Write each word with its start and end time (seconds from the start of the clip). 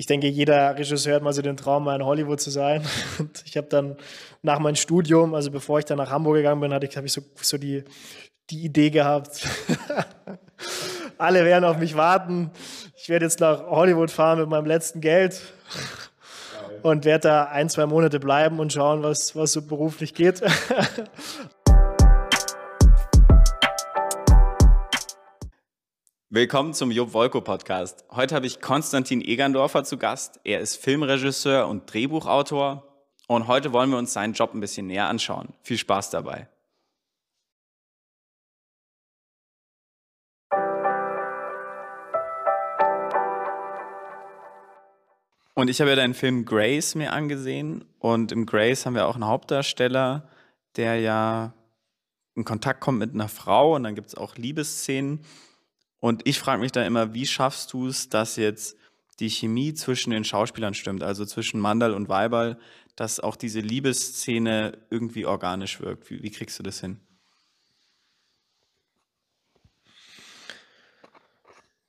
ich 0.00 0.06
denke, 0.06 0.28
jeder 0.28 0.78
Regisseur 0.78 1.16
hat 1.16 1.22
mal 1.22 1.34
so 1.34 1.42
den 1.42 1.58
Traum, 1.58 1.84
mal 1.84 1.94
in 1.94 2.06
Hollywood 2.06 2.40
zu 2.40 2.48
sein. 2.48 2.82
Und 3.18 3.42
ich 3.44 3.58
habe 3.58 3.66
dann 3.66 3.98
nach 4.40 4.58
meinem 4.58 4.76
Studium, 4.76 5.34
also 5.34 5.50
bevor 5.50 5.78
ich 5.78 5.84
dann 5.84 5.98
nach 5.98 6.10
Hamburg 6.10 6.36
gegangen 6.36 6.62
bin, 6.62 6.72
hatte 6.72 6.86
ich, 6.86 6.96
habe 6.96 7.06
ich 7.06 7.12
so, 7.12 7.20
so 7.34 7.58
die, 7.58 7.84
die 8.48 8.64
Idee 8.64 8.88
gehabt. 8.88 9.46
Alle 11.18 11.44
werden 11.44 11.66
auf 11.66 11.76
mich 11.76 11.98
warten. 11.98 12.50
Ich 12.96 13.10
werde 13.10 13.26
jetzt 13.26 13.40
nach 13.40 13.66
Hollywood 13.66 14.10
fahren 14.10 14.38
mit 14.38 14.48
meinem 14.48 14.64
letzten 14.64 15.02
Geld 15.02 15.42
und 16.80 17.04
werde 17.04 17.28
da 17.28 17.44
ein, 17.44 17.68
zwei 17.68 17.84
Monate 17.84 18.20
bleiben 18.20 18.58
und 18.58 18.72
schauen, 18.72 19.02
was, 19.02 19.36
was 19.36 19.52
so 19.52 19.60
beruflich 19.60 20.14
geht. 20.14 20.40
Willkommen 26.32 26.74
zum 26.74 26.92
Job 26.92 27.12
Wolko 27.12 27.40
Podcast. 27.40 28.04
Heute 28.12 28.36
habe 28.36 28.46
ich 28.46 28.60
Konstantin 28.60 29.20
Egerndorfer 29.20 29.82
zu 29.82 29.98
Gast. 29.98 30.38
Er 30.44 30.60
ist 30.60 30.76
Filmregisseur 30.76 31.66
und 31.66 31.92
Drehbuchautor 31.92 32.86
und 33.26 33.48
heute 33.48 33.72
wollen 33.72 33.90
wir 33.90 33.98
uns 33.98 34.12
seinen 34.12 34.34
Job 34.34 34.54
ein 34.54 34.60
bisschen 34.60 34.86
näher 34.86 35.08
anschauen. 35.08 35.54
Viel 35.62 35.76
Spaß 35.76 36.10
dabei. 36.10 36.48
Und 45.54 45.68
ich 45.68 45.80
habe 45.80 45.90
ja 45.90 45.96
deinen 45.96 46.14
Film 46.14 46.44
Grace 46.44 46.94
mir 46.94 47.12
angesehen 47.12 47.84
und 47.98 48.30
im 48.30 48.46
Grace 48.46 48.86
haben 48.86 48.94
wir 48.94 49.08
auch 49.08 49.16
einen 49.16 49.26
Hauptdarsteller, 49.26 50.28
der 50.76 51.00
ja 51.00 51.54
in 52.36 52.44
Kontakt 52.44 52.80
kommt 52.80 53.00
mit 53.00 53.14
einer 53.14 53.28
Frau 53.28 53.74
und 53.74 53.82
dann 53.82 53.96
gibt 53.96 54.06
es 54.06 54.14
auch 54.14 54.36
Liebesszenen. 54.36 55.24
Und 56.00 56.26
ich 56.26 56.38
frage 56.38 56.60
mich 56.60 56.72
da 56.72 56.82
immer, 56.84 57.14
wie 57.14 57.26
schaffst 57.26 57.72
du 57.72 57.86
es, 57.86 58.08
dass 58.08 58.36
jetzt 58.36 58.76
die 59.20 59.28
Chemie 59.28 59.74
zwischen 59.74 60.10
den 60.10 60.24
Schauspielern 60.24 60.74
stimmt, 60.74 61.02
also 61.02 61.26
zwischen 61.26 61.60
Mandal 61.60 61.92
und 61.92 62.08
Weibal, 62.08 62.58
dass 62.96 63.20
auch 63.20 63.36
diese 63.36 63.60
Liebesszene 63.60 64.78
irgendwie 64.90 65.26
organisch 65.26 65.80
wirkt? 65.80 66.10
Wie, 66.10 66.22
wie 66.22 66.30
kriegst 66.30 66.58
du 66.58 66.62
das 66.62 66.80
hin? 66.80 67.00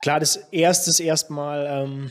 Klar, 0.02 0.20
das 0.20 0.36
erste 0.36 0.90
ist 0.90 1.00
erstmal, 1.00 1.66
ähm, 1.66 2.10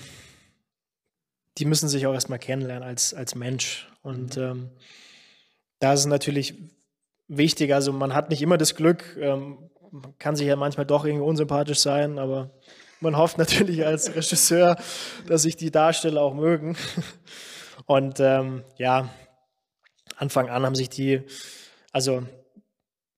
die 1.57 1.65
müssen 1.65 1.89
sich 1.89 2.07
auch 2.07 2.13
erstmal 2.13 2.39
kennenlernen 2.39 2.87
als, 2.87 3.13
als 3.13 3.35
Mensch. 3.35 3.91
Und 4.01 4.37
mhm. 4.37 4.43
ähm, 4.43 4.69
da 5.79 5.93
ist 5.93 6.01
es 6.01 6.05
natürlich 6.05 6.55
wichtig, 7.27 7.73
also 7.73 7.91
man 7.91 8.13
hat 8.13 8.29
nicht 8.29 8.41
immer 8.41 8.57
das 8.57 8.75
Glück, 8.75 9.17
ähm, 9.19 9.69
man 9.91 10.17
kann 10.17 10.35
sich 10.35 10.47
ja 10.47 10.55
manchmal 10.55 10.85
doch 10.85 11.05
irgendwie 11.05 11.25
unsympathisch 11.25 11.79
sein, 11.79 12.17
aber 12.17 12.49
man 13.01 13.17
hofft 13.17 13.37
natürlich 13.37 13.85
als 13.85 14.15
Regisseur, 14.15 14.77
dass 15.27 15.43
sich 15.43 15.55
die 15.55 15.71
Darsteller 15.71 16.21
auch 16.21 16.33
mögen. 16.33 16.77
Und 17.85 18.19
ähm, 18.19 18.63
ja, 18.77 19.09
Anfang 20.15 20.49
an 20.49 20.63
haben 20.63 20.75
sich 20.75 20.89
die, 20.89 21.21
also 21.91 22.23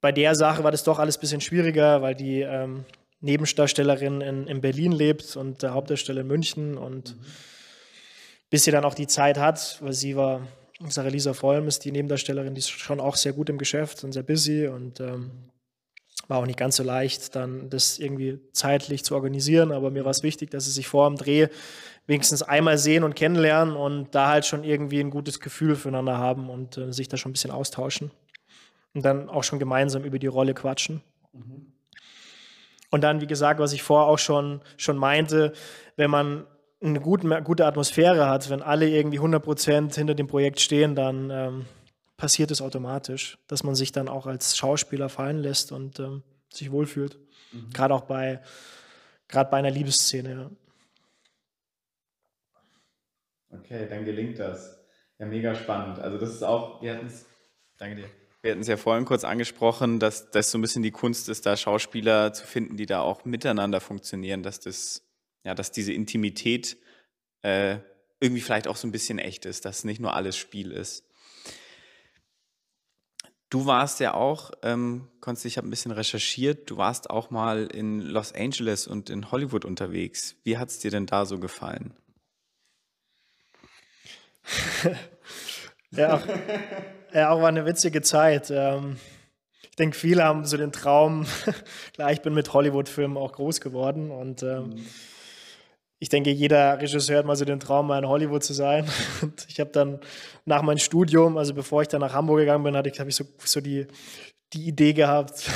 bei 0.01 0.11
der 0.11 0.35
Sache 0.35 0.63
war 0.63 0.71
das 0.71 0.83
doch 0.83 0.99
alles 0.99 1.17
ein 1.17 1.21
bisschen 1.21 1.41
schwieriger, 1.41 2.01
weil 2.01 2.15
die 2.15 2.41
ähm, 2.41 2.85
Nebendarstellerin 3.19 4.21
in, 4.21 4.47
in, 4.47 4.61
Berlin 4.61 4.91
lebt 4.91 5.35
und 5.35 5.61
der 5.63 5.73
Hauptdarsteller 5.73 6.21
in 6.21 6.27
München. 6.27 6.77
Und 6.77 7.15
mhm. 7.15 7.25
bis 8.49 8.63
sie 8.63 8.71
dann 8.71 8.85
auch 8.85 8.95
die 8.95 9.07
Zeit 9.07 9.37
hat, 9.37 9.77
weil 9.81 9.93
sie 9.93 10.15
war, 10.15 10.47
Sarah 10.89 11.09
Lisa 11.09 11.33
Vollm 11.33 11.67
ist 11.67 11.85
die 11.85 11.91
Nebendarstellerin, 11.91 12.55
die 12.55 12.59
ist 12.59 12.69
schon 12.69 12.99
auch 12.99 13.15
sehr 13.15 13.33
gut 13.33 13.49
im 13.49 13.57
Geschäft 13.57 14.03
und 14.03 14.11
sehr 14.11 14.23
busy 14.23 14.67
und 14.67 14.99
ähm, 14.99 15.52
war 16.27 16.39
auch 16.39 16.45
nicht 16.45 16.59
ganz 16.59 16.75
so 16.77 16.83
leicht, 16.83 17.35
dann 17.35 17.69
das 17.69 17.99
irgendwie 17.99 18.39
zeitlich 18.53 19.03
zu 19.03 19.15
organisieren, 19.15 19.71
aber 19.71 19.91
mir 19.91 20.05
war 20.05 20.11
es 20.11 20.23
wichtig, 20.23 20.51
dass 20.51 20.65
sie 20.65 20.71
sich 20.71 20.87
vor 20.87 21.09
dem 21.09 21.17
Dreh 21.17 21.47
wenigstens 22.07 22.43
einmal 22.43 22.77
sehen 22.77 23.03
und 23.03 23.15
kennenlernen 23.15 23.75
und 23.75 24.13
da 24.13 24.29
halt 24.29 24.45
schon 24.45 24.63
irgendwie 24.63 24.99
ein 24.99 25.09
gutes 25.09 25.39
Gefühl 25.39 25.75
füreinander 25.75 26.17
haben 26.17 26.49
und 26.49 26.77
äh, 26.77 26.91
sich 26.91 27.07
da 27.07 27.17
schon 27.17 27.31
ein 27.31 27.33
bisschen 27.33 27.51
austauschen 27.51 28.11
und 28.93 29.05
dann 29.05 29.29
auch 29.29 29.43
schon 29.43 29.59
gemeinsam 29.59 30.03
über 30.03 30.19
die 30.19 30.27
Rolle 30.27 30.53
quatschen. 30.53 31.01
Mhm. 31.33 31.73
Und 32.91 33.01
dann, 33.01 33.21
wie 33.21 33.27
gesagt, 33.27 33.59
was 33.59 33.73
ich 33.73 33.81
vorher 33.81 34.07
auch 34.07 34.19
schon, 34.19 34.61
schon 34.77 34.97
meinte, 34.97 35.53
wenn 35.95 36.11
man 36.11 36.45
eine 36.81 36.99
gute, 36.99 37.41
gute 37.41 37.65
Atmosphäre 37.65 38.29
hat, 38.29 38.49
wenn 38.49 38.61
alle 38.61 38.87
irgendwie 38.87 39.17
100 39.17 39.41
Prozent 39.41 39.95
hinter 39.95 40.13
dem 40.13 40.27
Projekt 40.27 40.59
stehen, 40.59 40.93
dann 40.93 41.29
ähm, 41.31 41.65
passiert 42.17 42.51
es 42.51 42.61
automatisch, 42.61 43.37
dass 43.47 43.63
man 43.63 43.75
sich 43.75 43.91
dann 43.91 44.07
auch 44.07 44.27
als 44.27 44.57
Schauspieler 44.57 45.09
fallen 45.09 45.39
lässt 45.39 45.71
und 45.71 45.99
ähm, 45.99 46.23
sich 46.51 46.71
wohlfühlt. 46.71 47.17
Mhm. 47.51 47.69
Gerade 47.71 47.93
auch 47.93 48.05
bei, 48.05 48.41
gerade 49.27 49.49
bei 49.49 49.57
einer 49.57 49.71
Liebesszene. 49.71 50.31
Ja. 50.31 50.51
Okay, 53.59 53.87
dann 53.89 54.05
gelingt 54.05 54.39
das. 54.39 54.79
Ja, 55.19 55.25
mega 55.25 55.55
spannend. 55.55 55.99
Also 55.99 56.17
das 56.17 56.31
ist 56.31 56.43
auch, 56.43 56.81
wir 56.81 56.95
hatten 56.95 57.07
es, 57.07 57.25
danke 57.77 57.97
dir. 57.97 58.09
Wir 58.41 58.51
hatten 58.51 58.61
es 58.61 58.67
ja 58.67 58.75
vorhin 58.75 59.05
kurz 59.05 59.23
angesprochen, 59.23 59.99
dass 59.99 60.29
das 60.31 60.51
so 60.51 60.57
ein 60.57 60.61
bisschen 60.61 60.83
die 60.83 60.91
Kunst 60.91 61.29
ist, 61.29 61.45
da 61.45 61.55
Schauspieler 61.55 62.33
zu 62.33 62.45
finden, 62.45 62.75
die 62.75 62.85
da 62.85 62.99
auch 62.99 63.23
miteinander 63.23 63.79
funktionieren, 63.79 64.43
dass 64.43 64.59
das, 64.59 65.01
ja, 65.45 65.55
dass 65.55 65.71
diese 65.71 65.93
Intimität 65.93 66.75
äh, 67.41 67.77
irgendwie 68.19 68.41
vielleicht 68.41 68.67
auch 68.67 68.75
so 68.75 68.85
ein 68.87 68.91
bisschen 68.91 69.17
echt 69.17 69.45
ist, 69.45 69.63
dass 69.63 69.85
nicht 69.85 70.01
nur 70.01 70.13
alles 70.13 70.35
Spiel 70.35 70.71
ist. 70.71 71.05
Du 73.53 73.67
warst 73.67 73.99
ja 73.99 74.15
auch, 74.15 74.49
ähm, 74.63 75.07
Konsti, 75.21 75.47
ich 75.47 75.57
habe 75.57 75.67
ein 75.67 75.69
bisschen 75.69 75.91
recherchiert, 75.91 76.71
du 76.71 76.77
warst 76.77 77.11
auch 77.11 77.29
mal 77.29 77.67
in 77.67 78.01
Los 78.01 78.33
Angeles 78.33 78.87
und 78.87 79.11
in 79.11 79.29
Hollywood 79.31 79.63
unterwegs. 79.63 80.35
Wie 80.43 80.57
hat 80.57 80.69
es 80.69 80.79
dir 80.79 80.89
denn 80.89 81.05
da 81.05 81.27
so 81.27 81.37
gefallen? 81.37 81.93
ja, 85.91 86.15
auch, 86.15 86.27
ja, 87.13 87.29
auch 87.29 87.41
war 87.41 87.49
eine 87.49 87.67
witzige 87.67 88.01
Zeit. 88.01 88.49
Ähm, 88.49 88.97
ich 89.61 89.75
denke, 89.75 89.95
viele 89.95 90.23
haben 90.23 90.45
so 90.45 90.57
den 90.57 90.71
Traum, 90.71 91.27
klar, 91.93 92.11
ich 92.11 92.23
bin 92.23 92.33
mit 92.33 92.51
Hollywood-Filmen 92.53 93.17
auch 93.17 93.33
groß 93.33 93.61
geworden 93.61 94.09
und 94.09 94.41
ähm, 94.41 94.69
mhm 94.69 94.85
ich 96.03 96.09
denke, 96.09 96.31
jeder 96.31 96.81
Regisseur 96.81 97.19
hat 97.19 97.25
mal 97.25 97.37
so 97.37 97.45
den 97.45 97.61
Traum, 97.61 97.87
mal 97.87 97.97
in 97.97 98.09
Hollywood 98.09 98.43
zu 98.43 98.51
sein. 98.51 98.85
Und 99.21 99.45
ich 99.47 99.61
habe 99.61 99.69
dann 99.69 100.01
nach 100.43 100.61
meinem 100.61 100.77
Studium, 100.77 101.37
also 101.37 101.53
bevor 101.53 101.81
ich 101.81 101.87
dann 101.87 102.01
nach 102.01 102.11
Hamburg 102.11 102.39
gegangen 102.39 102.61
bin, 102.61 102.75
hatte 102.75 102.89
ich, 102.89 102.99
habe 102.99 103.09
ich 103.09 103.15
so, 103.15 103.23
so 103.37 103.61
die, 103.61 103.87
die 104.51 104.67
Idee 104.67 104.91
gehabt. 104.91 105.49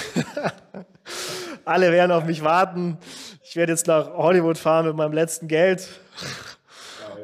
Alle 1.65 1.91
werden 1.91 2.13
auf 2.13 2.23
mich 2.23 2.45
warten. 2.45 2.97
Ich 3.43 3.57
werde 3.57 3.73
jetzt 3.73 3.87
nach 3.87 4.13
Hollywood 4.13 4.57
fahren 4.57 4.85
mit 4.85 4.95
meinem 4.95 5.11
letzten 5.11 5.49
Geld 5.49 5.89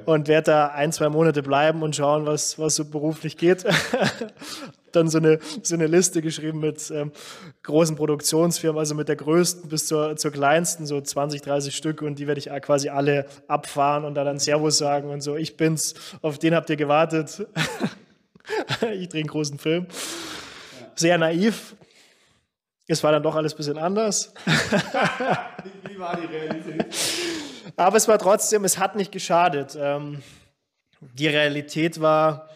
und 0.04 0.28
werde 0.28 0.52
da 0.52 0.68
ein, 0.68 0.92
zwei 0.92 1.08
Monate 1.08 1.44
bleiben 1.44 1.82
und 1.82 1.96
schauen, 1.96 2.26
was, 2.26 2.60
was 2.60 2.76
so 2.76 2.84
beruflich 2.84 3.38
geht. 3.38 3.64
Dann 4.94 5.10
so 5.10 5.18
eine, 5.18 5.40
so 5.62 5.76
eine 5.76 5.88
Liste 5.88 6.22
geschrieben 6.22 6.60
mit 6.60 6.90
ähm, 6.92 7.12
großen 7.64 7.96
Produktionsfirmen, 7.96 8.80
also 8.80 8.96
mit 8.96 9.10
der 9.10 9.16
größten 9.16 9.70
bis 9.70 9.88
zur, 9.88 10.16
zur 10.16 10.32
kleinsten, 10.32 10.86
so 10.86 11.02
20, 11.02 11.42
30 11.42 11.76
Stück 11.76 12.02
und 12.02 12.20
die 12.20 12.28
werde 12.28 12.40
ich 12.40 12.50
quasi 12.62 12.90
alle 12.90 13.26
abfahren 13.48 14.06
und 14.06 14.16
da 14.16 14.24
dann 14.24 14.40
Servus 14.40 14.78
sagen 14.78 15.10
und 15.10 15.22
so, 15.22 15.36
ich 15.36 15.58
bin's, 15.58 15.96
auf 16.22 16.40
den 16.40 16.56
habt 16.56 16.70
ihr 16.70 16.78
gewartet. 16.78 17.46
ich 18.94 19.10
drehe 19.10 19.22
einen 19.22 19.28
großen 19.28 19.58
Film. 19.58 19.88
Sehr 20.96 21.18
naiv, 21.18 21.76
es 22.88 23.04
war 23.04 23.12
dann 23.12 23.24
doch 23.24 23.36
alles 23.36 23.54
ein 23.54 23.58
bisschen 23.58 23.78
anders. 23.78 24.34
Wie 25.88 25.98
war 25.98 26.18
die 26.18 26.26
Realität? 26.26 26.86
Aber 27.78 27.96
es 27.96 28.08
war 28.08 28.20
trotzdem, 28.20 28.66
es 28.66 28.78
hat 28.78 28.96
nicht 28.96 29.12
geschadet. 29.12 29.78
Ähm, 29.80 30.22
die 31.00 31.28
Realität 31.28 32.02
war, 32.02 32.50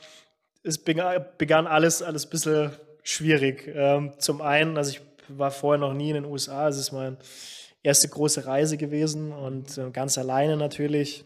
es 0.67 0.78
begann 0.78 1.67
alles, 1.67 2.01
alles 2.01 2.25
ein 2.25 2.29
bisschen 2.29 2.72
schwierig. 3.03 3.72
Ähm, 3.73 4.13
zum 4.19 4.41
einen, 4.41 4.78
also 4.78 4.91
ich 4.91 5.01
war 5.29 5.51
vorher 5.51 5.79
noch 5.79 5.94
nie 5.94 6.09
in 6.09 6.16
den 6.16 6.25
USA, 6.25 6.67
es 6.67 6.78
ist 6.78 6.91
meine 6.91 7.17
erste 7.83 8.09
große 8.09 8.45
Reise 8.45 8.77
gewesen 8.77 9.31
und 9.31 9.77
äh, 9.77 9.89
ganz 9.91 10.17
alleine 10.17 10.57
natürlich. 10.57 11.23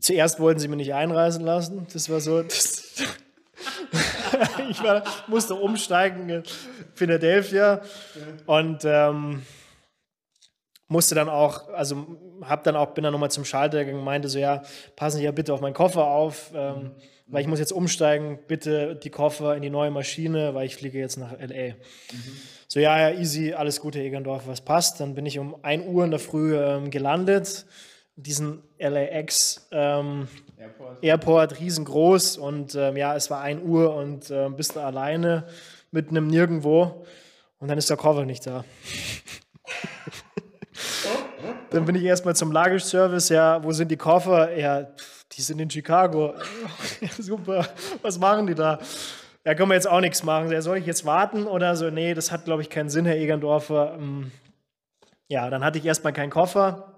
Zuerst 0.00 0.40
wollten 0.40 0.60
sie 0.60 0.68
mich 0.68 0.78
nicht 0.78 0.94
einreisen 0.94 1.44
lassen. 1.44 1.86
Das 1.92 2.08
war 2.10 2.20
so. 2.20 2.42
Das, 2.42 2.82
ich 4.70 4.82
war, 4.82 5.04
musste 5.28 5.54
umsteigen 5.54 6.28
in 6.28 6.42
Philadelphia 6.94 7.82
und 8.46 8.84
ähm, 8.84 9.42
musste 10.88 11.14
dann 11.14 11.28
auch, 11.28 11.68
also 11.68 12.18
hab 12.42 12.64
dann 12.64 12.76
auch, 12.76 12.92
bin 12.94 13.04
dann 13.04 13.12
nochmal 13.12 13.30
zum 13.30 13.44
Schalter 13.44 13.84
gegangen, 13.84 14.04
meinte 14.04 14.28
so, 14.28 14.38
ja, 14.38 14.62
passen 14.96 15.18
Sie 15.18 15.24
ja 15.24 15.32
bitte 15.32 15.52
auf 15.52 15.60
meinen 15.60 15.74
Koffer 15.74 16.06
auf, 16.06 16.52
ähm, 16.54 16.74
mhm. 16.74 16.90
weil 17.26 17.42
ich 17.42 17.46
muss 17.46 17.58
jetzt 17.58 17.72
umsteigen, 17.72 18.38
bitte 18.46 18.96
die 18.96 19.10
Koffer 19.10 19.56
in 19.56 19.62
die 19.62 19.70
neue 19.70 19.90
Maschine, 19.90 20.54
weil 20.54 20.66
ich 20.66 20.76
fliege 20.76 20.98
jetzt 20.98 21.16
nach 21.16 21.32
L.A. 21.32 21.74
Mhm. 21.74 22.36
So, 22.68 22.80
ja, 22.80 23.08
ja, 23.08 23.18
easy, 23.18 23.52
alles 23.52 23.80
Gute, 23.80 24.00
Egerndorf, 24.00 24.46
was 24.46 24.60
passt. 24.60 25.00
Dann 25.00 25.14
bin 25.14 25.26
ich 25.26 25.38
um 25.38 25.56
1 25.62 25.86
Uhr 25.86 26.04
in 26.04 26.10
der 26.10 26.20
Früh 26.20 26.56
ähm, 26.56 26.90
gelandet, 26.90 27.66
diesen 28.16 28.62
LAX 28.78 29.68
ähm, 29.70 30.28
Airport. 30.56 31.02
Airport. 31.02 31.60
riesengroß 31.60 32.36
und 32.38 32.74
ähm, 32.74 32.96
ja, 32.96 33.14
es 33.14 33.30
war 33.30 33.40
1 33.40 33.62
Uhr 33.62 33.94
und 33.94 34.30
äh, 34.30 34.48
bist 34.48 34.76
da 34.76 34.86
alleine 34.86 35.46
mitten 35.90 36.16
im 36.16 36.26
Nirgendwo 36.26 37.04
und 37.58 37.68
dann 37.68 37.78
ist 37.78 37.90
der 37.90 37.96
Koffer 37.96 38.24
nicht 38.24 38.46
da. 38.46 38.64
Dann 41.74 41.86
bin 41.86 41.96
ich 41.96 42.04
erstmal 42.04 42.36
zum 42.36 42.52
Lagerservice, 42.52 43.30
ja, 43.30 43.64
wo 43.64 43.72
sind 43.72 43.90
die 43.90 43.96
Koffer? 43.96 44.56
Ja, 44.56 44.86
die 45.32 45.42
sind 45.42 45.58
in 45.58 45.68
Chicago. 45.68 46.34
Super, 47.18 47.66
was 48.00 48.16
machen 48.16 48.46
die 48.46 48.54
da? 48.54 48.78
Da 49.42 49.56
können 49.56 49.70
wir 49.70 49.74
jetzt 49.74 49.88
auch 49.88 50.00
nichts 50.00 50.22
machen. 50.22 50.52
Ja, 50.52 50.62
soll 50.62 50.78
ich 50.78 50.86
jetzt 50.86 51.04
warten 51.04 51.48
oder 51.48 51.74
so? 51.74 51.90
Nee, 51.90 52.14
das 52.14 52.30
hat, 52.30 52.44
glaube 52.44 52.62
ich, 52.62 52.70
keinen 52.70 52.90
Sinn, 52.90 53.06
Herr 53.06 53.16
Egerndorfer. 53.16 53.96
Ähm, 53.98 54.30
ja, 55.26 55.50
dann 55.50 55.64
hatte 55.64 55.78
ich 55.78 55.84
erstmal 55.84 56.12
keinen 56.12 56.30
Koffer. 56.30 56.94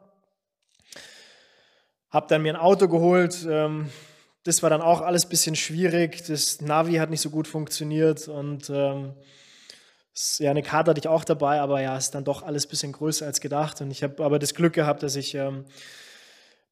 Hab 2.10 2.28
dann 2.28 2.42
mir 2.42 2.52
ein 2.52 2.60
Auto 2.60 2.86
geholt. 2.86 3.46
Ähm, 3.48 3.88
das 4.44 4.62
war 4.62 4.68
dann 4.68 4.82
auch 4.82 5.00
alles 5.00 5.24
ein 5.24 5.30
bisschen 5.30 5.56
schwierig. 5.56 6.22
Das 6.26 6.60
Navi 6.60 6.96
hat 6.96 7.08
nicht 7.08 7.22
so 7.22 7.30
gut 7.30 7.48
funktioniert 7.48 8.28
und 8.28 8.68
ähm, 8.68 9.14
ja, 10.38 10.50
eine 10.50 10.62
Karte 10.62 10.90
hatte 10.90 11.00
ich 11.00 11.08
auch 11.08 11.24
dabei, 11.24 11.60
aber 11.60 11.80
ja, 11.80 11.96
ist 11.96 12.12
dann 12.14 12.24
doch 12.24 12.42
alles 12.42 12.66
ein 12.66 12.70
bisschen 12.70 12.92
größer 12.92 13.26
als 13.26 13.40
gedacht. 13.40 13.80
Und 13.80 13.90
ich 13.90 14.02
habe 14.02 14.24
aber 14.24 14.38
das 14.38 14.54
Glück 14.54 14.72
gehabt, 14.72 15.02
dass 15.02 15.16
ich 15.16 15.34
ähm, 15.34 15.64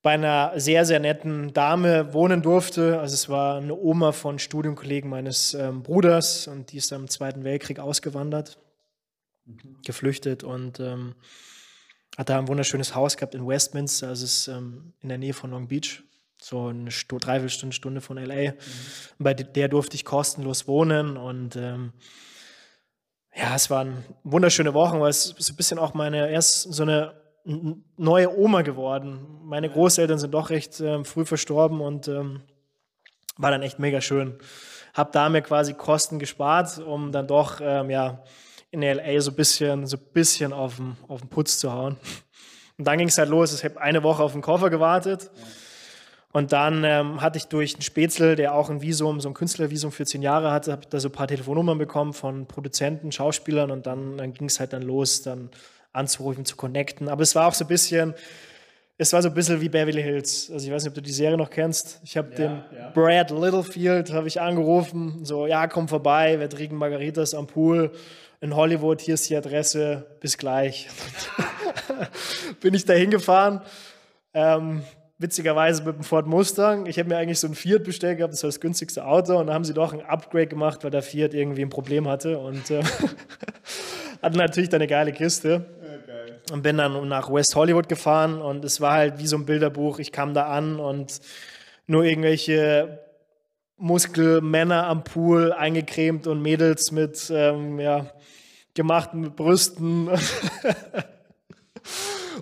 bei 0.03 0.13
einer 0.13 0.53
sehr, 0.57 0.85
sehr 0.85 1.01
netten 1.01 1.53
Dame 1.53 2.13
wohnen 2.13 2.43
durfte. 2.43 3.01
Also 3.01 3.15
es 3.15 3.29
war 3.29 3.57
eine 3.57 3.75
Oma 3.75 4.13
von 4.13 4.39
Studienkollegen 4.39 5.09
meines 5.09 5.55
ähm, 5.55 5.83
Bruders 5.83 6.47
und 6.47 6.73
die 6.73 6.77
ist 6.77 6.93
dann 6.93 7.03
im 7.03 7.09
Zweiten 7.09 7.43
Weltkrieg 7.43 7.79
ausgewandert, 7.79 8.59
mhm. 9.47 9.79
geflüchtet 9.85 10.45
und 10.45 10.79
ähm, 10.79 11.15
hat 12.19 12.29
da 12.29 12.39
ein 12.39 12.49
wunderschönes 12.49 12.95
Haus 12.95 13.17
gehabt 13.17 13.35
in 13.35 13.47
Westminster, 13.47 14.09
also 14.09 14.25
es 14.25 14.41
ist 14.41 14.49
ähm, 14.49 14.93
in 15.01 15.09
der 15.09 15.19
Nähe 15.19 15.33
von 15.33 15.51
Long 15.51 15.69
Beach 15.69 16.03
so 16.41 16.67
eine 16.67 16.91
Stu 16.91 17.19
Dreiviertelstunde 17.19 17.75
Stunde 17.75 18.01
von 18.03 18.19
LA. 18.19 18.53
Mhm. 18.53 18.55
Bei 19.19 19.33
der 19.33 19.69
durfte 19.69 19.97
ich 19.97 20.05
kostenlos 20.05 20.69
wohnen 20.69 21.17
und 21.17 21.57
ähm, 21.57 21.95
ja, 23.37 23.55
es 23.55 23.69
waren 23.71 24.05
wunderschöne 24.23 24.75
Wochen, 24.75 25.01
weil 25.01 25.11
es 25.11 25.25
so 25.25 25.53
ein 25.53 25.57
bisschen 25.57 25.79
auch 25.79 25.95
meine 25.95 26.31
erst 26.31 26.73
so 26.73 26.83
eine 26.83 27.15
neue 27.97 28.39
Oma 28.39 28.63
geworden. 28.63 29.27
Meine 29.43 29.69
Großeltern 29.69 30.19
sind 30.19 30.33
doch 30.33 30.51
recht 30.51 30.81
ähm, 30.81 31.05
früh 31.05 31.27
verstorben 31.27 31.81
und 31.81 32.09
ähm, 32.09 32.43
war 33.37 33.51
dann 33.51 33.63
echt 33.63 33.79
mega 33.79 34.01
schön. 34.01 34.39
Hab 34.95 35.13
da 35.13 35.29
mir 35.29 35.43
quasi 35.43 35.75
Kosten 35.75 36.19
gespart, 36.19 36.79
um 36.79 37.13
dann 37.13 37.27
doch 37.27 37.61
ähm, 37.61 37.91
ja 37.91 38.23
in 38.71 38.83
LA 38.83 39.21
so 39.21 39.31
ein 39.31 39.37
bisschen 39.37 39.87
so 39.87 39.97
ein 39.97 40.13
bisschen 40.13 40.53
auf 40.53 40.77
den, 40.77 40.97
auf 41.09 41.21
den 41.21 41.29
Putz 41.29 41.59
zu 41.59 41.73
hauen. 41.73 41.99
Und 42.79 42.87
dann 42.87 42.99
ging 42.99 43.09
es 43.09 43.19
halt 43.19 43.29
los. 43.29 43.53
Ich 43.53 43.65
habe 43.65 43.81
eine 43.81 44.03
Woche 44.03 44.23
auf 44.23 44.33
den 44.33 44.43
Koffer 44.43 44.71
gewartet. 44.71 45.31
Ja 45.35 45.43
und 46.35 46.51
dann 46.51 46.83
ähm, 46.83 47.23
hatte 47.23 47.39
ich 47.39 47.45
durch 47.45 47.75
einen 47.75 47.83
Spätzle, 47.83 48.35
der 48.35 48.57
auch 48.57 48.69
ein 48.69 48.83
Visum, 48.83 49.21
so 49.21 49.29
ein 49.29 49.35
Künstlervisum 49.35 49.93
für 49.93 50.05
zehn 50.05 50.21
Jahre 50.21 50.51
hatte, 50.51 50.73
habe 50.73 50.83
da 50.91 50.99
so 50.99 51.09
ein 51.09 51.13
paar 51.13 51.29
Telefonnummern 51.29 51.79
bekommen 51.79 52.13
von 52.13 52.47
Produzenten, 52.47 53.13
Schauspielern 53.13 53.71
und 53.71 53.87
dann, 53.87 54.19
dann 54.19 54.33
ging 54.33 54.49
es 54.49 54.59
halt 54.59 54.73
dann 54.73 54.83
los, 54.83 55.23
dann 55.23 55.51
anzurufen, 55.93 56.45
zu 56.45 56.57
connecten. 56.57 57.09
Aber 57.09 57.23
es 57.23 57.37
war 57.37 57.47
auch 57.47 57.55
so 57.55 57.65
ein 57.65 57.69
bisschen, 57.69 58.15
es 58.99 59.13
war 59.13 59.23
so 59.23 59.29
ein 59.29 59.35
bisschen 59.35 59.61
wie 59.61 59.69
Beverly 59.69 60.03
Hills. 60.03 60.51
Also 60.53 60.67
ich 60.67 60.73
weiß 60.73 60.83
nicht, 60.83 60.91
ob 60.91 60.95
du 60.97 61.03
die 61.03 61.13
Serie 61.13 61.37
noch 61.37 61.51
kennst. 61.51 62.01
Ich 62.03 62.17
habe 62.17 62.31
ja, 62.33 62.37
den 62.37 62.65
ja. 62.77 62.91
Brad 62.91 63.31
Littlefield 63.31 64.13
habe 64.13 64.27
ich 64.27 64.41
angerufen, 64.41 65.25
so 65.25 65.47
ja 65.47 65.69
komm 65.69 65.87
vorbei, 65.87 66.41
wir 66.41 66.51
trinken 66.51 66.75
Margaritas 66.75 67.35
am 67.35 67.47
Pool 67.47 67.93
in 68.41 68.57
Hollywood. 68.57 69.01
Hier 69.01 69.15
ist 69.15 69.31
die 69.31 69.37
Adresse. 69.37 70.05
Bis 70.19 70.37
gleich. 70.37 70.89
Bin 72.61 72.75
ich 72.75 72.85
da 72.85 72.95
hingefahren. 72.95 73.61
Ähm, 74.35 74.83
witzigerweise 75.25 75.83
mit 75.85 75.97
dem 75.97 76.05
Ford 76.05 76.27
Mustang. 76.27 76.85
Ich 76.85 76.99
habe 76.99 77.09
mir 77.09 77.17
eigentlich 77.17 77.41
so 77.41 77.47
ein 77.47 77.55
Fiat 77.55 77.83
bestellt 77.83 78.19
gehabt, 78.19 78.35
das 78.35 78.43
war 78.43 78.49
das 78.49 78.61
günstigste 78.61 79.07
Auto. 79.07 79.39
Und 79.39 79.47
da 79.47 79.55
haben 79.55 79.65
sie 79.65 79.73
doch 79.73 79.95
ein 79.95 80.03
Upgrade 80.03 80.49
gemacht, 80.49 80.85
weil 80.85 80.91
der 80.91 81.03
Fiat 81.03 81.33
irgendwie 81.33 81.63
ein 81.63 81.71
Problem 81.71 82.07
hatte. 82.07 82.39
Und 82.39 82.71
äh, 82.71 82.83
hatten 84.23 84.37
natürlich 84.37 84.69
da 84.69 84.77
eine 84.77 84.87
geile 84.87 85.13
Kiste. 85.13 85.65
Und 86.53 86.63
bin 86.63 86.77
dann 86.77 87.09
nach 87.09 87.33
West 87.33 87.57
Hollywood 87.57 87.89
gefahren 87.89 88.43
und 88.43 88.67
es 88.67 88.79
war 88.83 88.93
halt 88.93 89.19
wie 89.19 89.27
so 89.27 89.39
ein 89.39 89.47
Bilderbuch. 89.47 89.99
Ich 89.99 90.13
kam 90.13 90.35
da 90.35 90.49
an 90.49 90.79
und 90.79 91.23
nur 91.87 92.05
irgendwelche 92.05 93.01
Muskelmänner 93.79 94.87
am 94.87 95.05
Pool 95.05 95.55
eingecremt 95.55 96.27
und 96.27 96.43
Mädels 96.43 96.93
mit 96.93 97.33
ähm, 97.35 97.81
ja, 97.81 98.11
gemachten 98.75 99.35
Brüsten. 99.35 100.11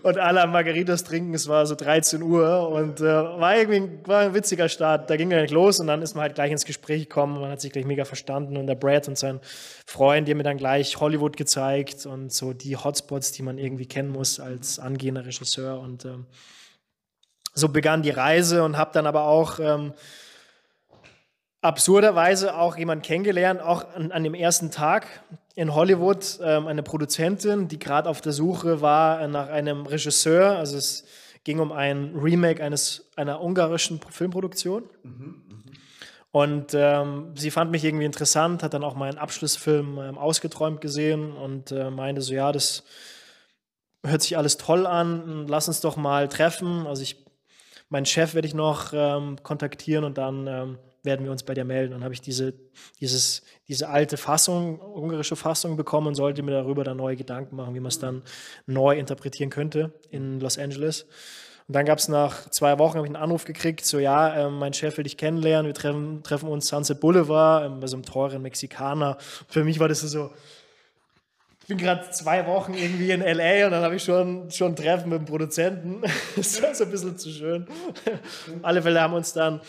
und 0.02 0.18
alle 0.18 0.42
am 0.42 0.52
Margaritas 0.52 1.04
trinken. 1.04 1.34
Es 1.34 1.48
war 1.48 1.66
so 1.66 1.74
13 1.74 2.22
Uhr 2.22 2.68
und 2.68 3.00
äh, 3.00 3.04
war 3.04 3.56
irgendwie 3.56 3.80
ein, 3.80 4.06
war 4.06 4.20
ein 4.20 4.34
witziger 4.34 4.68
Start. 4.68 5.10
Da 5.10 5.16
ging 5.16 5.30
er 5.30 5.48
los 5.48 5.80
und 5.80 5.86
dann 5.86 6.02
ist 6.02 6.14
man 6.14 6.22
halt 6.22 6.34
gleich 6.34 6.50
ins 6.50 6.64
Gespräch 6.64 7.08
gekommen. 7.08 7.40
Man 7.40 7.50
hat 7.50 7.60
sich 7.60 7.72
gleich 7.72 7.84
mega 7.84 8.04
verstanden 8.04 8.56
und 8.56 8.66
der 8.66 8.74
Brad 8.74 9.08
und 9.08 9.18
sein 9.18 9.40
Freund, 9.86 10.26
die 10.26 10.32
haben 10.32 10.38
mir 10.38 10.44
dann 10.44 10.56
gleich 10.56 11.00
Hollywood 11.00 11.36
gezeigt 11.36 12.06
und 12.06 12.32
so 12.32 12.52
die 12.52 12.76
Hotspots, 12.76 13.32
die 13.32 13.42
man 13.42 13.58
irgendwie 13.58 13.86
kennen 13.86 14.10
muss 14.10 14.40
als 14.40 14.78
angehender 14.78 15.24
Regisseur 15.24 15.80
und 15.80 16.04
ähm, 16.04 16.26
so 17.54 17.68
begann 17.68 18.02
die 18.02 18.10
Reise 18.10 18.64
und 18.64 18.76
habe 18.76 18.92
dann 18.94 19.06
aber 19.06 19.24
auch 19.24 19.58
ähm, 19.60 19.92
absurderweise 21.62 22.56
auch 22.56 22.76
jemanden 22.76 23.02
kennengelernt, 23.02 23.62
auch 23.62 23.86
an, 23.94 24.12
an 24.12 24.24
dem 24.24 24.34
ersten 24.34 24.70
Tag 24.70 25.06
in 25.54 25.74
Hollywood, 25.74 26.38
ähm, 26.42 26.66
eine 26.66 26.82
Produzentin, 26.82 27.68
die 27.68 27.78
gerade 27.78 28.08
auf 28.08 28.20
der 28.20 28.32
Suche 28.32 28.80
war 28.80 29.26
nach 29.28 29.48
einem 29.48 29.86
Regisseur. 29.86 30.56
Also 30.58 30.76
es 30.76 31.04
ging 31.44 31.58
um 31.60 31.72
ein 31.72 32.14
Remake 32.14 32.62
eines, 32.62 33.10
einer 33.16 33.40
ungarischen 33.40 34.00
Filmproduktion. 34.10 34.84
Mhm, 35.02 35.42
und 36.32 36.72
ähm, 36.72 37.34
sie 37.36 37.50
fand 37.50 37.70
mich 37.70 37.84
irgendwie 37.84 38.06
interessant, 38.06 38.62
hat 38.62 38.72
dann 38.72 38.84
auch 38.84 38.94
meinen 38.94 39.18
Abschlussfilm 39.18 39.98
ähm, 39.98 40.18
ausgeträumt 40.18 40.80
gesehen 40.80 41.32
und 41.32 41.70
äh, 41.72 41.90
meinte 41.90 42.22
so, 42.22 42.32
ja, 42.32 42.52
das 42.52 42.84
hört 44.02 44.22
sich 44.22 44.38
alles 44.38 44.56
toll 44.56 44.86
an, 44.86 45.46
lass 45.46 45.68
uns 45.68 45.82
doch 45.82 45.96
mal 45.96 46.28
treffen. 46.28 46.86
Also 46.86 47.02
ich, 47.02 47.22
meinen 47.90 48.06
Chef 48.06 48.32
werde 48.32 48.48
ich 48.48 48.54
noch 48.54 48.94
ähm, 48.94 49.36
kontaktieren 49.42 50.04
und 50.04 50.16
dann 50.16 50.46
ähm, 50.46 50.78
werden 51.02 51.24
wir 51.24 51.32
uns 51.32 51.42
bei 51.42 51.54
dir 51.54 51.64
melden. 51.64 51.92
Dann 51.92 52.04
habe 52.04 52.14
ich 52.14 52.20
diese, 52.20 52.54
dieses, 53.00 53.42
diese 53.68 53.88
alte 53.88 54.16
Fassung, 54.16 54.80
ungarische 54.80 55.36
Fassung 55.36 55.76
bekommen 55.76 56.08
und 56.08 56.14
sollte 56.14 56.42
mir 56.42 56.52
darüber 56.52 56.84
dann 56.84 56.96
neue 56.96 57.16
Gedanken 57.16 57.56
machen, 57.56 57.74
wie 57.74 57.80
man 57.80 57.88
es 57.88 57.98
dann 57.98 58.22
neu 58.66 58.96
interpretieren 58.96 59.50
könnte 59.50 59.92
in 60.10 60.40
Los 60.40 60.58
Angeles. 60.58 61.06
Und 61.68 61.76
dann 61.76 61.84
gab 61.84 61.98
es 61.98 62.08
nach 62.08 62.50
zwei 62.50 62.78
Wochen, 62.78 62.98
ich 62.98 63.04
einen 63.04 63.16
Anruf 63.16 63.44
gekriegt, 63.44 63.84
so 63.84 63.98
ja, 63.98 64.46
äh, 64.46 64.50
mein 64.50 64.72
Chef 64.72 64.96
will 64.96 65.04
dich 65.04 65.16
kennenlernen, 65.16 65.66
wir 65.66 65.74
treffen, 65.74 66.22
treffen 66.22 66.48
uns 66.48 66.68
Sunset 66.68 67.00
Boulevard 67.00 67.66
äh, 67.66 67.80
bei 67.80 67.86
so 67.86 67.96
einem 67.96 68.04
teuren 68.04 68.42
Mexikaner. 68.42 69.16
für 69.48 69.64
mich 69.64 69.78
war 69.78 69.88
das 69.88 70.00
so, 70.00 70.30
ich 71.60 71.68
bin 71.68 71.78
gerade 71.78 72.10
zwei 72.10 72.44
Wochen 72.48 72.74
irgendwie 72.74 73.12
in 73.12 73.20
LA 73.20 73.66
und 73.66 73.70
dann 73.70 73.84
habe 73.84 73.94
ich 73.94 74.02
schon, 74.02 74.50
schon 74.50 74.72
ein 74.72 74.76
Treffen 74.76 75.10
mit 75.10 75.20
dem 75.20 75.26
Produzenten. 75.26 76.02
das 76.36 76.60
war 76.60 76.74
so 76.74 76.84
ein 76.84 76.90
bisschen 76.90 77.16
zu 77.16 77.30
schön. 77.30 77.68
Alle 78.62 78.82
Fälle 78.82 79.00
haben 79.00 79.14
uns 79.14 79.32
dann 79.32 79.60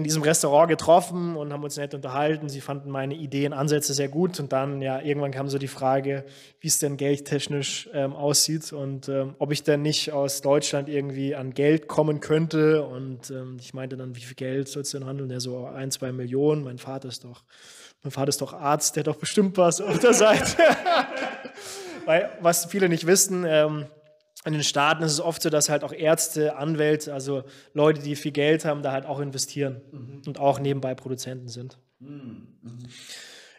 in 0.00 0.04
diesem 0.04 0.22
Restaurant 0.22 0.68
getroffen 0.68 1.36
und 1.36 1.52
haben 1.52 1.62
uns 1.62 1.76
nett 1.76 1.92
unterhalten. 1.92 2.48
Sie 2.48 2.62
fanden 2.62 2.90
meine 2.90 3.14
Ideen, 3.14 3.52
Ansätze 3.52 3.92
sehr 3.92 4.08
gut. 4.08 4.40
Und 4.40 4.50
dann, 4.50 4.80
ja, 4.80 4.98
irgendwann 4.98 5.30
kam 5.30 5.48
so 5.48 5.58
die 5.58 5.68
Frage, 5.68 6.24
wie 6.58 6.68
es 6.68 6.78
denn 6.78 6.96
geldtechnisch 6.96 7.90
ähm, 7.92 8.14
aussieht 8.14 8.72
und 8.72 9.10
ähm, 9.10 9.34
ob 9.38 9.52
ich 9.52 9.62
denn 9.62 9.82
nicht 9.82 10.12
aus 10.12 10.40
Deutschland 10.40 10.88
irgendwie 10.88 11.34
an 11.34 11.52
Geld 11.52 11.86
kommen 11.86 12.20
könnte. 12.20 12.82
Und 12.82 13.30
ähm, 13.30 13.58
ich 13.60 13.74
meinte 13.74 13.98
dann, 13.98 14.16
wie 14.16 14.20
viel 14.20 14.36
Geld 14.36 14.68
soll 14.68 14.82
es 14.82 14.90
denn 14.90 15.04
handeln? 15.04 15.28
Der 15.28 15.40
so 15.40 15.66
ein, 15.66 15.90
zwei 15.90 16.12
Millionen. 16.12 16.64
Mein 16.64 16.78
Vater 16.78 17.08
ist 17.08 17.24
doch, 17.24 17.44
mein 18.02 18.10
Vater 18.10 18.30
ist 18.30 18.40
doch 18.40 18.54
Arzt, 18.54 18.96
der 18.96 19.02
hat 19.02 19.08
doch 19.08 19.16
bestimmt 19.16 19.58
was 19.58 19.82
auf 19.82 19.98
der 19.98 20.14
Seite. 20.14 20.56
Weil, 22.06 22.30
was 22.40 22.64
viele 22.64 22.88
nicht 22.88 23.06
wissen, 23.06 23.44
ähm, 23.46 23.84
in 24.44 24.52
den 24.54 24.64
Staaten 24.64 25.02
ist 25.02 25.12
es 25.12 25.20
oft 25.20 25.42
so, 25.42 25.50
dass 25.50 25.68
halt 25.68 25.84
auch 25.84 25.92
Ärzte, 25.92 26.56
Anwälte, 26.56 27.12
also 27.12 27.44
Leute, 27.74 28.00
die 28.00 28.16
viel 28.16 28.32
Geld 28.32 28.64
haben, 28.64 28.82
da 28.82 28.92
halt 28.92 29.04
auch 29.04 29.20
investieren 29.20 29.82
mhm. 29.92 30.22
und 30.26 30.38
auch 30.38 30.58
nebenbei 30.58 30.94
Produzenten 30.94 31.48
sind. 31.48 31.78
Mhm. 31.98 32.58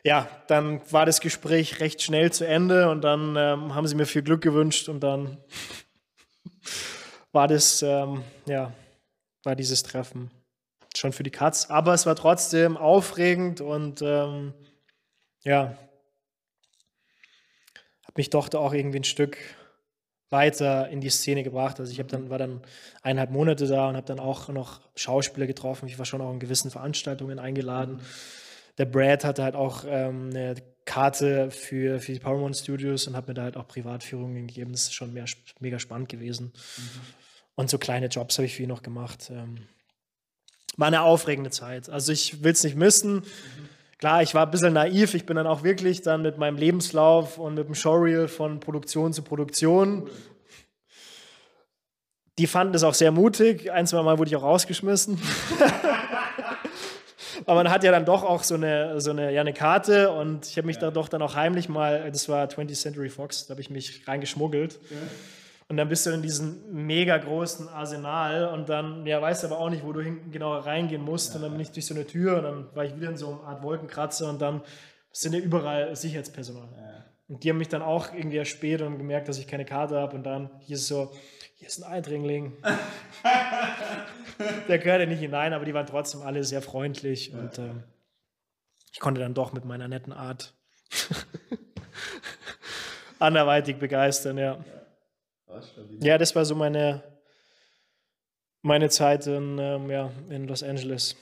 Ja, 0.03 0.27
dann 0.47 0.81
war 0.91 1.05
das 1.05 1.21
Gespräch 1.21 1.79
recht 1.79 2.01
schnell 2.01 2.31
zu 2.31 2.47
Ende 2.47 2.89
und 2.89 3.01
dann 3.03 3.35
ähm, 3.37 3.75
haben 3.75 3.85
sie 3.85 3.93
mir 3.93 4.07
viel 4.07 4.23
Glück 4.23 4.41
gewünscht 4.41 4.89
und 4.89 5.01
dann 5.01 5.37
war 7.31 7.47
das, 7.47 7.83
ähm, 7.83 8.23
ja, 8.47 8.73
war 9.43 9.55
dieses 9.55 9.83
Treffen 9.83 10.31
schon 10.95 11.13
für 11.13 11.23
die 11.23 11.29
Katz. 11.29 11.69
Aber 11.69 11.93
es 11.93 12.07
war 12.07 12.15
trotzdem 12.15 12.77
aufregend 12.77 13.61
und 13.61 14.01
ähm, 14.01 14.53
ja, 15.43 15.77
hat 18.03 18.17
mich 18.17 18.31
doch 18.31 18.49
da 18.49 18.57
auch 18.57 18.73
irgendwie 18.73 18.99
ein 18.99 19.03
Stück 19.03 19.37
weiter 20.31 20.89
in 20.89 21.01
die 21.01 21.09
Szene 21.09 21.43
gebracht. 21.43 21.79
Also 21.79 21.91
ich 21.91 21.99
habe 21.99 22.09
dann 22.09 22.29
war 22.29 22.37
dann 22.37 22.61
eineinhalb 23.03 23.31
Monate 23.31 23.67
da 23.67 23.89
und 23.89 23.95
habe 23.95 24.07
dann 24.07 24.19
auch 24.19 24.49
noch 24.49 24.81
Schauspieler 24.95 25.45
getroffen. 25.45 25.87
Ich 25.87 25.99
war 25.99 26.05
schon 26.05 26.21
auch 26.21 26.31
in 26.31 26.39
gewissen 26.39 26.71
Veranstaltungen 26.71 27.37
eingeladen. 27.37 27.99
Der 28.77 28.85
Brad 28.85 29.25
hatte 29.25 29.43
halt 29.43 29.55
auch 29.55 29.83
ähm, 29.85 30.29
eine 30.31 30.55
Karte 30.85 31.51
für, 31.51 31.99
für 31.99 32.13
die 32.13 32.19
Paramount 32.19 32.57
Studios 32.57 33.07
und 33.07 33.15
hat 33.15 33.27
mir 33.27 33.33
da 33.33 33.43
halt 33.43 33.57
auch 33.57 33.67
Privatführungen 33.67 34.47
gegeben. 34.47 34.71
Das 34.71 34.83
ist 34.83 34.93
schon 34.93 35.13
mehr, 35.13 35.25
mega 35.59 35.77
spannend 35.77 36.09
gewesen. 36.09 36.53
Mhm. 36.77 36.83
Und 37.55 37.69
so 37.69 37.77
kleine 37.77 38.07
Jobs 38.07 38.37
habe 38.37 38.45
ich 38.45 38.55
für 38.55 38.63
ihn 38.63 38.69
noch 38.69 38.81
gemacht. 38.81 39.29
Ähm, 39.29 39.67
war 40.77 40.87
eine 40.87 41.01
aufregende 41.01 41.51
Zeit. 41.51 41.89
Also 41.89 42.13
ich 42.13 42.41
will 42.43 42.53
es 42.53 42.63
nicht 42.63 42.77
missen. 42.77 43.15
Mhm. 43.15 43.23
Klar, 44.01 44.21
ich 44.21 44.35
war 44.35 44.45
ein 44.45 44.51
bisschen 44.51 44.73
naiv. 44.73 45.13
Ich 45.13 45.25
bin 45.25 45.37
dann 45.37 45.47
auch 45.47 45.63
wirklich 45.63 46.01
dann 46.01 46.21
mit 46.21 46.37
meinem 46.37 46.57
Lebenslauf 46.57 47.37
und 47.37 47.53
mit 47.53 47.67
dem 47.67 47.75
Showreel 47.75 48.27
von 48.27 48.59
Produktion 48.59 49.13
zu 49.13 49.21
Produktion 49.21 50.09
die 52.41 52.47
fanden 52.47 52.73
es 52.73 52.83
auch 52.83 52.95
sehr 52.95 53.11
mutig. 53.11 53.71
Ein, 53.71 53.85
zwei 53.85 54.01
Mal 54.01 54.17
wurde 54.17 54.29
ich 54.29 54.35
auch 54.35 54.41
rausgeschmissen. 54.43 55.21
Aber 57.45 57.63
man 57.63 57.71
hat 57.71 57.83
ja 57.83 57.91
dann 57.91 58.03
doch 58.05 58.23
auch 58.23 58.41
so 58.43 58.55
eine, 58.55 58.99
so 58.99 59.11
eine, 59.11 59.31
ja, 59.31 59.41
eine 59.41 59.53
Karte 59.53 60.11
und 60.11 60.47
ich 60.47 60.57
habe 60.57 60.65
mich 60.65 60.77
ja. 60.77 60.81
da 60.81 60.91
doch 60.91 61.07
dann 61.07 61.21
auch 61.21 61.35
heimlich 61.35 61.69
mal, 61.69 62.09
das 62.11 62.29
war 62.29 62.47
20th 62.47 62.81
Century 62.81 63.09
Fox, 63.09 63.45
da 63.45 63.51
habe 63.51 63.61
ich 63.61 63.69
mich 63.69 64.07
reingeschmuggelt. 64.07 64.79
Ja. 64.89 64.97
Und 65.71 65.77
dann 65.77 65.87
bist 65.87 66.05
du 66.05 66.09
in 66.09 66.21
diesem 66.21 66.85
mega 66.85 67.17
großen 67.17 67.69
Arsenal 67.69 68.49
und 68.49 68.67
dann, 68.67 69.05
ja, 69.05 69.21
weißt 69.21 69.43
du 69.43 69.47
aber 69.47 69.59
auch 69.59 69.69
nicht, 69.69 69.85
wo 69.85 69.93
du 69.93 70.01
hinten 70.01 70.29
genau 70.29 70.57
reingehen 70.57 71.01
musst. 71.01 71.29
Ja. 71.29 71.37
Und 71.37 71.43
dann 71.43 71.53
bin 71.53 71.61
ich 71.61 71.71
durch 71.71 71.85
so 71.85 71.95
eine 71.95 72.05
Tür 72.05 72.39
und 72.39 72.43
dann 72.43 72.75
war 72.75 72.83
ich 72.83 72.93
wieder 72.93 73.07
in 73.07 73.15
so 73.15 73.29
einer 73.29 73.43
Art 73.43 73.63
Wolkenkratzer 73.63 74.29
und 74.29 74.41
dann 74.41 74.63
sind 75.13 75.31
ja 75.31 75.39
überall 75.39 75.95
Sicherheitspersonal. 75.95 76.67
Ja. 76.75 77.05
Und 77.29 77.45
die 77.45 77.49
haben 77.49 77.57
mich 77.57 77.69
dann 77.69 77.83
auch 77.83 78.13
irgendwie 78.13 78.35
erspäht 78.35 78.81
und 78.81 78.97
gemerkt, 78.97 79.29
dass 79.29 79.37
ich 79.37 79.47
keine 79.47 79.63
Karte 79.63 79.97
habe 79.97 80.17
und 80.17 80.23
dann 80.23 80.49
hieß 80.59 80.77
es 80.77 80.89
so, 80.89 81.09
hier 81.55 81.69
ist 81.69 81.81
ein 81.81 81.89
Eindringling. 81.89 82.51
Der 84.67 84.77
gehört 84.77 84.99
ja 84.99 85.05
nicht 85.05 85.21
hinein, 85.21 85.53
aber 85.53 85.63
die 85.63 85.73
waren 85.73 85.87
trotzdem 85.87 86.21
alle 86.21 86.43
sehr 86.43 86.61
freundlich 86.61 87.29
ja. 87.29 87.39
und 87.39 87.57
äh, 87.59 87.75
ich 88.91 88.99
konnte 88.99 89.21
dann 89.21 89.33
doch 89.33 89.53
mit 89.53 89.63
meiner 89.63 89.87
netten 89.87 90.11
Art 90.11 90.53
anderweitig 93.19 93.77
begeistern, 93.77 94.37
ja. 94.37 94.59
Ja, 96.01 96.17
das 96.17 96.35
war 96.35 96.45
so 96.45 96.55
meine, 96.55 97.03
meine 98.61 98.89
Zeit 98.89 99.27
in, 99.27 99.57
ähm, 99.59 99.89
ja, 99.89 100.11
in 100.29 100.47
Los 100.47 100.63
Angeles. 100.63 101.15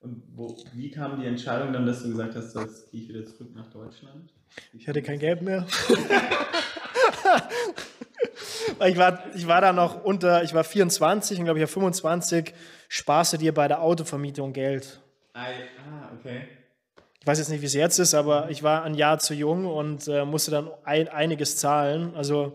Und 0.00 0.22
wo, 0.34 0.56
wie 0.74 0.90
kam 0.90 1.20
die 1.20 1.26
Entscheidung 1.26 1.72
dann, 1.72 1.86
dass 1.86 2.02
du 2.02 2.08
gesagt 2.08 2.34
hast, 2.34 2.56
jetzt 2.56 2.90
gehe 2.90 3.02
ich 3.02 3.08
wieder 3.08 3.24
zurück 3.24 3.54
nach 3.54 3.70
Deutschland? 3.70 4.32
ich 4.72 4.88
hatte 4.88 5.02
kein 5.02 5.18
Geld 5.18 5.42
mehr. 5.42 5.66
ich, 8.86 8.96
war, 8.96 9.22
ich 9.34 9.46
war 9.46 9.60
da 9.60 9.72
noch 9.72 10.04
unter, 10.04 10.42
ich 10.42 10.54
war 10.54 10.64
24 10.64 11.38
und 11.38 11.44
glaube 11.44 11.58
ich, 11.58 11.62
ja 11.62 11.66
25, 11.66 12.52
sparst 12.88 13.34
du 13.34 13.36
dir 13.38 13.54
bei 13.54 13.68
der 13.68 13.80
Autovermietung 13.80 14.52
Geld. 14.52 15.00
Ah, 15.34 15.46
okay. 16.18 16.48
Ich 17.20 17.26
weiß 17.26 17.38
jetzt 17.38 17.50
nicht, 17.50 17.62
wie 17.62 17.66
es 17.66 17.74
jetzt 17.74 18.00
ist, 18.00 18.14
aber 18.14 18.50
ich 18.50 18.64
war 18.64 18.82
ein 18.82 18.94
Jahr 18.94 19.20
zu 19.20 19.34
jung 19.34 19.66
und 19.66 20.08
äh, 20.08 20.24
musste 20.24 20.50
dann 20.50 20.70
ein, 20.82 21.08
einiges 21.08 21.56
zahlen. 21.56 22.16
Also 22.16 22.54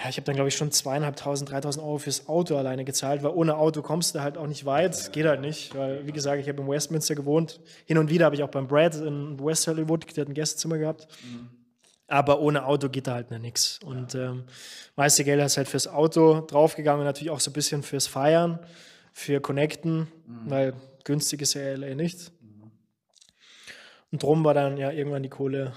ja, 0.00 0.08
ich 0.08 0.16
habe 0.16 0.24
dann, 0.26 0.36
glaube 0.36 0.48
ich, 0.48 0.54
schon 0.54 0.70
zweieinhalbtausend, 0.70 1.50
dreitausend 1.50 1.84
Euro 1.84 1.98
fürs 1.98 2.28
Auto 2.28 2.56
alleine 2.56 2.84
gezahlt, 2.84 3.24
weil 3.24 3.32
ohne 3.32 3.56
Auto 3.56 3.82
kommst 3.82 4.14
du 4.14 4.20
halt 4.20 4.38
auch 4.38 4.46
nicht 4.46 4.64
weit. 4.64 5.12
Geht 5.12 5.26
halt 5.26 5.40
nicht, 5.40 5.74
weil, 5.74 6.06
wie 6.06 6.12
gesagt, 6.12 6.40
ich 6.40 6.48
habe 6.48 6.62
in 6.62 6.68
Westminster 6.68 7.16
gewohnt. 7.16 7.60
Hin 7.84 7.98
und 7.98 8.08
wieder 8.08 8.26
habe 8.26 8.36
ich 8.36 8.44
auch 8.44 8.50
beim 8.50 8.68
Brad 8.68 8.94
in 8.94 9.42
West 9.44 9.66
Hollywood, 9.66 10.16
der 10.16 10.22
hat 10.22 10.28
ein 10.28 10.34
Gästezimmer 10.34 10.78
gehabt. 10.78 11.08
Mhm. 11.24 11.48
Aber 12.06 12.40
ohne 12.40 12.64
Auto 12.64 12.88
geht 12.88 13.08
da 13.08 13.14
halt 13.14 13.32
nichts. 13.32 13.80
Und 13.84 14.14
ähm, 14.14 14.44
meiste 14.94 15.24
Geld 15.24 15.42
ist 15.42 15.56
halt 15.56 15.68
fürs 15.68 15.88
Auto 15.88 16.42
draufgegangen 16.42 17.00
und 17.00 17.06
natürlich 17.06 17.30
auch 17.30 17.40
so 17.40 17.50
ein 17.50 17.54
bisschen 17.54 17.82
fürs 17.82 18.06
Feiern, 18.06 18.60
für 19.12 19.40
Connecten, 19.40 20.06
mhm. 20.26 20.40
weil 20.44 20.74
günstig 21.02 21.42
ist 21.42 21.54
ja 21.54 21.74
LA 21.74 21.96
nicht. 21.96 22.30
Mhm. 22.40 22.70
Und 24.12 24.22
drum 24.22 24.44
war 24.44 24.54
dann 24.54 24.76
ja 24.76 24.92
irgendwann 24.92 25.24
die 25.24 25.28
Kohle, 25.28 25.72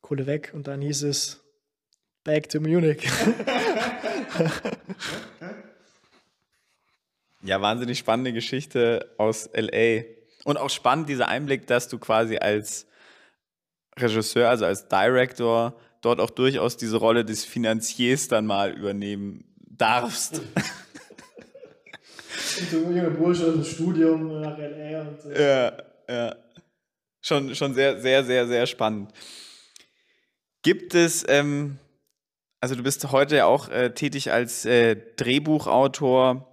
Kohle 0.00 0.26
weg 0.26 0.50
und 0.54 0.66
dann 0.66 0.80
hieß 0.80 1.04
es, 1.04 1.41
Back 2.24 2.48
to 2.50 2.60
Munich. 2.60 3.02
ja, 7.42 7.60
wahnsinnig 7.60 7.98
spannende 7.98 8.32
Geschichte 8.32 9.12
aus 9.18 9.50
LA. 9.54 10.04
Und 10.44 10.56
auch 10.56 10.70
spannend 10.70 11.08
dieser 11.08 11.26
Einblick, 11.28 11.66
dass 11.66 11.88
du 11.88 11.98
quasi 11.98 12.36
als 12.36 12.86
Regisseur, 13.98 14.48
also 14.48 14.64
als 14.66 14.86
Director, 14.88 15.76
dort 16.00 16.20
auch 16.20 16.30
durchaus 16.30 16.76
diese 16.76 16.96
Rolle 16.96 17.24
des 17.24 17.44
Finanziers 17.44 18.28
dann 18.28 18.46
mal 18.46 18.72
übernehmen 18.72 19.44
darfst. 19.58 20.36
so 22.70 22.76
ein 22.76 22.96
junger 22.96 23.10
Bursche 23.10 23.46
aus 23.46 23.54
dem 23.54 23.64
Studium 23.64 24.40
nach 24.40 24.56
LA 24.56 25.00
und 25.00 25.20
so. 25.22 25.30
Ja, 25.30 25.72
ja. 26.08 26.36
Schon, 27.20 27.54
schon 27.54 27.74
sehr, 27.74 28.00
sehr, 28.00 28.24
sehr, 28.24 28.46
sehr 28.46 28.66
spannend. 28.66 29.12
Gibt 30.62 30.94
es 30.94 31.24
ähm, 31.28 31.78
also 32.62 32.76
du 32.76 32.84
bist 32.84 33.10
heute 33.10 33.46
auch 33.46 33.68
äh, 33.70 33.92
tätig 33.92 34.30
als 34.30 34.64
äh, 34.64 34.96
Drehbuchautor 35.16 36.46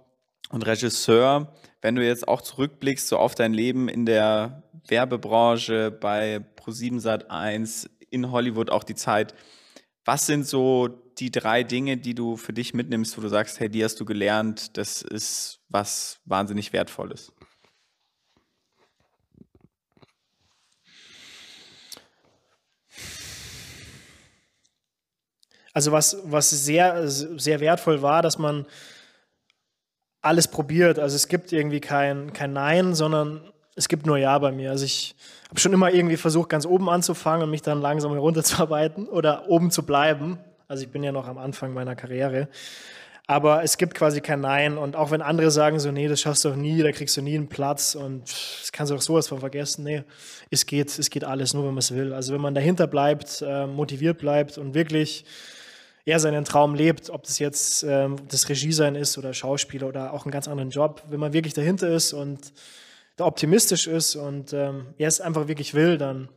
und 0.50 0.66
Regisseur. 0.66 1.54
Wenn 1.82 1.94
du 1.94 2.04
jetzt 2.04 2.26
auch 2.26 2.42
zurückblickst 2.42 3.06
so 3.06 3.16
auf 3.16 3.36
dein 3.36 3.54
Leben 3.54 3.88
in 3.88 4.06
der 4.06 4.64
Werbebranche 4.88 5.92
bei 5.92 6.44
Pro7 6.56 7.00
Sat1 7.00 7.88
in 8.10 8.32
Hollywood 8.32 8.70
auch 8.70 8.82
die 8.82 8.96
Zeit, 8.96 9.34
was 10.04 10.26
sind 10.26 10.48
so 10.48 10.88
die 10.88 11.30
drei 11.30 11.62
Dinge, 11.62 11.96
die 11.96 12.16
du 12.16 12.36
für 12.36 12.52
dich 12.52 12.74
mitnimmst, 12.74 13.16
wo 13.16 13.20
du 13.20 13.28
sagst, 13.28 13.60
hey, 13.60 13.68
die 13.68 13.84
hast 13.84 14.00
du 14.00 14.04
gelernt, 14.04 14.76
das 14.76 15.02
ist 15.02 15.60
was 15.68 16.18
wahnsinnig 16.24 16.72
wertvolles? 16.72 17.32
Also 25.72 25.92
was, 25.92 26.18
was 26.24 26.50
sehr, 26.50 27.08
sehr 27.08 27.60
wertvoll 27.60 28.02
war, 28.02 28.22
dass 28.22 28.38
man 28.38 28.66
alles 30.22 30.48
probiert. 30.48 30.98
Also 30.98 31.16
es 31.16 31.28
gibt 31.28 31.52
irgendwie 31.52 31.80
kein, 31.80 32.32
kein 32.32 32.52
Nein, 32.52 32.94
sondern 32.94 33.40
es 33.76 33.88
gibt 33.88 34.06
nur 34.06 34.18
Ja 34.18 34.38
bei 34.38 34.52
mir. 34.52 34.70
Also 34.70 34.84
ich 34.84 35.14
habe 35.48 35.60
schon 35.60 35.72
immer 35.72 35.92
irgendwie 35.92 36.16
versucht, 36.16 36.48
ganz 36.48 36.66
oben 36.66 36.88
anzufangen 36.88 37.44
und 37.44 37.50
mich 37.50 37.62
dann 37.62 37.80
langsam 37.80 38.12
herunterzuarbeiten 38.12 39.08
oder 39.08 39.48
oben 39.48 39.70
zu 39.70 39.84
bleiben. 39.84 40.38
Also 40.68 40.84
ich 40.84 40.90
bin 40.90 41.02
ja 41.02 41.12
noch 41.12 41.26
am 41.26 41.38
Anfang 41.38 41.72
meiner 41.72 41.96
Karriere. 41.96 42.48
Aber 43.26 43.62
es 43.62 43.76
gibt 43.76 43.94
quasi 43.94 44.20
kein 44.20 44.40
Nein. 44.40 44.76
Und 44.76 44.96
auch 44.96 45.12
wenn 45.12 45.22
andere 45.22 45.52
sagen 45.52 45.78
so, 45.78 45.92
nee, 45.92 46.08
das 46.08 46.20
schaffst 46.20 46.44
du 46.44 46.48
doch 46.48 46.56
nie, 46.56 46.82
da 46.82 46.90
kriegst 46.90 47.16
du 47.16 47.22
nie 47.22 47.36
einen 47.36 47.48
Platz 47.48 47.94
und 47.94 48.22
das 48.22 48.72
kannst 48.72 48.90
du 48.90 48.96
doch 48.96 49.02
sowas 49.02 49.28
von 49.28 49.38
vergessen. 49.38 49.84
Nee, 49.84 50.02
es 50.50 50.66
geht, 50.66 50.98
es 50.98 51.10
geht 51.10 51.22
alles, 51.22 51.54
nur 51.54 51.62
wenn 51.62 51.70
man 51.70 51.78
es 51.78 51.94
will. 51.94 52.12
Also 52.12 52.34
wenn 52.34 52.40
man 52.40 52.54
dahinter 52.54 52.88
bleibt, 52.88 53.40
äh, 53.46 53.66
motiviert 53.66 54.18
bleibt 54.18 54.58
und 54.58 54.74
wirklich 54.74 55.24
er 56.10 56.20
seinen 56.20 56.44
Traum 56.44 56.74
lebt, 56.74 57.10
ob 57.10 57.22
das 57.22 57.38
jetzt 57.38 57.82
ähm, 57.82 58.16
das 58.28 58.48
Regie 58.48 58.72
sein 58.72 58.94
ist 58.94 59.16
oder 59.16 59.32
Schauspieler 59.32 59.86
oder 59.88 60.12
auch 60.12 60.24
einen 60.24 60.32
ganz 60.32 60.48
anderen 60.48 60.70
Job, 60.70 61.02
wenn 61.08 61.20
man 61.20 61.32
wirklich 61.32 61.54
dahinter 61.54 61.88
ist 61.88 62.12
und 62.12 62.52
da 63.16 63.24
optimistisch 63.26 63.86
ist 63.86 64.16
und 64.16 64.52
ähm, 64.52 64.94
er 64.98 65.08
es 65.08 65.20
einfach 65.20 65.48
wirklich 65.48 65.74
will, 65.74 65.98
dann, 65.98 66.28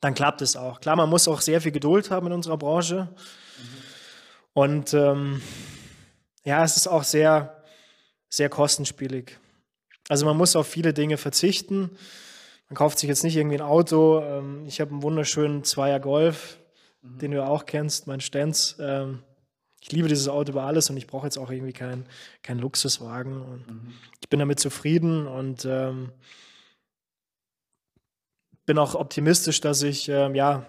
dann 0.00 0.14
klappt 0.14 0.42
es 0.42 0.56
auch. 0.56 0.80
Klar, 0.80 0.96
man 0.96 1.08
muss 1.10 1.28
auch 1.28 1.40
sehr 1.40 1.60
viel 1.60 1.72
Geduld 1.72 2.10
haben 2.10 2.26
in 2.26 2.32
unserer 2.32 2.56
Branche. 2.56 3.08
Mhm. 3.08 3.86
Und 4.54 4.94
ähm, 4.94 5.42
ja, 6.44 6.64
es 6.64 6.76
ist 6.76 6.86
auch 6.86 7.04
sehr, 7.04 7.62
sehr 8.28 8.48
kostenspielig. 8.48 9.38
Also 10.08 10.24
man 10.24 10.36
muss 10.36 10.56
auf 10.56 10.66
viele 10.66 10.94
Dinge 10.94 11.16
verzichten. 11.16 11.90
Man 12.68 12.76
kauft 12.76 12.98
sich 12.98 13.08
jetzt 13.08 13.24
nicht 13.24 13.36
irgendwie 13.36 13.58
ein 13.58 13.66
Auto. 13.66 14.20
Ähm, 14.20 14.64
ich 14.66 14.80
habe 14.80 14.92
einen 14.92 15.02
wunderschönen 15.02 15.64
Zweier 15.64 16.00
Golf 16.00 16.58
mhm. 17.14 17.18
den 17.18 17.30
du 17.32 17.44
auch 17.44 17.66
kennst, 17.66 18.06
mein 18.06 18.20
Stenz. 18.20 18.76
Ähm, 18.80 19.22
ich 19.80 19.92
liebe 19.92 20.08
dieses 20.08 20.28
Auto 20.28 20.52
über 20.52 20.64
alles 20.64 20.90
und 20.90 20.96
ich 20.96 21.06
brauche 21.06 21.26
jetzt 21.26 21.38
auch 21.38 21.50
irgendwie 21.50 21.72
keinen 21.72 22.06
kein 22.42 22.58
Luxuswagen. 22.58 23.34
Mhm. 23.34 23.92
Ich 24.20 24.28
bin 24.28 24.40
damit 24.40 24.58
zufrieden 24.58 25.26
und 25.26 25.64
ähm, 25.64 26.12
bin 28.64 28.78
auch 28.78 28.94
optimistisch, 28.94 29.60
dass 29.60 29.82
ich 29.82 30.08
ähm, 30.08 30.34
ja 30.34 30.66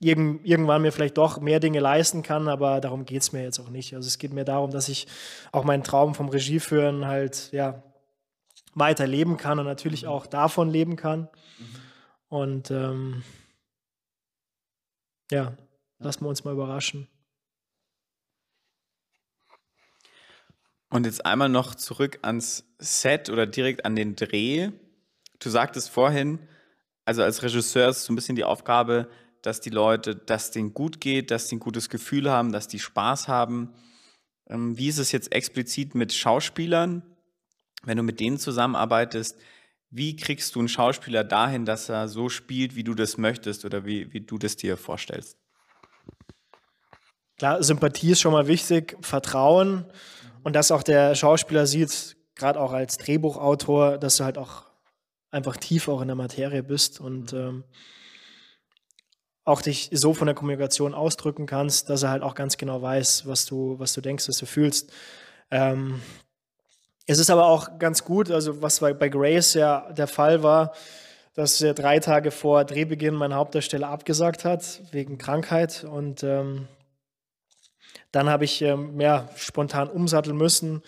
irg 0.00 0.40
irgendwann 0.44 0.82
mir 0.82 0.92
vielleicht 0.92 1.16
doch 1.16 1.40
mehr 1.40 1.60
Dinge 1.60 1.80
leisten 1.80 2.22
kann, 2.22 2.48
aber 2.48 2.80
darum 2.80 3.06
geht 3.06 3.22
es 3.22 3.32
mir 3.32 3.42
jetzt 3.42 3.58
auch 3.58 3.70
nicht. 3.70 3.94
Also 3.94 4.06
es 4.06 4.18
geht 4.18 4.34
mir 4.34 4.44
darum, 4.44 4.70
dass 4.70 4.88
ich 4.88 5.06
auch 5.50 5.64
meinen 5.64 5.82
Traum 5.82 6.14
vom 6.14 6.28
Regieführen 6.28 7.06
halt 7.06 7.50
ja 7.52 7.82
weiter 8.74 9.06
leben 9.06 9.36
kann 9.36 9.58
und 9.58 9.66
natürlich 9.66 10.02
mhm. 10.02 10.10
auch 10.10 10.26
davon 10.26 10.68
leben 10.68 10.96
kann. 10.96 11.20
Mhm. 11.20 11.66
Und 12.28 12.70
ähm, 12.70 13.22
ja, 15.30 15.56
lassen 15.98 16.24
wir 16.24 16.28
uns 16.28 16.44
mal 16.44 16.52
überraschen. 16.52 17.08
Und 20.90 21.06
jetzt 21.06 21.26
einmal 21.26 21.48
noch 21.48 21.74
zurück 21.74 22.20
ans 22.22 22.64
Set 22.78 23.28
oder 23.28 23.46
direkt 23.46 23.84
an 23.84 23.96
den 23.96 24.14
Dreh. 24.14 24.70
Du 25.40 25.50
sagtest 25.50 25.90
vorhin, 25.90 26.38
also 27.04 27.22
als 27.22 27.42
Regisseur 27.42 27.88
ist 27.88 27.98
es 27.98 28.04
so 28.04 28.12
ein 28.12 28.16
bisschen 28.16 28.36
die 28.36 28.44
Aufgabe, 28.44 29.10
dass 29.42 29.60
die 29.60 29.70
Leute, 29.70 30.14
dass 30.14 30.52
denen 30.52 30.72
gut 30.72 31.00
geht, 31.00 31.30
dass 31.30 31.48
sie 31.48 31.56
ein 31.56 31.60
gutes 31.60 31.90
Gefühl 31.90 32.30
haben, 32.30 32.52
dass 32.52 32.68
die 32.68 32.78
Spaß 32.78 33.28
haben. 33.28 33.74
Ähm, 34.48 34.78
wie 34.78 34.88
ist 34.88 34.98
es 34.98 35.12
jetzt 35.12 35.32
explizit 35.32 35.94
mit 35.94 36.12
Schauspielern? 36.12 37.02
Wenn 37.82 37.96
du 37.96 38.02
mit 38.02 38.20
denen 38.20 38.38
zusammenarbeitest, 38.38 39.36
wie 39.96 40.16
kriegst 40.16 40.56
du 40.56 40.58
einen 40.58 40.68
Schauspieler 40.68 41.22
dahin, 41.22 41.64
dass 41.64 41.88
er 41.88 42.08
so 42.08 42.28
spielt, 42.28 42.74
wie 42.74 42.82
du 42.82 42.94
das 42.94 43.16
möchtest 43.16 43.64
oder 43.64 43.84
wie, 43.84 44.12
wie 44.12 44.20
du 44.20 44.38
das 44.38 44.56
dir 44.56 44.76
vorstellst? 44.76 45.38
Klar, 47.38 47.62
Sympathie 47.62 48.10
ist 48.10 48.20
schon 48.20 48.32
mal 48.32 48.48
wichtig, 48.48 48.96
Vertrauen 49.02 49.84
und 50.42 50.56
dass 50.56 50.72
auch 50.72 50.82
der 50.82 51.14
Schauspieler 51.14 51.68
sieht, 51.68 52.16
gerade 52.34 52.58
auch 52.58 52.72
als 52.72 52.98
Drehbuchautor, 52.98 53.98
dass 53.98 54.16
du 54.16 54.24
halt 54.24 54.36
auch 54.36 54.64
einfach 55.30 55.56
tief 55.56 55.86
auch 55.86 56.00
in 56.00 56.08
der 56.08 56.16
Materie 56.16 56.64
bist 56.64 57.00
und 57.00 57.32
ähm, 57.32 57.62
auch 59.44 59.62
dich 59.62 59.90
so 59.92 60.12
von 60.12 60.26
der 60.26 60.34
Kommunikation 60.34 60.92
ausdrücken 60.92 61.46
kannst, 61.46 61.88
dass 61.88 62.02
er 62.02 62.10
halt 62.10 62.24
auch 62.24 62.34
ganz 62.34 62.56
genau 62.56 62.82
weiß, 62.82 63.28
was 63.28 63.46
du, 63.46 63.78
was 63.78 63.92
du 63.92 64.00
denkst, 64.00 64.28
was 64.28 64.38
du 64.38 64.46
fühlst. 64.46 64.92
Ähm, 65.52 66.00
es 67.06 67.18
ist 67.18 67.30
aber 67.30 67.46
auch 67.46 67.78
ganz 67.78 68.04
gut, 68.04 68.30
also 68.30 68.62
was 68.62 68.80
bei, 68.80 68.92
Grace 68.92 69.54
ja 69.54 69.92
der 69.92 70.06
Fall 70.06 70.42
war, 70.42 70.72
dass 71.34 71.60
er 71.60 71.74
drei 71.74 71.98
Tage 71.98 72.30
vor 72.30 72.64
Drehbeginn 72.64 73.14
meine 73.14 73.34
Hauptdarsteller 73.34 73.88
abgesagt 73.88 74.44
hat, 74.44 74.82
wegen 74.92 75.18
Krankheit. 75.18 75.84
Und 75.84 76.22
ähm, 76.22 76.68
dann 78.12 78.28
habe 78.28 78.44
ich 78.44 78.62
ähm, 78.62 79.00
ja, 79.00 79.28
spontan 79.36 79.88
umsatteln 79.88 80.36
müssen 80.36 80.82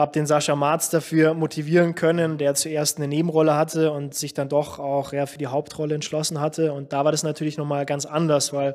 habe 0.00 0.12
den 0.12 0.26
Sascha 0.26 0.56
Marz 0.56 0.88
dafür 0.88 1.34
motivieren 1.34 1.94
können, 1.94 2.38
der 2.38 2.54
zuerst 2.54 2.96
eine 2.96 3.06
Nebenrolle 3.06 3.54
hatte 3.54 3.92
und 3.92 4.14
sich 4.14 4.34
dann 4.34 4.48
doch 4.48 4.78
auch 4.78 5.12
ja, 5.12 5.26
für 5.26 5.38
die 5.38 5.48
Hauptrolle 5.48 5.94
entschlossen 5.94 6.40
hatte. 6.40 6.72
Und 6.72 6.92
da 6.92 7.04
war 7.04 7.12
das 7.12 7.22
natürlich 7.22 7.58
nochmal 7.58 7.86
ganz 7.86 8.06
anders, 8.06 8.52
weil 8.52 8.74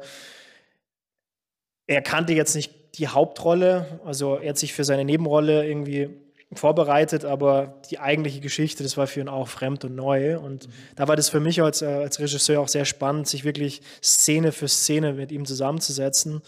er 1.87 2.01
kannte 2.01 2.33
jetzt 2.33 2.55
nicht 2.55 2.97
die 2.97 3.07
Hauptrolle, 3.07 3.99
also 4.05 4.37
er 4.37 4.49
hat 4.49 4.57
sich 4.57 4.73
für 4.73 4.83
seine 4.83 5.03
Nebenrolle 5.03 5.67
irgendwie 5.67 6.09
vorbereitet, 6.59 7.25
aber 7.25 7.81
die 7.89 7.99
eigentliche 7.99 8.39
Geschichte, 8.39 8.83
das 8.83 8.97
war 8.97 9.07
für 9.07 9.19
ihn 9.19 9.29
auch 9.29 9.47
fremd 9.47 9.85
und 9.85 9.95
neu. 9.95 10.39
Und 10.39 10.67
mhm. 10.67 10.71
da 10.95 11.07
war 11.07 11.15
das 11.15 11.29
für 11.29 11.39
mich 11.39 11.61
als, 11.61 11.81
äh, 11.81 11.85
als 11.85 12.19
Regisseur 12.19 12.59
auch 12.59 12.67
sehr 12.67 12.85
spannend, 12.85 13.27
sich 13.27 13.43
wirklich 13.43 13.81
Szene 14.03 14.51
für 14.51 14.67
Szene 14.67 15.13
mit 15.13 15.31
ihm 15.31 15.45
zusammenzusetzen. 15.45 16.41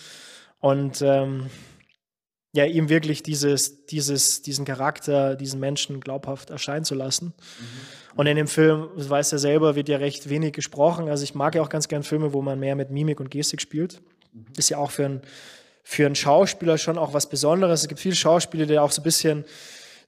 Und 0.60 1.02
ähm, 1.02 1.50
ja, 2.54 2.66
ihm 2.66 2.90
wirklich 2.90 3.22
dieses, 3.24 3.86
dieses, 3.86 4.42
diesen 4.42 4.66
Charakter, 4.66 5.36
diesen 5.36 5.60
Menschen 5.60 6.00
glaubhaft 6.00 6.50
erscheinen 6.50 6.86
zu 6.86 6.96
lassen. 6.96 7.28
Mhm. 7.28 8.18
Und 8.18 8.26
in 8.26 8.36
dem 8.36 8.48
Film, 8.48 8.90
das 8.98 9.10
weiß 9.10 9.32
er 9.34 9.38
selber, 9.38 9.76
wird 9.76 9.90
ja 9.90 9.98
recht 9.98 10.28
wenig 10.28 10.54
gesprochen. 10.54 11.08
Also 11.08 11.24
ich 11.24 11.36
mag 11.36 11.54
ja 11.54 11.62
auch 11.62 11.70
ganz 11.70 11.88
gern 11.88 12.02
Filme, 12.02 12.34
wo 12.34 12.42
man 12.42 12.60
mehr 12.60 12.76
mit 12.76 12.90
Mimik 12.90 13.20
und 13.20 13.30
Gestik 13.30 13.62
spielt. 13.62 14.02
Mhm. 14.34 14.46
Ist 14.58 14.70
ja 14.70 14.78
auch 14.80 14.90
für, 14.90 15.06
ein, 15.06 15.22
für 15.84 16.08
einen 16.08 16.16
Schauspieler 16.16 16.80
schon 16.80 16.98
auch 16.98 17.14
was 17.14 17.30
Besonderes. 17.30 17.82
Es 17.82 17.88
gibt 17.88 18.00
viele 18.00 18.16
Schauspieler, 18.16 18.66
die 18.66 18.80
auch 18.80 18.92
so 18.92 19.02
ein 19.02 19.04
bisschen 19.04 19.46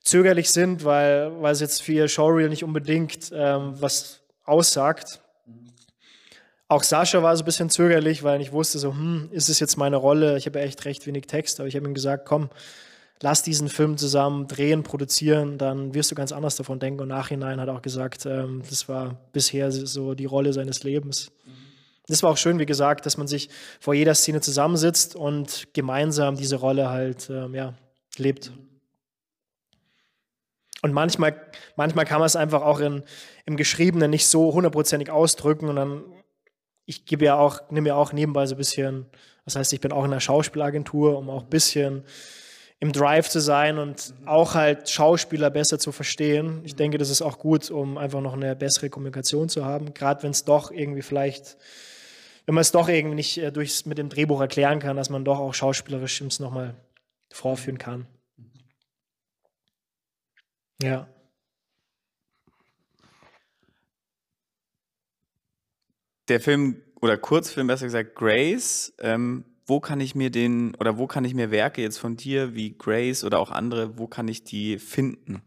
zögerlich 0.04 0.52
sind, 0.52 0.84
weil, 0.86 1.32
weil 1.42 1.54
es 1.54 1.60
jetzt 1.60 1.82
für 1.82 1.94
ihr 1.94 2.08
Showreel 2.08 2.50
nicht 2.50 2.64
unbedingt 2.64 3.32
ähm, 3.34 3.74
was 3.80 4.22
aussagt. 4.46 5.22
Auch 6.68 6.84
Sascha 6.84 7.24
war 7.24 7.36
so 7.36 7.44
ein 7.44 7.46
bisschen 7.46 7.70
zögerlich, 7.70 8.24
weil 8.24 8.42
ich 8.42 8.52
wusste 8.52 8.78
so, 8.78 8.92
hm, 8.92 9.30
ist 9.32 9.50
es 9.50 9.60
jetzt 9.60 9.78
meine 9.78 9.96
Rolle? 9.96 10.38
Ich 10.38 10.46
habe 10.46 10.60
echt 10.60 10.86
recht 10.86 11.08
wenig 11.08 11.26
Text, 11.26 11.60
aber 11.60 11.68
ich 11.68 11.76
habe 11.76 11.88
ihm 11.88 11.94
gesagt, 11.96 12.26
komm, 12.28 12.50
lass 13.22 13.44
diesen 13.44 13.70
Film 13.70 13.98
zusammen 13.98 14.48
drehen, 14.48 14.84
produzieren, 14.84 15.58
dann 15.58 15.94
wirst 15.94 16.12
du 16.12 16.16
ganz 16.16 16.32
anders 16.32 16.56
davon 16.56 16.80
denken. 16.80 17.02
Und 17.02 17.08
nachhinein 17.08 17.60
hat 17.60 17.68
er 17.68 17.76
auch 17.76 17.82
gesagt, 17.82 18.26
ähm, 18.26 18.62
das 18.70 18.88
war 18.88 19.18
bisher 19.34 19.72
so 19.72 20.14
die 20.14 20.26
Rolle 20.26 20.54
seines 20.54 20.84
Lebens. 20.84 21.32
Das 22.08 22.24
war 22.24 22.32
auch 22.32 22.38
schön, 22.38 22.58
wie 22.58 22.66
gesagt, 22.66 23.06
dass 23.06 23.18
man 23.18 23.28
sich 23.28 23.50
vor 23.80 23.94
jeder 23.94 24.16
Szene 24.16 24.42
zusammensitzt 24.42 25.16
und 25.16 25.68
gemeinsam 25.74 26.36
diese 26.36 26.56
Rolle 26.56 26.90
halt 26.90 27.30
ähm, 27.30 27.54
ja, 27.54 27.74
lebt. 28.18 28.52
Und 30.82 30.94
manchmal, 30.94 31.36
manchmal 31.76 32.06
kann 32.06 32.20
man 32.20 32.28
es 32.28 32.36
einfach 32.36 32.62
auch 32.62 32.80
in, 32.80 33.04
im 33.46 33.58
Geschriebenen 33.58 34.10
nicht 34.10 34.28
so 34.28 34.54
hundertprozentig 34.54 35.12
ausdrücken 35.12 35.68
und 35.68 35.76
dann 35.76 36.04
ich 36.90 37.06
gebe 37.06 37.24
ja 37.24 37.38
auch, 37.38 37.70
nehme 37.70 37.90
ja 37.90 37.96
auch 37.96 38.14
nebenbei 38.14 38.48
so 38.48 38.56
ein 38.56 38.58
bisschen, 38.58 39.06
das 39.46 39.56
heißt, 39.56 39.74
ich 39.74 39.80
bin 39.80 39.92
auch 39.92 40.04
in 40.06 40.12
einer 40.12 40.20
Schauspielagentur, 40.20 41.20
um 41.20 41.30
auch 41.30 41.44
ein 41.44 41.50
bisschen 41.50 42.04
im 42.80 42.92
Drive 42.92 43.30
zu 43.30 43.40
sein 43.40 43.78
und 43.78 44.16
auch 44.26 44.56
halt 44.56 44.90
Schauspieler 44.90 45.52
besser 45.52 45.78
zu 45.78 45.92
verstehen. 45.92 46.62
Ich 46.64 46.76
denke, 46.76 46.98
das 46.98 47.12
ist 47.12 47.22
auch 47.22 47.38
gut, 47.38 47.70
um 47.70 48.00
einfach 48.00 48.22
noch 48.22 48.34
eine 48.34 48.56
bessere 48.56 48.90
Kommunikation 48.90 49.50
zu 49.50 49.66
haben, 49.66 49.94
gerade 49.94 50.24
wenn 50.24 50.32
es 50.32 50.46
doch 50.46 50.72
irgendwie 50.72 51.04
vielleicht, 51.04 51.58
wenn 52.48 52.56
man 52.56 52.64
es 52.64 52.72
doch 52.72 52.90
irgendwie 52.90 53.18
nicht 53.18 53.38
äh, 53.38 53.52
durchs, 53.52 53.86
mit 53.86 54.00
dem 54.00 54.10
Drehbuch 54.10 54.42
erklären 54.42 54.80
kann, 54.80 54.98
dass 54.98 55.12
man 55.12 55.24
doch 55.24 55.38
auch 55.38 55.54
schauspielerisch 55.54 56.22
es 56.22 56.40
nochmal 56.40 56.74
vorführen 57.32 57.78
kann. 57.78 58.08
Ja. 60.82 61.08
der 66.30 66.40
Film 66.40 66.82
oder 67.02 67.18
Kurzfilm, 67.18 67.68
besser 67.68 67.86
gesagt, 67.86 68.16
Grace, 68.16 68.94
ähm, 69.00 69.46
wo 69.66 69.80
kann 69.80 70.00
ich 70.00 70.16
mir 70.16 70.30
den 70.30 70.76
oder 70.76 70.98
wo 70.98 71.08
kann 71.08 71.26
ich 71.26 71.34
mir 71.34 71.52
Werke 71.52 71.82
jetzt 71.82 71.98
von 71.98 72.16
dir 72.16 72.56
wie 72.56 72.78
Grace 72.78 73.24
oder 73.24 73.40
auch 73.40 73.52
andere, 73.52 73.98
wo 73.98 74.08
kann 74.08 74.28
ich 74.28 74.44
die 74.44 74.80
finden? 74.80 75.42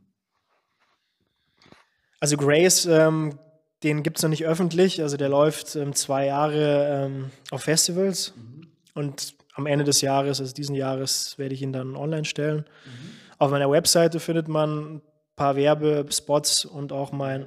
Also 2.21 2.37
Grace, 2.37 2.87
ähm, 2.87 3.39
den 3.83 4.03
gibt 4.05 4.19
es 4.19 4.23
noch 4.23 4.31
nicht 4.31 4.47
öffentlich, 4.47 5.03
also 5.03 5.17
der 5.17 5.29
läuft 5.29 5.75
ähm, 5.75 5.93
zwei 5.95 6.27
Jahre 6.27 7.07
ähm, 7.07 7.31
auf 7.51 7.63
Festivals 7.63 8.33
mhm. 8.37 8.69
und 8.95 9.35
am 9.55 9.67
Ende 9.67 9.85
des 9.85 10.01
Jahres, 10.01 10.41
also 10.41 10.53
diesen 10.53 10.77
Jahres, 10.77 11.37
werde 11.37 11.55
ich 11.55 11.63
ihn 11.63 11.73
dann 11.73 11.97
online 11.97 12.25
stellen. 12.25 12.59
Mhm. 12.59 13.11
Auf 13.39 13.51
meiner 13.51 13.71
Webseite 13.71 14.21
findet 14.21 14.49
man 14.49 15.03
paar 15.37 15.57
Werbespots 15.57 16.65
und 16.65 16.93
auch 16.93 17.13
mein 17.13 17.47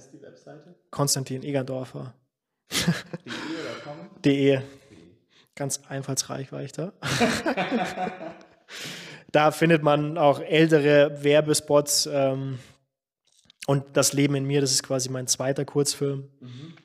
Konstantin 0.91 1.43
Egerndorfer. 1.43 2.13
De. 4.23 4.61
Ganz 5.55 5.79
einfallsreich 5.87 6.51
war 6.51 6.63
ich 6.63 6.73
da. 6.73 6.91
da 9.31 9.51
findet 9.51 9.83
man 9.83 10.17
auch 10.17 10.41
ältere 10.41 11.23
Werbespots. 11.23 12.09
Ähm, 12.11 12.59
und 13.67 13.85
das 13.93 14.11
Leben 14.11 14.35
in 14.35 14.43
mir, 14.45 14.59
das 14.59 14.71
ist 14.71 14.83
quasi 14.83 15.09
mein 15.09 15.27
zweiter 15.27 15.63
Kurzfilm. 15.63 16.29
Mhm. 16.41 16.75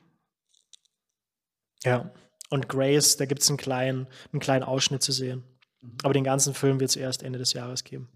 Ja. 1.83 2.11
Und 2.49 2.69
Grace, 2.69 3.17
da 3.17 3.25
gibt 3.25 3.41
es 3.41 3.49
einen 3.49 3.57
kleinen, 3.57 4.07
einen 4.31 4.39
kleinen 4.39 4.63
Ausschnitt 4.63 5.03
zu 5.03 5.11
sehen. 5.11 5.43
Mhm. 5.81 5.97
Aber 6.03 6.13
den 6.13 6.23
ganzen 6.23 6.53
Film 6.53 6.79
wird 6.79 6.91
es 6.91 6.95
erst 6.95 7.23
Ende 7.23 7.39
des 7.39 7.51
Jahres 7.53 7.83
geben. 7.83 8.09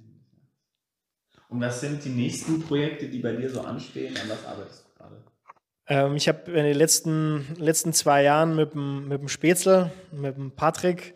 Und 1.56 1.62
was 1.62 1.80
sind 1.80 2.04
die 2.04 2.10
nächsten 2.10 2.62
Projekte, 2.64 3.08
die 3.08 3.20
bei 3.20 3.32
dir 3.32 3.50
so 3.50 3.62
anstehen? 3.62 4.14
An 4.22 4.28
was 4.28 4.46
arbeitest 4.46 4.84
du 4.84 5.02
gerade? 5.02 5.16
Ähm, 5.88 6.18
ich 6.18 6.28
habe 6.28 6.52
in 6.52 6.66
den 6.66 6.76
letzten, 6.76 7.46
letzten 7.58 7.94
zwei 7.94 8.24
Jahren 8.24 8.58
mit 8.58 8.74
dem, 8.74 9.08
mit 9.08 9.22
dem 9.22 9.30
Spätzle, 9.30 9.90
mit 10.12 10.36
dem 10.36 10.52
Patrick, 10.52 11.14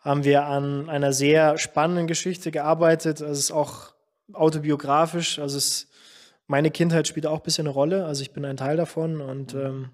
haben 0.00 0.24
wir 0.24 0.44
an 0.44 0.90
einer 0.90 1.14
sehr 1.14 1.56
spannenden 1.56 2.06
Geschichte 2.06 2.50
gearbeitet. 2.50 3.22
Also 3.22 3.32
es 3.32 3.38
ist 3.38 3.50
auch 3.50 3.94
autobiografisch. 4.34 5.38
Also 5.38 5.56
es, 5.56 5.88
meine 6.46 6.70
Kindheit 6.70 7.08
spielt 7.08 7.24
auch 7.24 7.38
ein 7.38 7.42
bisschen 7.42 7.66
eine 7.66 7.72
Rolle. 7.72 8.04
Also 8.04 8.20
ich 8.20 8.32
bin 8.32 8.44
ein 8.44 8.58
Teil 8.58 8.76
davon. 8.76 9.22
Und 9.22 9.54
ähm, 9.54 9.88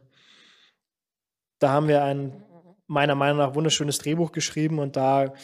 da 1.61 1.69
haben 1.69 1.87
wir 1.87 2.03
ein 2.03 2.43
meiner 2.89 3.15
Meinung 3.15 3.39
nach 3.39 3.55
wunderschönes 3.55 3.99
Drehbuch 3.99 4.33
geschrieben. 4.33 4.81
Und 4.81 4.97
da 4.97 5.35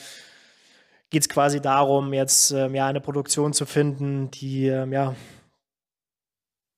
geht 1.11 1.23
es 1.23 1.29
quasi 1.29 1.61
darum, 1.61 2.13
jetzt 2.13 2.53
ähm, 2.53 2.75
ja, 2.75 2.87
eine 2.87 3.01
Produktion 3.01 3.53
zu 3.53 3.67
finden, 3.67 4.31
die, 4.31 4.67
ähm, 4.67 4.93
ja, 4.93 5.15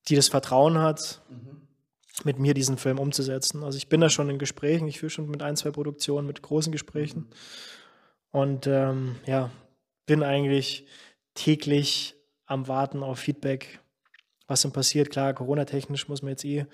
die 0.08 0.16
das 0.16 0.28
Vertrauen 0.28 0.78
hat. 0.78 1.22
Mhm 1.28 1.62
mit 2.24 2.38
mir 2.38 2.54
diesen 2.54 2.76
Film 2.76 2.98
umzusetzen. 2.98 3.64
Also 3.64 3.78
ich 3.78 3.88
bin 3.88 4.00
da 4.00 4.08
schon 4.08 4.30
in 4.30 4.38
Gesprächen, 4.38 4.88
ich 4.88 5.00
führe 5.00 5.10
schon 5.10 5.30
mit 5.30 5.42
ein, 5.42 5.56
zwei 5.56 5.70
Produktionen, 5.70 6.26
mit 6.26 6.42
großen 6.42 6.72
Gesprächen. 6.72 7.28
Und 8.30 8.66
ähm, 8.66 9.16
ja, 9.26 9.50
bin 10.06 10.22
eigentlich 10.22 10.86
täglich 11.34 12.14
am 12.46 12.68
Warten 12.68 13.02
auf 13.02 13.18
Feedback, 13.18 13.80
was 14.46 14.62
denn 14.62 14.72
passiert. 14.72 15.10
Klar, 15.10 15.34
Corona-technisch 15.34 16.08
muss 16.08 16.22
man 16.22 16.30
jetzt 16.30 16.44
eh 16.44 16.62
mhm. 16.62 16.68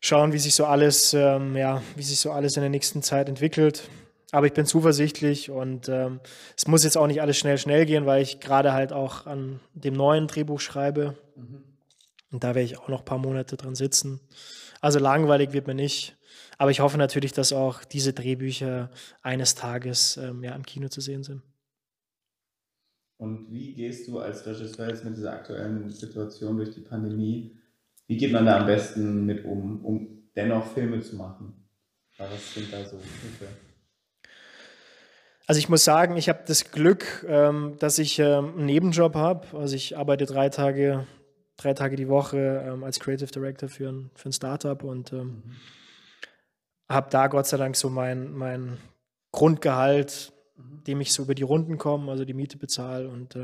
schauen, 0.00 0.32
wie 0.32 0.38
sich 0.38 0.54
so 0.54 0.66
alles, 0.66 1.14
ähm, 1.14 1.56
ja, 1.56 1.82
wie 1.96 2.02
sich 2.02 2.18
so 2.18 2.32
alles 2.32 2.56
in 2.56 2.62
der 2.62 2.70
nächsten 2.70 3.02
Zeit 3.02 3.28
entwickelt. 3.28 3.88
Aber 4.32 4.46
ich 4.46 4.54
bin 4.54 4.64
zuversichtlich 4.64 5.50
und 5.50 5.90
ähm, 5.90 6.20
es 6.56 6.66
muss 6.66 6.84
jetzt 6.84 6.96
auch 6.96 7.06
nicht 7.06 7.20
alles 7.20 7.36
schnell, 7.36 7.58
schnell 7.58 7.84
gehen, 7.84 8.06
weil 8.06 8.22
ich 8.22 8.40
gerade 8.40 8.72
halt 8.72 8.90
auch 8.92 9.26
an 9.26 9.60
dem 9.74 9.92
neuen 9.92 10.26
Drehbuch 10.26 10.58
schreibe. 10.58 11.18
Mhm. 11.36 11.62
Und 12.30 12.42
da 12.42 12.48
werde 12.54 12.62
ich 12.62 12.78
auch 12.78 12.88
noch 12.88 13.00
ein 13.00 13.04
paar 13.04 13.18
Monate 13.18 13.58
dran 13.58 13.74
sitzen. 13.74 14.20
Also 14.80 14.98
langweilig 14.98 15.52
wird 15.52 15.66
mir 15.66 15.74
nicht. 15.74 16.16
Aber 16.56 16.70
ich 16.70 16.80
hoffe 16.80 16.96
natürlich, 16.96 17.32
dass 17.32 17.52
auch 17.52 17.84
diese 17.84 18.14
Drehbücher 18.14 18.90
eines 19.20 19.54
Tages 19.54 20.16
ähm, 20.16 20.42
ja, 20.42 20.54
im 20.54 20.64
Kino 20.64 20.88
zu 20.88 21.02
sehen 21.02 21.24
sind. 21.24 21.42
Und 23.18 23.52
wie 23.52 23.74
gehst 23.74 24.08
du 24.08 24.18
als 24.18 24.46
Regisseur 24.46 24.88
jetzt 24.88 25.04
mit 25.04 25.14
dieser 25.14 25.34
aktuellen 25.34 25.90
Situation 25.90 26.56
durch 26.56 26.70
die 26.70 26.80
Pandemie? 26.80 27.58
Wie 28.06 28.16
geht 28.16 28.32
man 28.32 28.46
da 28.46 28.60
am 28.60 28.66
besten 28.66 29.26
mit 29.26 29.44
um, 29.44 29.84
um 29.84 30.30
dennoch 30.34 30.72
Filme 30.72 31.00
zu 31.00 31.16
machen? 31.16 31.68
Was 32.16 32.54
sind 32.54 32.72
da 32.72 32.82
so 32.84 32.96
Hilfe? 32.96 33.71
Also 35.52 35.58
ich 35.58 35.68
muss 35.68 35.84
sagen, 35.84 36.16
ich 36.16 36.30
habe 36.30 36.44
das 36.46 36.70
Glück, 36.70 37.26
ähm, 37.28 37.76
dass 37.78 37.98
ich 37.98 38.18
ähm, 38.18 38.54
einen 38.56 38.64
Nebenjob 38.64 39.14
habe. 39.14 39.46
Also 39.54 39.76
ich 39.76 39.98
arbeite 39.98 40.24
drei 40.24 40.48
Tage 40.48 41.06
drei 41.58 41.74
Tage 41.74 41.94
die 41.94 42.08
Woche 42.08 42.64
ähm, 42.66 42.82
als 42.84 42.98
Creative 42.98 43.30
Director 43.30 43.68
für 43.68 43.90
ein, 43.90 44.10
für 44.14 44.30
ein 44.30 44.32
Startup 44.32 44.82
und 44.82 45.12
habe 46.88 47.10
da 47.10 47.26
Gott 47.26 47.46
sei 47.46 47.58
Dank 47.58 47.76
so 47.76 47.90
mein, 47.90 48.32
mein 48.32 48.78
Grundgehalt, 49.30 50.32
dem 50.56 51.02
ich 51.02 51.12
so 51.12 51.24
über 51.24 51.34
die 51.34 51.42
Runden 51.42 51.76
komme, 51.76 52.10
also 52.10 52.24
die 52.24 52.32
Miete 52.32 52.56
bezahle 52.56 53.10
und 53.10 53.36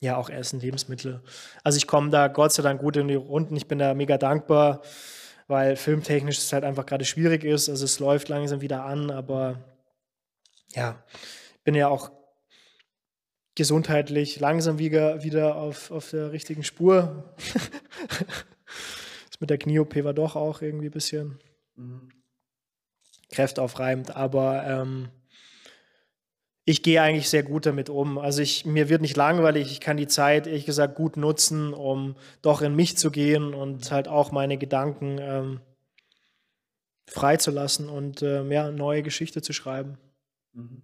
ja 0.00 0.18
auch 0.18 0.28
Essen, 0.28 0.60
Lebensmittel. 0.60 1.22
Also 1.64 1.78
ich 1.78 1.86
komme 1.86 2.10
da 2.10 2.28
Gott 2.28 2.52
sei 2.52 2.62
Dank 2.62 2.82
gut 2.82 2.98
in 2.98 3.08
die 3.08 3.14
Runden. 3.14 3.56
Ich 3.56 3.68
bin 3.68 3.78
da 3.78 3.94
mega 3.94 4.18
dankbar. 4.18 4.82
weil 5.48 5.76
filmtechnisch 5.76 6.36
es 6.36 6.52
halt 6.52 6.64
einfach 6.64 6.84
gerade 6.84 7.06
schwierig 7.06 7.42
ist. 7.42 7.70
Also 7.70 7.86
es 7.86 7.98
läuft 8.00 8.28
langsam 8.28 8.60
wieder 8.60 8.84
an, 8.84 9.10
aber 9.10 9.72
ja, 10.74 11.02
bin 11.64 11.74
ja 11.74 11.88
auch 11.88 12.10
gesundheitlich 13.54 14.40
langsam 14.40 14.78
wieder, 14.78 15.22
wieder 15.22 15.56
auf, 15.56 15.90
auf 15.90 16.10
der 16.10 16.32
richtigen 16.32 16.64
Spur. 16.64 17.34
das 19.30 19.40
mit 19.40 19.50
der 19.50 19.58
Knie-OP 19.58 20.02
war 20.04 20.14
doch 20.14 20.36
auch 20.36 20.62
irgendwie 20.62 20.86
ein 20.86 20.92
bisschen 20.92 21.38
mhm. 21.76 22.08
kräftaufreibend, 23.30 24.16
aber 24.16 24.66
ähm, 24.66 25.08
ich 26.64 26.82
gehe 26.82 27.02
eigentlich 27.02 27.28
sehr 27.28 27.42
gut 27.42 27.66
damit 27.66 27.90
um. 27.90 28.18
Also 28.18 28.40
ich, 28.40 28.64
mir 28.64 28.88
wird 28.88 29.02
nicht 29.02 29.16
langweilig, 29.16 29.70
ich 29.70 29.80
kann 29.80 29.96
die 29.96 30.06
Zeit, 30.06 30.46
ehrlich 30.46 30.64
gesagt, 30.64 30.94
gut 30.94 31.16
nutzen, 31.16 31.74
um 31.74 32.16
doch 32.40 32.62
in 32.62 32.74
mich 32.74 32.96
zu 32.96 33.10
gehen 33.10 33.52
und 33.52 33.90
halt 33.90 34.08
auch 34.08 34.30
meine 34.30 34.58
Gedanken 34.58 35.18
ähm, 35.20 35.60
freizulassen 37.08 37.88
und 37.88 38.22
ähm, 38.22 38.52
ja, 38.52 38.70
neue 38.70 39.02
Geschichte 39.02 39.42
zu 39.42 39.52
schreiben. 39.52 39.98
Mhm. 40.54 40.82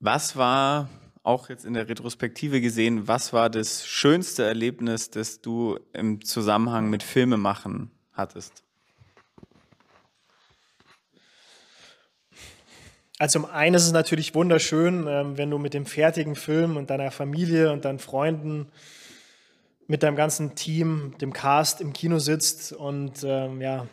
Was 0.00 0.36
war, 0.36 0.88
auch 1.22 1.48
jetzt 1.48 1.64
in 1.64 1.74
der 1.74 1.88
Retrospektive 1.88 2.60
gesehen, 2.60 3.06
was 3.06 3.32
war 3.32 3.48
das 3.48 3.86
schönste 3.86 4.44
Erlebnis, 4.44 5.10
das 5.10 5.40
du 5.40 5.78
im 5.92 6.24
Zusammenhang 6.24 6.90
mit 6.90 7.04
Filmemachen 7.04 7.92
hattest? 8.12 8.64
Also 13.18 13.38
um 13.38 13.44
eines 13.44 13.82
ist 13.82 13.88
es 13.88 13.92
natürlich 13.92 14.34
wunderschön, 14.34 15.06
ähm, 15.06 15.38
wenn 15.38 15.48
du 15.48 15.58
mit 15.58 15.74
dem 15.74 15.86
fertigen 15.86 16.34
Film 16.34 16.76
und 16.76 16.90
deiner 16.90 17.12
Familie 17.12 17.70
und 17.70 17.84
deinen 17.84 18.00
Freunden 18.00 18.66
mit 19.92 20.02
deinem 20.02 20.16
ganzen 20.16 20.54
Team, 20.54 21.14
dem 21.20 21.34
Cast 21.34 21.82
im 21.82 21.92
Kino 21.92 22.18
sitzt 22.18 22.72
und 22.72 23.22
ähm, 23.24 23.60
ja, 23.60 23.86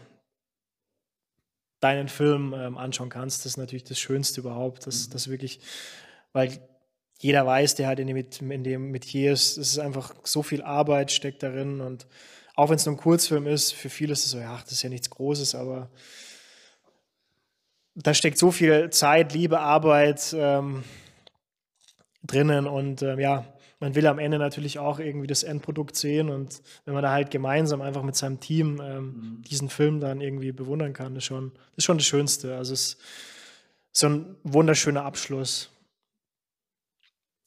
deinen 1.82 2.08
Film 2.08 2.56
ähm, 2.58 2.78
anschauen 2.78 3.10
kannst. 3.10 3.40
Das 3.40 3.48
ist 3.48 3.58
natürlich 3.58 3.84
das 3.84 4.00
Schönste 4.00 4.40
überhaupt. 4.40 4.88
Das, 4.88 5.08
mhm. 5.08 5.12
das 5.12 5.28
wirklich, 5.28 5.60
weil 6.32 6.58
jeder 7.20 7.46
weiß, 7.46 7.76
der 7.76 7.88
halt 7.88 8.00
in 8.00 8.08
dem, 8.08 8.16
in 8.50 8.64
dem 8.64 8.92
Metier 8.92 9.34
ist, 9.34 9.58
es 9.58 9.72
ist 9.72 9.80
einfach 9.80 10.16
so 10.24 10.42
viel 10.42 10.62
Arbeit 10.62 11.12
steckt 11.12 11.44
darin 11.44 11.82
und 11.82 12.08
auch 12.56 12.70
wenn 12.70 12.78
es 12.78 12.86
nur 12.86 12.96
ein 12.96 13.00
Kurzfilm 13.00 13.46
ist, 13.46 13.74
für 13.74 13.90
viele 13.90 14.14
ist 14.14 14.24
es 14.24 14.32
so, 14.32 14.40
ja, 14.40 14.58
das 14.58 14.72
ist 14.72 14.84
ja 14.84 14.90
nichts 14.90 15.10
Großes, 15.10 15.54
aber 15.54 15.90
da 17.94 18.14
steckt 18.14 18.38
so 18.38 18.52
viel 18.52 18.90
Zeit, 18.90 19.34
Liebe, 19.34 19.60
Arbeit 19.60 20.34
ähm, 20.34 20.86
drinnen 22.24 22.68
und 22.68 23.02
ähm, 23.02 23.20
ja, 23.20 23.54
man 23.80 23.96
will 23.96 24.08
am 24.08 24.20
Ende 24.20 24.40
natürlich 24.40 24.78
auch 24.78 25.00
irgendwie 25.00 25.28
das 25.28 25.44
Endprodukt 25.44 25.96
sehen 25.96 26.30
und 26.30 26.62
wenn 26.86 26.94
man 26.94 27.04
da 27.04 27.12
halt 27.12 27.32
gemeinsam 27.32 27.82
einfach 27.82 28.04
mit 28.04 28.16
seinem 28.16 28.40
Team 28.40 28.82
ähm, 28.82 29.06
mhm. 29.06 29.42
diesen 29.44 29.70
Film 29.70 30.00
dann 30.00 30.22
irgendwie 30.22 30.52
bewundern 30.52 30.94
kann, 30.94 31.16
ist 31.16 31.26
schon, 31.26 31.54
ist 31.78 31.86
schon 31.86 31.98
das 31.98 32.08
Schönste. 32.08 32.58
Also 32.58 32.74
es 32.74 32.82
ist 32.82 33.02
so 33.92 34.08
ein 34.08 34.36
wunderschöner 34.44 35.04
Abschluss. 35.04 35.72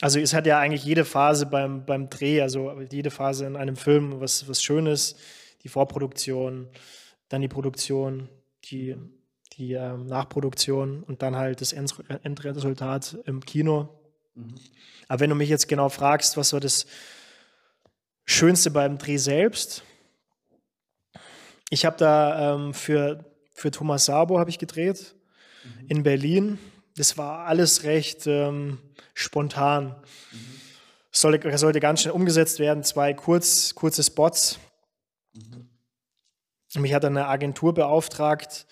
Also 0.00 0.18
es 0.18 0.34
hat 0.34 0.46
ja 0.46 0.58
eigentlich 0.58 0.84
jede 0.84 1.04
Phase 1.04 1.46
beim, 1.46 1.84
beim 1.84 2.10
Dreh, 2.10 2.40
also 2.40 2.80
jede 2.90 3.10
Phase 3.10 3.46
in 3.46 3.56
einem 3.56 3.76
Film 3.76 4.20
was, 4.20 4.48
was 4.48 4.62
Schönes, 4.62 5.16
die 5.62 5.68
Vorproduktion, 5.68 6.68
dann 7.28 7.42
die 7.42 7.48
Produktion, 7.48 8.28
die, 8.64 8.96
die 9.52 9.74
ähm, 9.74 10.06
Nachproduktion 10.06 11.02
und 11.04 11.22
dann 11.22 11.36
halt 11.36 11.60
das 11.60 11.72
Endresultat 11.72 13.18
im 13.26 13.44
Kino. 13.44 14.01
Mhm. 14.34 14.54
Aber 15.08 15.20
wenn 15.20 15.30
du 15.30 15.36
mich 15.36 15.48
jetzt 15.48 15.68
genau 15.68 15.88
fragst, 15.88 16.36
was 16.36 16.52
war 16.52 16.60
das 16.60 16.86
Schönste 18.24 18.70
beim 18.70 18.98
Dreh 18.98 19.16
selbst? 19.16 19.82
Ich 21.70 21.84
habe 21.84 21.96
da 21.96 22.54
ähm, 22.54 22.74
für, 22.74 23.24
für 23.54 23.70
Thomas 23.70 24.04
Sabo 24.04 24.38
habe 24.38 24.50
ich 24.50 24.58
gedreht 24.58 25.14
mhm. 25.64 25.86
in 25.88 26.02
Berlin. 26.02 26.58
Das 26.96 27.16
war 27.16 27.46
alles 27.46 27.84
recht 27.84 28.26
ähm, 28.26 28.78
spontan. 29.14 29.96
Mhm. 30.32 30.60
Sollte, 31.10 31.58
sollte 31.58 31.80
ganz 31.80 32.02
schnell 32.02 32.14
umgesetzt 32.14 32.58
werden, 32.58 32.84
zwei 32.84 33.12
kurz, 33.14 33.74
kurze 33.74 34.02
Spots. 34.02 34.58
Mhm. 35.34 35.68
Mich 36.74 36.94
hat 36.94 37.04
dann 37.04 37.16
eine 37.16 37.28
Agentur 37.28 37.74
beauftragt, 37.74 38.66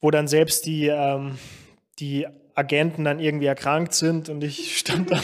wo 0.00 0.10
dann 0.10 0.26
selbst 0.26 0.66
die, 0.66 0.88
ähm, 0.88 1.38
die 1.98 2.26
Agenten 2.54 3.04
dann 3.04 3.18
irgendwie 3.20 3.46
erkrankt 3.46 3.94
sind 3.94 4.28
und 4.28 4.42
ich 4.44 4.78
stand 4.78 5.10
da. 5.10 5.20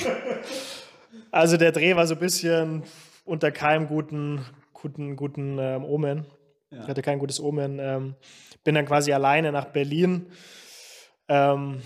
Also 1.31 1.57
der 1.57 1.73
Dreh 1.73 1.95
war 1.95 2.07
so 2.07 2.15
ein 2.15 2.21
bisschen 2.21 2.83
unter 3.25 3.53
keinem 3.53 3.87
guten, 3.87 4.45
guten, 4.73 5.17
guten 5.17 5.59
ähm, 5.59 5.85
Omen. 5.85 6.27
Ja. 6.71 6.83
Ich 6.83 6.89
hatte 6.89 7.03
kein 7.03 7.19
gutes 7.19 7.41
Omen. 7.41 7.79
Ähm, 7.81 8.15
bin 8.65 8.75
dann 8.75 8.87
quasi 8.87 9.13
alleine 9.13 9.53
nach 9.53 9.67
Berlin. 9.67 10.27
Ähm, 11.29 11.83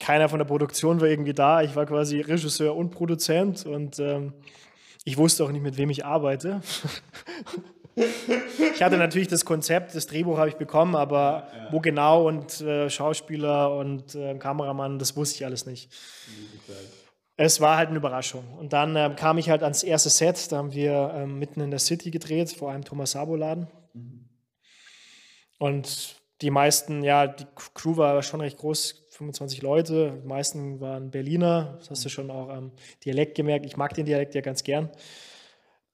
keiner 0.00 0.28
von 0.28 0.38
der 0.38 0.46
Produktion 0.46 1.00
war 1.00 1.08
irgendwie 1.08 1.34
da. 1.34 1.62
Ich 1.62 1.76
war 1.76 1.86
quasi 1.86 2.20
Regisseur 2.20 2.74
und 2.74 2.90
Produzent 2.90 3.66
und 3.66 3.98
ähm, 3.98 4.32
ich 5.04 5.16
wusste 5.16 5.44
auch 5.44 5.50
nicht, 5.50 5.62
mit 5.62 5.76
wem 5.76 5.90
ich 5.90 6.04
arbeite. 6.04 6.60
Ich 8.74 8.82
hatte 8.82 8.96
natürlich 8.96 9.28
das 9.28 9.44
Konzept, 9.44 9.94
das 9.94 10.06
Drehbuch 10.06 10.38
habe 10.38 10.48
ich 10.48 10.56
bekommen, 10.56 10.94
aber 10.94 11.48
ja, 11.52 11.72
wo 11.72 11.80
genau 11.80 12.26
und 12.26 12.60
äh, 12.60 12.88
Schauspieler 12.90 13.74
und 13.74 14.14
äh, 14.14 14.34
Kameramann, 14.36 14.98
das 14.98 15.16
wusste 15.16 15.36
ich 15.36 15.44
alles 15.44 15.66
nicht. 15.66 15.90
Es 17.36 17.60
war 17.60 17.76
halt 17.76 17.88
eine 17.88 17.98
Überraschung. 17.98 18.44
Und 18.58 18.72
dann 18.72 18.96
ähm, 18.96 19.14
kam 19.14 19.38
ich 19.38 19.48
halt 19.48 19.62
ans 19.62 19.82
erste 19.82 20.10
Set, 20.10 20.50
da 20.50 20.56
haben 20.56 20.72
wir 20.72 21.12
ähm, 21.14 21.38
mitten 21.38 21.60
in 21.60 21.70
der 21.70 21.78
City 21.78 22.10
gedreht, 22.10 22.50
vor 22.50 22.72
einem 22.72 22.84
Thomas 22.84 23.12
Sabo-Laden. 23.12 23.68
Mhm. 23.94 24.28
Und 25.58 26.16
die 26.40 26.50
meisten, 26.50 27.02
ja, 27.02 27.26
die 27.26 27.46
Crew 27.74 27.96
war 27.96 28.22
schon 28.22 28.40
recht 28.40 28.58
groß, 28.58 29.08
25 29.10 29.62
Leute. 29.62 30.20
Die 30.22 30.28
meisten 30.28 30.80
waren 30.80 31.10
Berliner, 31.10 31.76
das 31.78 31.90
hast 31.90 32.04
du 32.04 32.08
schon 32.08 32.30
auch 32.30 32.48
am 32.48 32.72
Dialekt 33.04 33.34
gemerkt. 33.34 33.66
Ich 33.66 33.76
mag 33.76 33.94
den 33.94 34.06
Dialekt 34.06 34.34
ja 34.34 34.40
ganz 34.40 34.62
gern. 34.62 34.90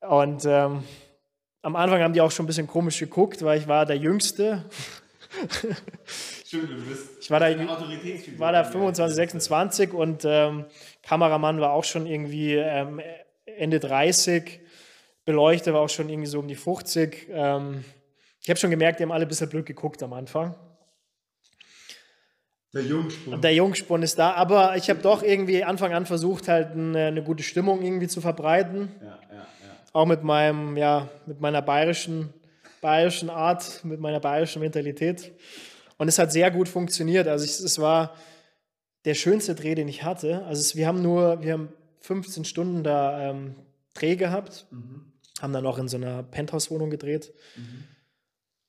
Und 0.01 0.45
ähm, 0.47 0.85
am 1.65 1.77
Anfang 1.77 2.03
haben 2.03 2.13
die 2.13 2.21
auch 2.21 2.31
schon 2.31 2.45
ein 2.45 2.47
bisschen 2.47 2.67
komisch 2.67 2.99
geguckt, 2.99 3.43
weil 3.43 3.59
ich 3.59 3.67
war 3.67 3.87
der 3.87 3.97
Jüngste. 3.97 4.65
Stimmt, 6.45 6.71
du 6.71 6.77
bist 6.83 7.23
ich 7.23 7.31
war 7.31 7.41
da, 7.41 7.49
war 8.39 8.53
da 8.53 8.65
25, 8.65 9.17
26 9.17 9.93
und 9.95 10.25
ähm, 10.27 10.67
Kameramann 11.03 11.61
war 11.61 11.73
auch 11.73 11.85
schon 11.85 12.07
irgendwie 12.07 12.53
ähm, 12.55 13.01
Ende 13.47 13.81
30. 13.81 14.61
Beleuchter 15.25 15.73
war 15.73 15.81
auch 15.81 15.89
schon 15.89 16.11
irgendwie 16.11 16.29
so 16.29 16.39
um 16.39 16.49
die 16.49 16.55
50. 16.55 17.29
Ähm, 17.31 17.83
ich 18.43 18.51
habe 18.51 18.61
schon 18.61 18.71
gemerkt, 18.71 19.01
die 19.01 19.05
haben 19.05 19.13
alle 19.13 19.25
ein 19.25 19.29
bisschen 19.29 19.49
blöd 19.49 19.65
geguckt 19.65 20.03
am 20.03 20.13
Anfang. 20.13 20.55
Der 22.75 22.83
Jungspund. 22.83 23.43
Der 23.43 23.55
Jungspund 23.55 24.05
ist 24.05 24.19
da, 24.19 24.33
aber 24.33 24.77
ich 24.77 24.91
habe 24.91 25.01
doch 25.01 25.23
irgendwie 25.23 25.65
Anfang 25.65 25.95
an 25.95 26.05
versucht, 26.05 26.49
halt 26.49 26.73
eine, 26.73 27.07
eine 27.07 27.23
gute 27.23 27.43
Stimmung 27.43 27.83
irgendwie 27.83 28.09
zu 28.09 28.21
verbreiten. 28.21 28.93
Ja 29.03 29.24
auch 29.95 30.07
mit 30.07 30.23
meinem, 30.23 30.77
ja, 30.77 31.09
mit 31.25 31.41
meiner 31.41 31.63
bayerischen, 31.63 32.35
bayerischen 32.83 33.31
Art, 33.31 33.83
mit 33.85 34.01
meiner 34.01 34.21
bayerischen 34.21 34.61
Mentalität. 34.61 35.33
Und 35.97 36.09
es 36.09 36.19
hat 36.19 36.33
sehr 36.33 36.51
gut 36.51 36.69
funktioniert. 36.69 37.29
Also 37.29 37.45
ich, 37.45 37.53
es 37.53 37.79
war 37.79 38.15
der 39.05 39.15
schönste 39.15 39.55
Dreh, 39.55 39.75
den 39.75 39.89
ich 39.89 40.03
hatte. 40.03 40.45
Also 40.45 40.61
es, 40.61 40.75
wir 40.77 40.89
haben 40.89 41.01
nur, 41.01 41.43
wir 41.43 41.53
haben 41.53 41.73
15 42.01 42.45
Stunden 42.45 42.83
da 42.83 43.31
ähm, 43.31 43.55
Dreh 43.95 44.17
gehabt, 44.17 44.67
mhm. 44.73 45.13
haben 45.41 45.53
dann 45.53 45.65
auch 45.65 45.79
in 45.79 45.87
so 45.87 45.97
einer 45.97 46.25
Penthouse-Wohnung 46.25 46.91
gedreht. 46.91 47.33
Mhm. 47.57 47.85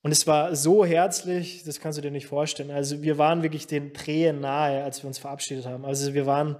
Und 0.03 0.11
es 0.11 0.27
war 0.27 0.55
so 0.55 0.85
herzlich, 0.85 1.63
das 1.63 1.79
kannst 1.79 1.97
du 1.97 2.03
dir 2.03 2.11
nicht 2.11 2.27
vorstellen. 2.27 2.69
Also 2.69 3.01
wir 3.01 3.17
waren 3.17 3.41
wirklich 3.41 3.65
den 3.65 3.95
Tränen 3.95 4.41
nahe, 4.41 4.83
als 4.83 5.01
wir 5.01 5.07
uns 5.07 5.17
verabschiedet 5.17 5.65
haben. 5.65 5.83
Also 5.85 6.13
wir 6.13 6.27
waren 6.27 6.57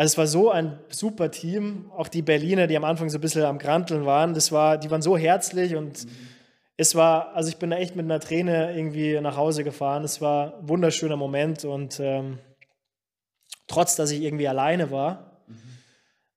also 0.00 0.12
es 0.12 0.16
war 0.16 0.26
so 0.26 0.50
ein 0.50 0.78
super 0.88 1.30
Team. 1.30 1.90
Auch 1.94 2.08
die 2.08 2.22
Berliner, 2.22 2.66
die 2.66 2.74
am 2.74 2.84
Anfang 2.84 3.10
so 3.10 3.18
ein 3.18 3.20
bisschen 3.20 3.42
am 3.42 3.58
Granteln 3.58 4.06
waren, 4.06 4.32
das 4.32 4.50
war, 4.50 4.78
die 4.78 4.90
waren 4.90 5.02
so 5.02 5.18
herzlich 5.18 5.76
und 5.76 6.06
mhm. 6.06 6.10
es 6.78 6.94
war, 6.94 7.34
also 7.34 7.50
ich 7.50 7.58
bin 7.58 7.68
da 7.68 7.76
echt 7.76 7.96
mit 7.96 8.06
einer 8.06 8.18
Träne 8.18 8.74
irgendwie 8.74 9.20
nach 9.20 9.36
Hause 9.36 9.62
gefahren. 9.62 10.02
Es 10.02 10.22
war 10.22 10.56
ein 10.56 10.70
wunderschöner 10.70 11.18
Moment 11.18 11.66
und 11.66 12.00
ähm, 12.00 12.38
trotz, 13.66 13.94
dass 13.94 14.10
ich 14.10 14.22
irgendwie 14.22 14.48
alleine 14.48 14.90
war, 14.90 15.42
mhm. 15.46 15.58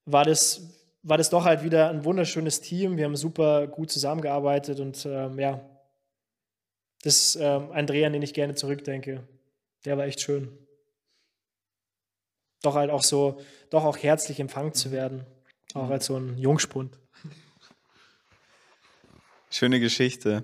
war 0.08 0.26
das 0.26 0.70
war 1.02 1.18
das 1.18 1.30
doch 1.30 1.46
halt 1.46 1.64
wieder 1.64 1.90
ein 1.90 2.04
wunderschönes 2.04 2.60
Team. 2.60 2.98
Wir 2.98 3.06
haben 3.06 3.16
super 3.16 3.68
gut 3.68 3.92
zusammengearbeitet 3.92 4.82
und 4.82 5.06
ähm, 5.06 5.40
ja, 5.40 5.62
das 7.02 7.16
ist 7.16 7.38
ähm, 7.40 7.72
ein 7.72 7.88
Dreh, 7.88 8.06
an 8.06 8.12
den 8.12 8.24
ich 8.24 8.34
gerne 8.34 8.56
zurückdenke. 8.56 9.24
Der 9.86 9.98
war 9.98 10.04
echt 10.04 10.20
schön 10.20 10.63
doch 12.64 12.76
halt 12.76 12.90
auch 12.90 13.04
so, 13.04 13.40
doch 13.70 13.84
auch 13.84 13.98
herzlich 13.98 14.40
empfangen 14.40 14.74
zu 14.74 14.92
werden, 14.92 15.26
auch 15.76 15.90
als 15.90 16.08
so 16.08 16.18
ein 16.18 16.38
Jungspund. 16.38 16.98
Schöne 19.52 19.80
Geschichte. 19.80 20.44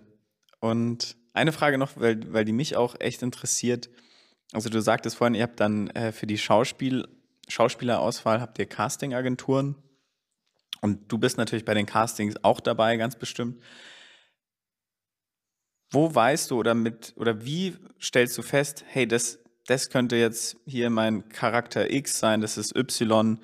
Und 0.59 1.15
eine 1.33 1.51
Frage 1.51 1.77
noch, 1.77 1.91
weil, 1.95 2.31
weil 2.31 2.45
die 2.45 2.51
mich 2.51 2.75
auch 2.75 2.99
echt 2.99 3.23
interessiert. 3.23 3.89
Also 4.51 4.69
du 4.69 4.81
sagtest 4.81 5.15
vorhin, 5.15 5.35
ihr 5.35 5.43
habt 5.43 5.59
dann 5.59 5.89
äh, 5.91 6.11
für 6.11 6.27
die 6.27 6.37
Schauspiel, 6.37 7.07
Schauspielerauswahl 7.47 8.41
habt 8.41 8.59
ihr 8.59 8.65
Castingagenturen. 8.65 9.75
Und 10.81 11.11
du 11.11 11.17
bist 11.17 11.37
natürlich 11.37 11.65
bei 11.65 11.73
den 11.73 11.85
Castings 11.85 12.43
auch 12.43 12.59
dabei, 12.59 12.97
ganz 12.97 13.15
bestimmt. 13.15 13.61
Wo 15.91 16.13
weißt 16.13 16.51
du 16.51 16.59
oder 16.59 16.75
mit 16.75 17.13
oder 17.15 17.43
wie 17.43 17.75
stellst 18.01 18.37
du 18.37 18.41
fest, 18.41 18.83
hey, 18.87 19.07
das, 19.07 19.39
das 19.69 19.89
könnte 19.89 20.15
jetzt 20.15 20.57
hier 20.65 20.89
mein 20.89 21.29
Charakter 21.29 21.91
X 21.91 22.19
sein, 22.19 22.41
das 22.41 22.57
ist 22.57 22.75
Y. 22.75 23.37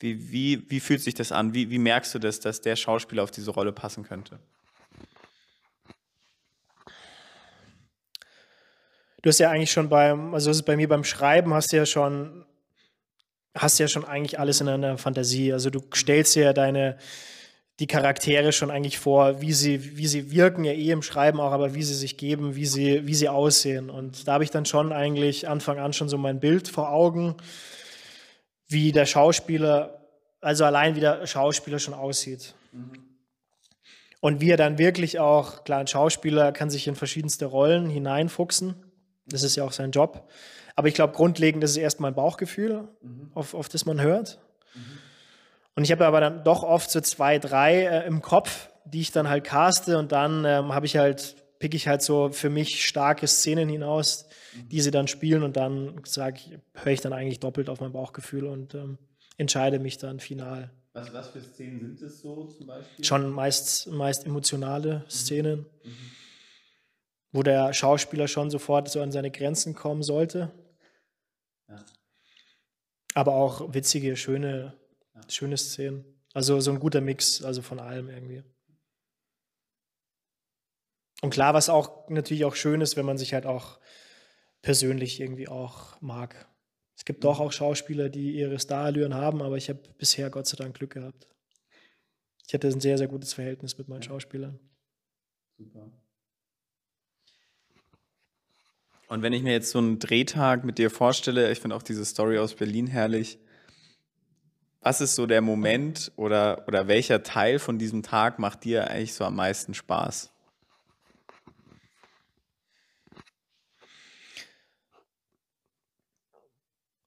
Wie, 0.00 0.32
wie, 0.32 0.70
wie 0.70 0.80
fühlt 0.80 1.02
sich 1.02 1.14
das 1.14 1.30
an? 1.30 1.52
Wie, 1.52 1.68
wie 1.70 1.78
merkst 1.78 2.14
du 2.14 2.18
das, 2.18 2.40
dass 2.40 2.60
der 2.62 2.76
Schauspieler 2.76 3.22
auf 3.22 3.30
diese 3.30 3.50
Rolle 3.50 3.72
passen 3.72 4.04
könnte? 4.04 4.38
Du 9.20 9.28
hast 9.28 9.40
ja 9.40 9.50
eigentlich 9.50 9.72
schon 9.72 9.88
beim, 9.88 10.32
also 10.32 10.50
ist 10.50 10.62
bei 10.62 10.76
mir 10.76 10.88
beim 10.88 11.04
Schreiben, 11.04 11.52
hast 11.52 11.72
du 11.72 11.76
ja 11.76 11.84
schon, 11.84 12.46
hast 13.54 13.78
ja 13.78 13.88
schon 13.88 14.04
eigentlich 14.04 14.38
alles 14.38 14.60
in 14.60 14.68
deiner 14.68 14.96
Fantasie. 14.96 15.52
Also 15.52 15.68
du 15.68 15.82
stellst 15.94 16.34
dir 16.36 16.44
ja 16.44 16.52
deine, 16.52 16.96
die 17.80 17.86
Charaktere 17.86 18.52
schon 18.52 18.70
eigentlich 18.70 18.98
vor, 18.98 19.40
wie 19.40 19.52
sie, 19.52 19.96
wie 19.96 20.06
sie 20.06 20.30
wirken, 20.30 20.64
ja 20.64 20.72
eh 20.72 20.90
im 20.90 21.02
Schreiben 21.02 21.40
auch, 21.40 21.52
aber 21.52 21.74
wie 21.74 21.82
sie 21.82 21.94
sich 21.94 22.16
geben, 22.16 22.56
wie 22.56 22.66
sie, 22.66 23.06
wie 23.06 23.14
sie 23.14 23.28
aussehen. 23.28 23.88
Und 23.90 24.26
da 24.26 24.34
habe 24.34 24.44
ich 24.44 24.50
dann 24.50 24.66
schon 24.66 24.92
eigentlich 24.92 25.48
Anfang 25.48 25.78
an 25.78 25.92
schon 25.92 26.08
so 26.08 26.18
mein 26.18 26.40
Bild 26.40 26.68
vor 26.68 26.90
Augen, 26.90 27.36
wie 28.66 28.92
der 28.92 29.06
Schauspieler, 29.06 30.06
also 30.40 30.64
allein 30.64 30.96
wie 30.96 31.00
der 31.00 31.26
Schauspieler 31.26 31.78
schon 31.78 31.94
aussieht. 31.94 32.54
Mhm. 32.72 32.92
Und 34.20 34.40
wie 34.40 34.50
er 34.50 34.56
dann 34.56 34.78
wirklich 34.78 35.20
auch, 35.20 35.62
klar, 35.62 35.78
ein 35.78 35.86
Schauspieler 35.86 36.50
kann 36.50 36.70
sich 36.70 36.88
in 36.88 36.96
verschiedenste 36.96 37.46
Rollen 37.46 37.88
hineinfuchsen 37.88 38.74
das 39.28 39.42
ist 39.42 39.56
ja 39.56 39.64
auch 39.64 39.72
sein 39.72 39.90
Job. 39.90 40.28
Aber 40.74 40.88
ich 40.88 40.94
glaube, 40.94 41.14
grundlegend 41.14 41.62
ist 41.64 41.72
es 41.72 41.76
erstmal 41.76 42.12
ein 42.12 42.14
Bauchgefühl, 42.14 42.88
mhm. 43.02 43.30
auf, 43.34 43.54
auf 43.54 43.68
das 43.68 43.84
man 43.84 44.00
hört. 44.00 44.40
Mhm. 44.74 44.80
Und 45.78 45.84
ich 45.84 45.92
habe 45.92 46.04
aber 46.06 46.20
dann 46.20 46.42
doch 46.42 46.64
oft 46.64 46.90
so 46.90 47.00
zwei, 47.00 47.38
drei 47.38 47.84
äh, 47.84 48.04
im 48.04 48.20
Kopf, 48.20 48.68
die 48.84 49.00
ich 49.00 49.12
dann 49.12 49.28
halt 49.28 49.44
caste 49.44 49.96
und 49.96 50.10
dann 50.10 50.44
ähm, 50.44 50.74
habe 50.74 50.86
ich 50.86 50.96
halt, 50.96 51.36
pick 51.60 51.72
ich 51.72 51.86
halt 51.86 52.02
so 52.02 52.32
für 52.32 52.50
mich 52.50 52.84
starke 52.84 53.28
Szenen 53.28 53.68
hinaus, 53.68 54.26
mhm. 54.56 54.68
die 54.70 54.80
sie 54.80 54.90
dann 54.90 55.06
spielen 55.06 55.44
und 55.44 55.56
dann 55.56 56.00
sage 56.04 56.38
ich, 56.38 56.58
höre 56.82 56.92
ich 56.94 57.00
dann 57.00 57.12
eigentlich 57.12 57.38
doppelt 57.38 57.70
auf 57.70 57.80
mein 57.80 57.92
Bauchgefühl 57.92 58.46
und 58.46 58.74
ähm, 58.74 58.98
entscheide 59.36 59.78
mich 59.78 59.98
dann 59.98 60.18
final. 60.18 60.72
Was, 60.94 61.12
was 61.12 61.28
für 61.28 61.40
Szenen 61.42 61.78
sind 61.78 62.02
es 62.02 62.22
so 62.22 62.46
zum 62.46 62.66
Beispiel? 62.66 63.04
Schon 63.04 63.30
meist, 63.30 63.86
meist 63.86 64.26
emotionale 64.26 65.04
mhm. 65.04 65.10
Szenen. 65.10 65.66
Mhm 65.84 66.10
wo 67.30 67.42
der 67.42 67.74
Schauspieler 67.74 68.26
schon 68.26 68.50
sofort 68.50 68.88
so 68.88 69.02
an 69.02 69.12
seine 69.12 69.30
Grenzen 69.30 69.74
kommen 69.74 70.02
sollte. 70.02 70.50
Ja. 71.68 71.84
Aber 73.12 73.34
auch 73.34 73.74
witzige, 73.74 74.16
schöne. 74.16 74.77
Schöne 75.28 75.56
Szenen. 75.56 76.04
Also 76.34 76.60
so 76.60 76.70
ein 76.70 76.80
guter 76.80 77.00
Mix, 77.00 77.42
also 77.42 77.62
von 77.62 77.80
allem 77.80 78.08
irgendwie. 78.08 78.42
Und 81.20 81.30
klar, 81.30 81.54
was 81.54 81.68
auch 81.68 82.08
natürlich 82.08 82.44
auch 82.44 82.54
schön 82.54 82.80
ist, 82.80 82.96
wenn 82.96 83.06
man 83.06 83.18
sich 83.18 83.34
halt 83.34 83.46
auch 83.46 83.80
persönlich 84.62 85.20
irgendwie 85.20 85.48
auch 85.48 86.00
mag. 86.00 86.48
Es 86.96 87.04
gibt 87.04 87.24
doch 87.24 87.40
auch 87.40 87.52
Schauspieler, 87.52 88.08
die 88.08 88.32
ihre 88.32 88.58
Starallüren 88.58 89.14
haben, 89.14 89.42
aber 89.42 89.56
ich 89.56 89.68
habe 89.68 89.80
bisher 89.98 90.30
Gott 90.30 90.46
sei 90.46 90.56
Dank 90.56 90.76
Glück 90.76 90.92
gehabt. 90.92 91.28
Ich 92.46 92.54
hatte 92.54 92.68
ein 92.68 92.80
sehr, 92.80 92.98
sehr 92.98 93.08
gutes 93.08 93.34
Verhältnis 93.34 93.78
mit 93.78 93.88
meinen 93.88 94.02
Schauspielern. 94.02 94.58
Super. 95.56 95.90
Und 99.08 99.22
wenn 99.22 99.32
ich 99.32 99.42
mir 99.42 99.52
jetzt 99.52 99.70
so 99.70 99.78
einen 99.78 99.98
Drehtag 99.98 100.64
mit 100.64 100.78
dir 100.78 100.90
vorstelle, 100.90 101.50
ich 101.50 101.60
finde 101.60 101.76
auch 101.76 101.82
diese 101.82 102.04
Story 102.04 102.38
aus 102.38 102.54
Berlin 102.54 102.86
herrlich. 102.86 103.38
Was 104.80 105.00
ist 105.00 105.16
so 105.16 105.26
der 105.26 105.40
Moment 105.40 106.12
oder, 106.16 106.64
oder 106.68 106.86
welcher 106.86 107.22
Teil 107.22 107.58
von 107.58 107.78
diesem 107.78 108.02
Tag 108.02 108.38
macht 108.38 108.64
dir 108.64 108.88
eigentlich 108.88 109.14
so 109.14 109.24
am 109.24 109.36
meisten 109.36 109.74
Spaß? 109.74 110.30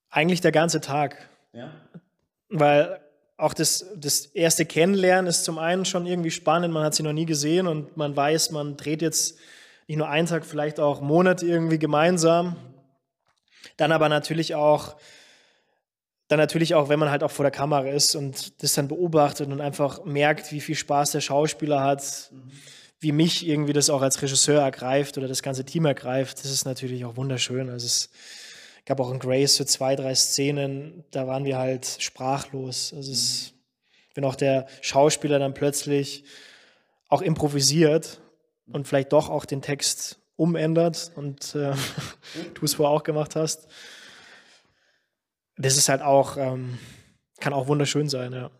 Eigentlich 0.10 0.42
der 0.42 0.52
ganze 0.52 0.82
Tag. 0.82 1.30
Ja. 1.54 1.72
Weil 2.50 3.00
auch 3.38 3.54
das, 3.54 3.86
das 3.96 4.26
erste 4.28 4.66
Kennenlernen 4.66 5.28
ist 5.28 5.46
zum 5.46 5.58
einen 5.58 5.86
schon 5.86 6.06
irgendwie 6.06 6.30
spannend, 6.30 6.74
man 6.74 6.84
hat 6.84 6.94
sie 6.94 7.02
noch 7.02 7.14
nie 7.14 7.26
gesehen 7.26 7.66
und 7.66 7.98
man 7.98 8.16
weiß, 8.16 8.52
man 8.52 8.78
dreht 8.78 9.02
jetzt 9.02 9.40
nicht 9.88 9.98
nur 9.98 10.10
einen 10.10 10.28
Tag, 10.28 10.46
vielleicht 10.46 10.80
auch 10.80 11.02
Monate 11.02 11.46
irgendwie 11.46 11.80
gemeinsam. 11.80 12.56
Dann 13.78 13.92
aber 13.92 14.10
natürlich 14.10 14.54
auch, 14.54 14.98
dann 16.32 16.40
natürlich 16.40 16.76
auch, 16.76 16.88
wenn 16.88 16.98
man 16.98 17.12
halt 17.12 17.24
auch 17.24 17.32
vor 17.32 17.44
der 17.44 17.52
Kamera 17.52 17.90
ist 17.90 18.16
und 18.16 18.64
das 18.64 18.72
dann 18.74 18.88
beobachtet 18.88 19.50
und 19.50 19.60
einfach 19.60 20.06
merkt, 20.06 20.54
wie 20.54 20.62
viel 20.62 20.76
Spaß 20.76 21.12
der 21.12 21.20
Schauspieler 21.20 21.84
hat, 21.84 22.32
wie 23.02 23.12
mich 23.12 23.46
irgendwie 23.46 23.74
das 23.74 23.90
auch 23.90 24.02
als 24.02 24.22
Regisseur 24.22 24.62
ergreift 24.62 25.18
oder 25.18 25.28
das 25.28 25.44
ganze 25.44 25.66
Team 25.66 25.84
ergreift, 25.84 26.40
das 26.42 26.50
ist 26.50 26.64
natürlich 26.64 27.04
auch 27.04 27.18
wunderschön. 27.18 27.70
Also 27.70 27.86
es 27.86 28.10
gab 28.86 29.02
auch 29.02 29.12
in 29.12 29.20
Grace 29.20 29.58
so 29.58 29.66
zwei, 29.66 29.98
drei 29.98 30.16
Szenen, 30.16 31.04
da 31.12 31.28
waren 31.28 31.44
wir 31.44 31.58
halt 31.58 31.98
sprachlos. 32.00 32.94
Also 32.96 33.12
es, 33.12 33.52
wenn 34.16 34.24
auch 34.24 34.36
der 34.36 34.68
Schauspieler 34.80 35.38
dann 35.38 35.54
plötzlich 35.54 36.24
auch 37.10 37.22
improvisiert 37.22 38.22
und 38.72 38.88
vielleicht 38.88 39.12
doch 39.12 39.30
auch 39.30 39.44
den 39.44 39.62
Text 39.62 40.18
umändert 40.38 41.12
und 41.16 41.56
äh, 41.56 41.74
du 42.54 42.64
es 42.64 42.76
vorher 42.76 42.96
auch 42.96 43.04
gemacht 43.04 43.36
hast. 43.36 43.68
Das 45.62 45.78
ist 45.78 45.90
halt 45.90 46.02
auch, 46.02 46.38
ähm, 46.38 46.78
kann 47.40 47.54
auch 47.54 47.68
wunderschön 47.68 48.10
sein, 48.10 48.34
ja. 48.34 48.52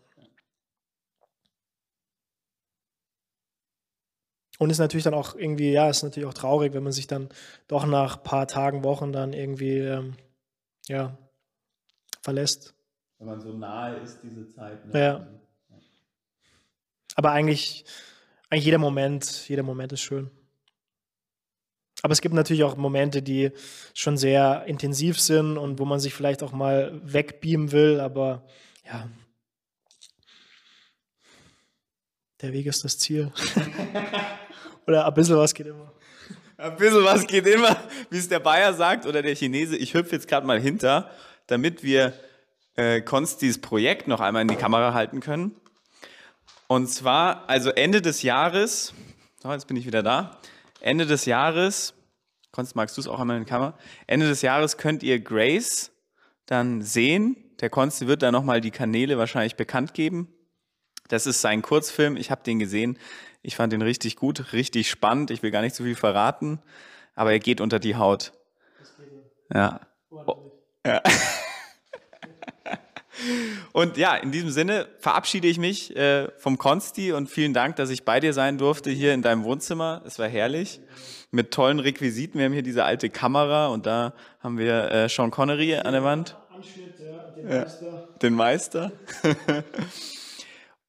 Und 4.58 4.70
ist 4.70 4.78
natürlich 4.78 5.04
dann 5.04 5.14
auch 5.14 5.34
irgendwie, 5.34 5.72
ja, 5.72 5.88
ist 5.88 6.02
natürlich 6.02 6.28
auch 6.28 6.34
traurig, 6.34 6.72
wenn 6.72 6.84
man 6.84 6.92
sich 6.92 7.08
dann 7.08 7.28
doch 7.66 7.84
nach 7.84 8.18
ein 8.18 8.22
paar 8.22 8.46
Tagen, 8.46 8.84
Wochen 8.84 9.12
dann 9.12 9.32
irgendwie, 9.32 9.78
ähm, 9.78 10.16
ja, 10.86 11.18
verlässt. 12.22 12.74
Wenn 13.18 13.26
man 13.26 13.40
so 13.40 13.52
nahe 13.52 13.96
ist, 13.96 14.20
diese 14.22 14.46
Zeit. 14.48 14.86
Ne? 14.86 15.00
Ja. 15.00 15.26
Aber 17.16 17.32
eigentlich 17.32 17.84
eigentlich 18.52 18.66
jeder 18.66 18.76
Moment, 18.76 19.48
jeder 19.48 19.62
Moment 19.62 19.92
ist 19.92 20.02
schön. 20.02 20.30
Aber 22.02 22.12
es 22.12 22.20
gibt 22.20 22.34
natürlich 22.34 22.64
auch 22.64 22.76
Momente, 22.76 23.22
die 23.22 23.52
schon 23.94 24.16
sehr 24.16 24.64
intensiv 24.66 25.20
sind 25.20 25.56
und 25.56 25.78
wo 25.78 25.84
man 25.84 26.00
sich 26.00 26.14
vielleicht 26.14 26.42
auch 26.42 26.52
mal 26.52 27.00
wegbeamen 27.04 27.70
will, 27.70 28.00
aber 28.00 28.44
ja, 28.84 29.08
der 32.40 32.52
Weg 32.52 32.66
ist 32.66 32.84
das 32.84 32.98
Ziel. 32.98 33.32
oder 34.86 35.06
ein 35.06 35.14
bisschen 35.14 35.36
was 35.36 35.54
geht 35.54 35.68
immer. 35.68 35.92
Ein 36.56 36.76
bisschen 36.76 37.04
was 37.04 37.26
geht 37.26 37.46
immer, 37.46 37.76
wie 38.10 38.18
es 38.18 38.28
der 38.28 38.40
Bayer 38.40 38.74
sagt 38.74 39.06
oder 39.06 39.22
der 39.22 39.36
Chinese. 39.36 39.76
Ich 39.76 39.94
hüpfe 39.94 40.16
jetzt 40.16 40.26
gerade 40.26 40.46
mal 40.46 40.60
hinter, 40.60 41.10
damit 41.46 41.84
wir 41.84 42.12
äh, 42.74 43.00
Konstis 43.00 43.60
Projekt 43.60 44.08
noch 44.08 44.20
einmal 44.20 44.42
in 44.42 44.48
die 44.48 44.56
Kamera 44.56 44.92
halten 44.92 45.20
können. 45.20 45.54
Und 46.66 46.88
zwar, 46.88 47.48
also 47.48 47.70
Ende 47.70 48.02
des 48.02 48.22
Jahres, 48.22 48.92
so, 49.40 49.52
jetzt 49.52 49.66
bin 49.66 49.76
ich 49.76 49.86
wieder 49.86 50.02
da. 50.02 50.40
Ende 50.82 51.06
des 51.06 51.26
Jahres, 51.26 51.94
Konst, 52.50 52.74
magst 52.74 52.96
du 52.96 53.00
es 53.00 53.08
auch 53.08 53.20
einmal 53.20 53.38
in 53.38 53.44
die 53.44 53.48
Kamera? 53.48 53.78
Ende 54.06 54.28
des 54.28 54.42
Jahres 54.42 54.76
könnt 54.76 55.02
ihr 55.02 55.20
Grace 55.20 55.92
dann 56.46 56.82
sehen. 56.82 57.36
Der 57.60 57.70
Konsti 57.70 58.08
wird 58.08 58.22
dann 58.22 58.32
nochmal 58.32 58.60
die 58.60 58.72
Kanäle 58.72 59.16
wahrscheinlich 59.16 59.54
bekannt 59.54 59.94
geben. 59.94 60.34
Das 61.08 61.26
ist 61.26 61.40
sein 61.40 61.62
Kurzfilm. 61.62 62.16
Ich 62.16 62.30
habe 62.30 62.42
den 62.42 62.58
gesehen. 62.58 62.98
Ich 63.42 63.54
fand 63.54 63.72
den 63.72 63.80
richtig 63.80 64.16
gut, 64.16 64.52
richtig 64.52 64.90
spannend. 64.90 65.30
Ich 65.30 65.42
will 65.42 65.52
gar 65.52 65.62
nicht 65.62 65.74
zu 65.74 65.84
viel 65.84 65.94
verraten, 65.94 66.60
aber 67.14 67.32
er 67.32 67.38
geht 67.38 67.60
unter 67.60 67.78
die 67.78 67.96
Haut. 67.96 68.32
Ja. 69.54 69.80
Oh. 70.10 70.50
ja. 70.84 71.00
Und 73.72 73.96
ja, 73.96 74.14
in 74.16 74.32
diesem 74.32 74.50
Sinne 74.50 74.88
verabschiede 74.98 75.48
ich 75.48 75.58
mich 75.58 75.94
äh, 75.96 76.28
vom 76.38 76.58
Konsti 76.58 77.12
und 77.12 77.30
vielen 77.30 77.54
Dank, 77.54 77.76
dass 77.76 77.90
ich 77.90 78.04
bei 78.04 78.20
dir 78.20 78.32
sein 78.32 78.58
durfte 78.58 78.90
hier 78.90 79.14
in 79.14 79.22
deinem 79.22 79.44
Wohnzimmer. 79.44 80.02
Es 80.04 80.18
war 80.18 80.28
herrlich 80.28 80.80
mit 81.30 81.50
tollen 81.50 81.78
Requisiten. 81.78 82.38
Wir 82.38 82.46
haben 82.46 82.52
hier 82.52 82.62
diese 82.62 82.84
alte 82.84 83.10
Kamera 83.10 83.68
und 83.68 83.86
da 83.86 84.12
haben 84.40 84.58
wir 84.58 84.90
äh, 84.90 85.08
Sean 85.08 85.30
Connery 85.30 85.76
an 85.76 85.92
der 85.92 86.04
Wand. 86.04 86.36
Den 87.36 87.48
Meister. 87.48 88.08
Den 88.22 88.34
Meister. 88.34 88.92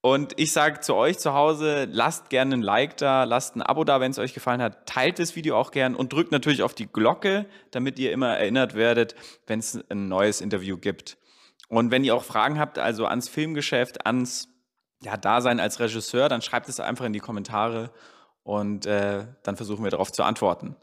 Und 0.05 0.33
ich 0.35 0.51
sage 0.51 0.81
zu 0.81 0.95
euch 0.95 1.17
zu 1.17 1.33
Hause, 1.33 1.87
lasst 1.89 2.29
gerne 2.29 2.55
ein 2.55 2.61
Like 2.61 2.97
da, 2.97 3.23
lasst 3.23 3.55
ein 3.55 3.61
Abo 3.61 3.85
da, 3.85 4.01
wenn 4.01 4.11
es 4.11 4.19
euch 4.19 4.33
gefallen 4.33 4.61
hat. 4.61 4.85
Teilt 4.85 5.17
das 5.17 5.37
Video 5.37 5.57
auch 5.57 5.71
gern 5.71 5.95
und 5.95 6.11
drückt 6.11 6.33
natürlich 6.33 6.61
auf 6.61 6.73
die 6.73 6.87
Glocke, 6.87 7.45
damit 7.71 7.97
ihr 7.99 8.11
immer 8.11 8.35
erinnert 8.35 8.75
werdet, 8.75 9.15
wenn 9.47 9.59
es 9.59 9.79
ein 9.89 10.09
neues 10.09 10.41
Interview 10.41 10.75
gibt. 10.75 11.15
Und 11.73 11.89
wenn 11.89 12.03
ihr 12.03 12.15
auch 12.15 12.23
Fragen 12.23 12.59
habt, 12.59 12.77
also 12.77 13.07
ans 13.07 13.27
Filmgeschäft, 13.27 14.05
ans 14.05 14.47
ja, 15.01 15.17
Dasein 15.17 15.59
als 15.59 15.79
Regisseur, 15.79 16.29
dann 16.29 16.43
schreibt 16.43 16.69
es 16.69 16.79
einfach 16.79 17.03
in 17.03 17.13
die 17.13 17.19
Kommentare 17.19 17.89
und 18.43 18.85
äh, 18.85 19.25
dann 19.41 19.55
versuchen 19.55 19.83
wir 19.83 19.89
darauf 19.89 20.11
zu 20.11 20.21
antworten. 20.21 20.75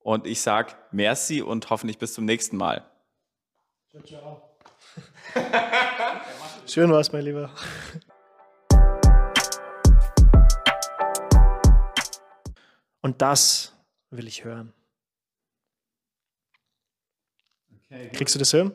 Und 0.00 0.26
ich 0.26 0.42
sage 0.42 0.74
merci 0.90 1.40
und 1.40 1.70
hoffentlich 1.70 1.96
bis 1.96 2.12
zum 2.12 2.26
nächsten 2.26 2.58
Mal. 2.58 2.84
Ciao, 3.88 4.02
ciao. 4.02 4.56
Schön 6.66 6.92
war's, 6.92 7.10
mein 7.10 7.24
Lieber. 7.24 7.48
Und 13.00 13.22
das 13.22 13.74
will 14.10 14.28
ich 14.28 14.44
hören. 14.44 14.74
Okay, 17.86 18.10
Kriegst 18.12 18.34
du 18.34 18.38
das 18.38 18.50
hin? 18.50 18.74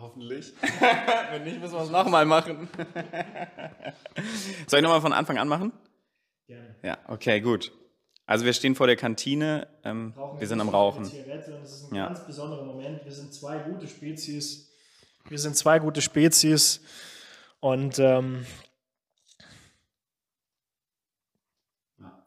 Hoffentlich. 0.00 0.52
Wenn 1.30 1.44
nicht, 1.44 1.60
müssen 1.60 1.74
wir 1.74 1.82
es 1.82 1.90
nochmal 1.90 2.24
machen. 2.26 2.68
Soll 4.66 4.78
ich 4.80 4.82
nochmal 4.82 5.00
von 5.00 5.12
Anfang 5.12 5.38
an 5.38 5.48
machen? 5.48 5.72
Gerne. 6.46 6.76
Ja, 6.82 6.98
okay, 7.08 7.40
gut. 7.40 7.72
Also 8.26 8.44
wir 8.44 8.52
stehen 8.52 8.74
vor 8.74 8.86
der 8.88 8.96
Kantine, 8.96 9.68
ähm, 9.84 10.12
wir 10.38 10.46
sind 10.48 10.60
am 10.60 10.68
Rauchen. 10.68 11.04
Zigarette 11.04 11.58
das 11.60 11.72
ist 11.72 11.92
ein 11.92 11.94
Ja. 11.96 12.06
ganz 12.08 12.26
besonderer 12.26 12.64
Moment. 12.64 13.04
Wir 13.04 13.12
sind 13.12 13.32
zwei 13.32 13.58
gute 13.58 13.86
Spezies. 13.86 14.72
Wir 15.28 15.38
sind 15.38 15.56
zwei 15.56 15.78
gute 15.78 16.02
Spezies. 16.02 16.80
Und 17.60 17.98
ähm, 17.98 18.44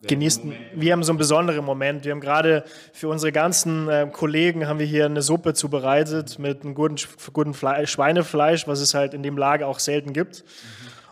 genießen. 0.02 0.54
Wir 0.76 0.94
haben 0.94 1.04
so 1.04 1.12
einen 1.12 1.18
besonderen 1.18 1.66
Moment. 1.66 2.06
Wir 2.06 2.12
haben 2.12 2.22
gerade 2.22 2.64
für 2.94 3.10
unsere 3.10 3.32
ganzen 3.32 3.90
äh, 3.90 4.10
Kollegen 4.12 4.68
haben 4.68 4.80
wir 4.80 4.86
hier 4.86 5.06
eine 5.06 5.22
Suppe 5.22 5.54
zubereitet 5.54 6.40
mit 6.40 6.64
einem 6.64 6.74
guten, 6.74 6.96
guten 7.34 7.54
Fle 7.54 7.86
Schweinefleisch, 7.86 8.68
was 8.68 8.80
es 8.80 8.94
halt 8.94 9.14
in 9.14 9.24
dem 9.24 9.38
Lager 9.38 9.68
auch 9.68 9.80
selten 9.80 10.14
gibt. 10.14 10.46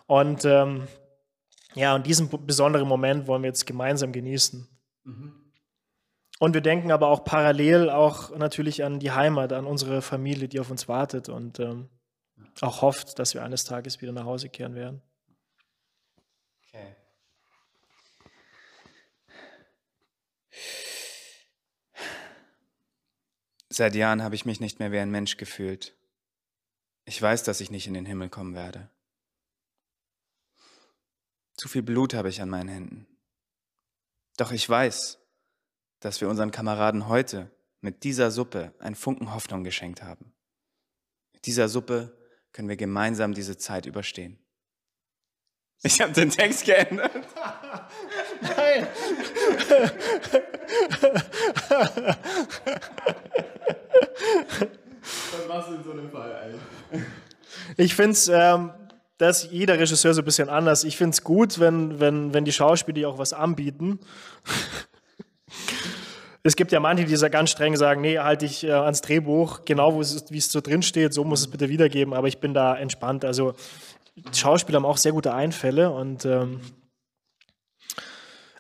Und 0.06 0.46
ähm, 0.46 0.88
ja, 1.76 1.96
und 1.96 2.08
diesen 2.08 2.30
besonderen 2.46 2.88
Moment 2.88 3.28
wollen 3.28 3.44
wir 3.44 3.50
jetzt 3.50 3.68
gemeinsam 3.68 4.12
genießen. 4.12 4.68
Und 6.40 6.54
wir 6.54 6.62
denken 6.62 6.92
aber 6.92 7.08
auch 7.10 7.24
parallel 7.24 7.90
auch 7.90 8.36
natürlich 8.38 8.84
an 8.84 9.00
die 9.00 9.12
Heimat, 9.12 9.54
an 9.54 9.66
unsere 9.66 10.02
Familie, 10.02 10.48
die 10.48 10.60
auf 10.60 10.72
uns 10.72 10.88
wartet 10.88 11.30
und 11.30 11.60
ähm, 11.60 11.90
auch 12.62 12.82
hofft, 12.82 13.20
dass 13.20 13.34
wir 13.34 13.44
eines 13.44 13.64
Tages 13.64 14.02
wieder 14.02 14.12
nach 14.12 14.26
Hause 14.26 14.50
kehren 14.50 14.76
werden. 14.76 15.02
Seit 23.70 23.96
Jahren 23.96 24.24
habe 24.24 24.36
ich 24.36 24.46
mich 24.46 24.60
nicht 24.60 24.80
mehr 24.80 24.92
wie 24.92 25.00
ein 25.00 25.12
Mensch 25.12 25.38
gefühlt. 25.38 25.96
Ich 27.06 27.22
weiß, 27.22 27.44
dass 27.44 27.62
ich 27.62 27.70
nicht 27.70 27.88
in 27.88 27.94
den 27.94 28.06
Himmel 28.06 28.30
kommen 28.30 28.56
werde. 28.56 28.90
Zu 31.56 31.68
viel 31.68 31.84
Blut 31.84 32.14
habe 32.14 32.30
ich 32.30 32.42
an 32.42 32.50
meinen 32.50 32.70
Händen. 32.70 33.08
Doch 34.38 34.52
ich 34.52 34.68
weiß, 34.68 35.20
dass 36.00 36.22
wir 36.22 36.30
unseren 36.30 36.52
Kameraden 36.52 37.08
heute 37.08 37.52
mit 37.82 38.04
dieser 38.04 38.32
Suppe 38.32 38.74
einen 38.80 38.96
Funken 38.96 39.34
Hoffnung 39.34 39.64
geschenkt 39.64 40.04
haben. 40.04 40.34
Mit 41.34 41.46
dieser 41.46 41.70
Suppe 41.70 42.18
können 42.54 42.70
wir 42.70 42.78
gemeinsam 42.78 43.34
diese 43.34 43.58
Zeit 43.58 43.86
überstehen. 43.86 44.40
Ich 45.84 46.02
habe 46.02 46.12
den 46.14 46.30
Text 46.30 46.66
geändert. 46.66 47.12
Nein! 48.42 48.88
Was 55.32 55.48
machst 55.48 55.70
du 55.70 55.76
in 55.76 55.84
so 55.84 55.92
einem 55.92 56.12
Fall 56.12 56.36
eigentlich? 56.36 56.62
Ich 57.78 57.96
finde 57.96 58.12
es, 58.12 58.28
ähm, 58.28 58.72
das 59.18 59.44
ist 59.44 59.52
jeder 59.52 59.80
Regisseur 59.80 60.14
so 60.14 60.22
ein 60.22 60.26
bisschen 60.26 60.50
anders. 60.50 60.84
Ich 60.84 60.98
finde 60.98 61.12
es 61.12 61.24
gut, 61.24 61.60
wenn, 61.60 62.00
wenn, 62.00 62.34
wenn 62.34 62.44
die 62.44 62.52
Schauspieler 62.52 63.08
auch 63.10 63.18
was 63.18 63.34
anbieten. 63.34 64.00
Es 66.44 66.56
gibt 66.56 66.72
ja 66.72 66.80
manche, 66.80 67.04
die 67.04 67.16
so 67.18 67.30
ganz 67.30 67.50
streng 67.50 67.76
sagen, 67.76 68.00
nee, 68.00 68.20
halte 68.20 68.46
ich 68.46 68.64
äh, 68.64 68.72
ans 68.72 69.02
Drehbuch, 69.02 69.66
genau 69.66 70.00
wie 70.00 70.38
es 70.38 70.50
so 70.50 70.62
drin 70.62 70.82
steht, 70.82 71.14
so 71.14 71.26
muss 71.26 71.42
es 71.42 71.52
bitte 71.52 71.68
wiedergeben, 71.68 72.14
aber 72.14 72.30
ich 72.30 72.38
bin 72.38 72.54
da 72.54 72.74
entspannt. 72.78 73.26
Also 73.26 73.54
die 74.16 74.38
Schauspieler 74.38 74.78
haben 74.78 74.86
auch 74.86 74.96
sehr 74.96 75.12
gute 75.12 75.34
Einfälle 75.34 75.92
und 75.92 76.24
ähm, 76.24 76.62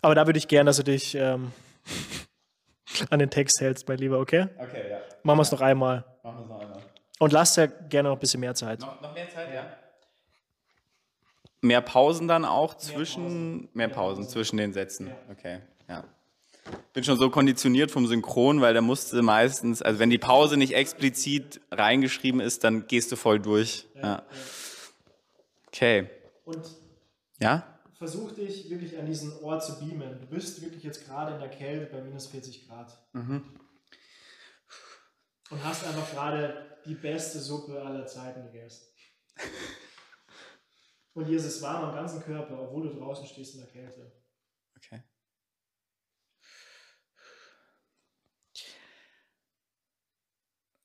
aber 0.01 0.15
da 0.15 0.25
würde 0.25 0.37
ich 0.37 0.49
gerne, 0.49 0.67
dass 0.67 0.77
du 0.77 0.83
dich 0.83 1.15
ähm, 1.15 1.53
an 3.09 3.19
den 3.19 3.29
Text 3.29 3.61
hältst, 3.61 3.87
mein 3.87 3.99
Lieber, 3.99 4.19
okay? 4.19 4.47
Okay, 4.57 4.89
ja. 4.89 4.97
Machen 5.23 5.37
wir 5.37 5.43
es 5.43 5.51
noch 5.53 5.61
einmal. 5.61 6.03
Machen 6.23 6.39
wir 6.39 6.43
es 6.43 6.49
noch 6.49 6.59
einmal. 6.59 6.86
Und 7.19 7.31
lass 7.33 7.55
ja 7.55 7.65
gerne 7.65 8.09
noch 8.09 8.15
ein 8.15 8.19
bisschen 8.19 8.39
mehr 8.39 8.53
Zeit. 8.55 8.79
Noch, 8.81 9.01
noch 9.01 9.13
mehr 9.13 9.29
Zeit, 9.29 9.53
ja. 9.53 9.65
Mehr 11.61 11.81
Pausen 11.81 12.27
dann 12.27 12.45
auch 12.45 12.75
zwischen. 12.75 13.23
Pausen. 13.23 13.59
Mehr 13.61 13.69
Mehr 13.73 13.89
Pausen 13.89 14.15
Pausen. 14.23 14.29
zwischen 14.29 14.57
den 14.57 14.73
Sätzen. 14.73 15.07
Ja. 15.07 15.15
Okay, 15.31 15.59
ja. 15.89 16.03
Bin 16.93 17.03
schon 17.03 17.17
so 17.17 17.29
konditioniert 17.29 17.91
vom 17.91 18.05
Synchron, 18.07 18.61
weil 18.61 18.73
da 18.73 18.81
musste 18.81 19.21
meistens, 19.21 19.81
also 19.81 19.99
wenn 19.99 20.09
die 20.09 20.17
Pause 20.17 20.57
nicht 20.57 20.73
explizit 20.75 21.61
reingeschrieben 21.71 22.41
ist, 22.41 22.63
dann 22.63 22.87
gehst 22.87 23.11
du 23.11 23.15
voll 23.15 23.39
durch. 23.39 23.87
Ja. 23.95 24.23
Okay. 25.67 26.09
Und 26.45 26.61
Ja? 27.39 27.63
versuch 27.97 28.31
dich 28.33 28.69
wirklich 28.69 28.97
an 28.99 29.05
diesen 29.07 29.31
Ort 29.41 29.63
zu 29.63 29.79
beamen. 29.79 30.19
Du 30.21 30.27
bist 30.27 30.61
wirklich 30.61 30.83
jetzt 30.83 31.05
gerade 31.07 31.33
in 31.33 31.39
der 31.39 31.49
Kälte 31.49 31.87
bei 31.91 32.01
minus 32.01 32.27
40 32.27 32.67
Grad. 32.67 32.95
Und 35.49 35.63
hast 35.63 35.85
einfach 35.85 36.09
gerade 36.11 36.79
die 36.85 36.95
beste 36.95 37.39
Suppe 37.39 37.81
aller 37.81 38.05
Zeiten 38.05 38.43
gegessen. 38.51 38.87
Und 41.13 41.25
dir 41.25 41.37
ist 41.37 41.45
es 41.45 41.61
warm 41.61 41.85
am 41.85 41.95
ganzen 41.95 42.21
Körper, 42.21 42.59
obwohl 42.59 42.89
du 42.89 42.99
draußen 42.99 43.25
stehst 43.25 43.55
in 43.55 43.61
der 43.61 43.69
Kälte. 43.69 44.11
Okay. 44.75 45.01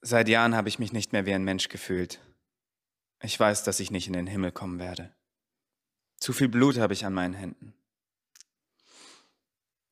Seit 0.01 0.29
Jahren 0.29 0.57
habe 0.57 0.69
ich 0.69 0.79
mich 0.79 0.93
nicht 0.93 1.13
mehr 1.13 1.27
wie 1.27 1.35
ein 1.35 1.45
Mensch 1.45 1.69
gefühlt. 1.69 2.21
Ich 3.21 3.39
weiß, 3.39 3.63
dass 3.65 3.79
ich 3.79 3.91
nicht 3.91 4.07
in 4.07 4.15
den 4.15 4.27
Himmel 4.27 4.53
kommen 4.53 4.79
werde. 4.79 5.15
Zu 6.17 6.33
viel 6.33 6.49
Blut 6.49 6.79
habe 6.79 6.93
ich 6.93 7.05
an 7.05 7.15
meinen 7.15 7.35
Händen. 7.35 7.75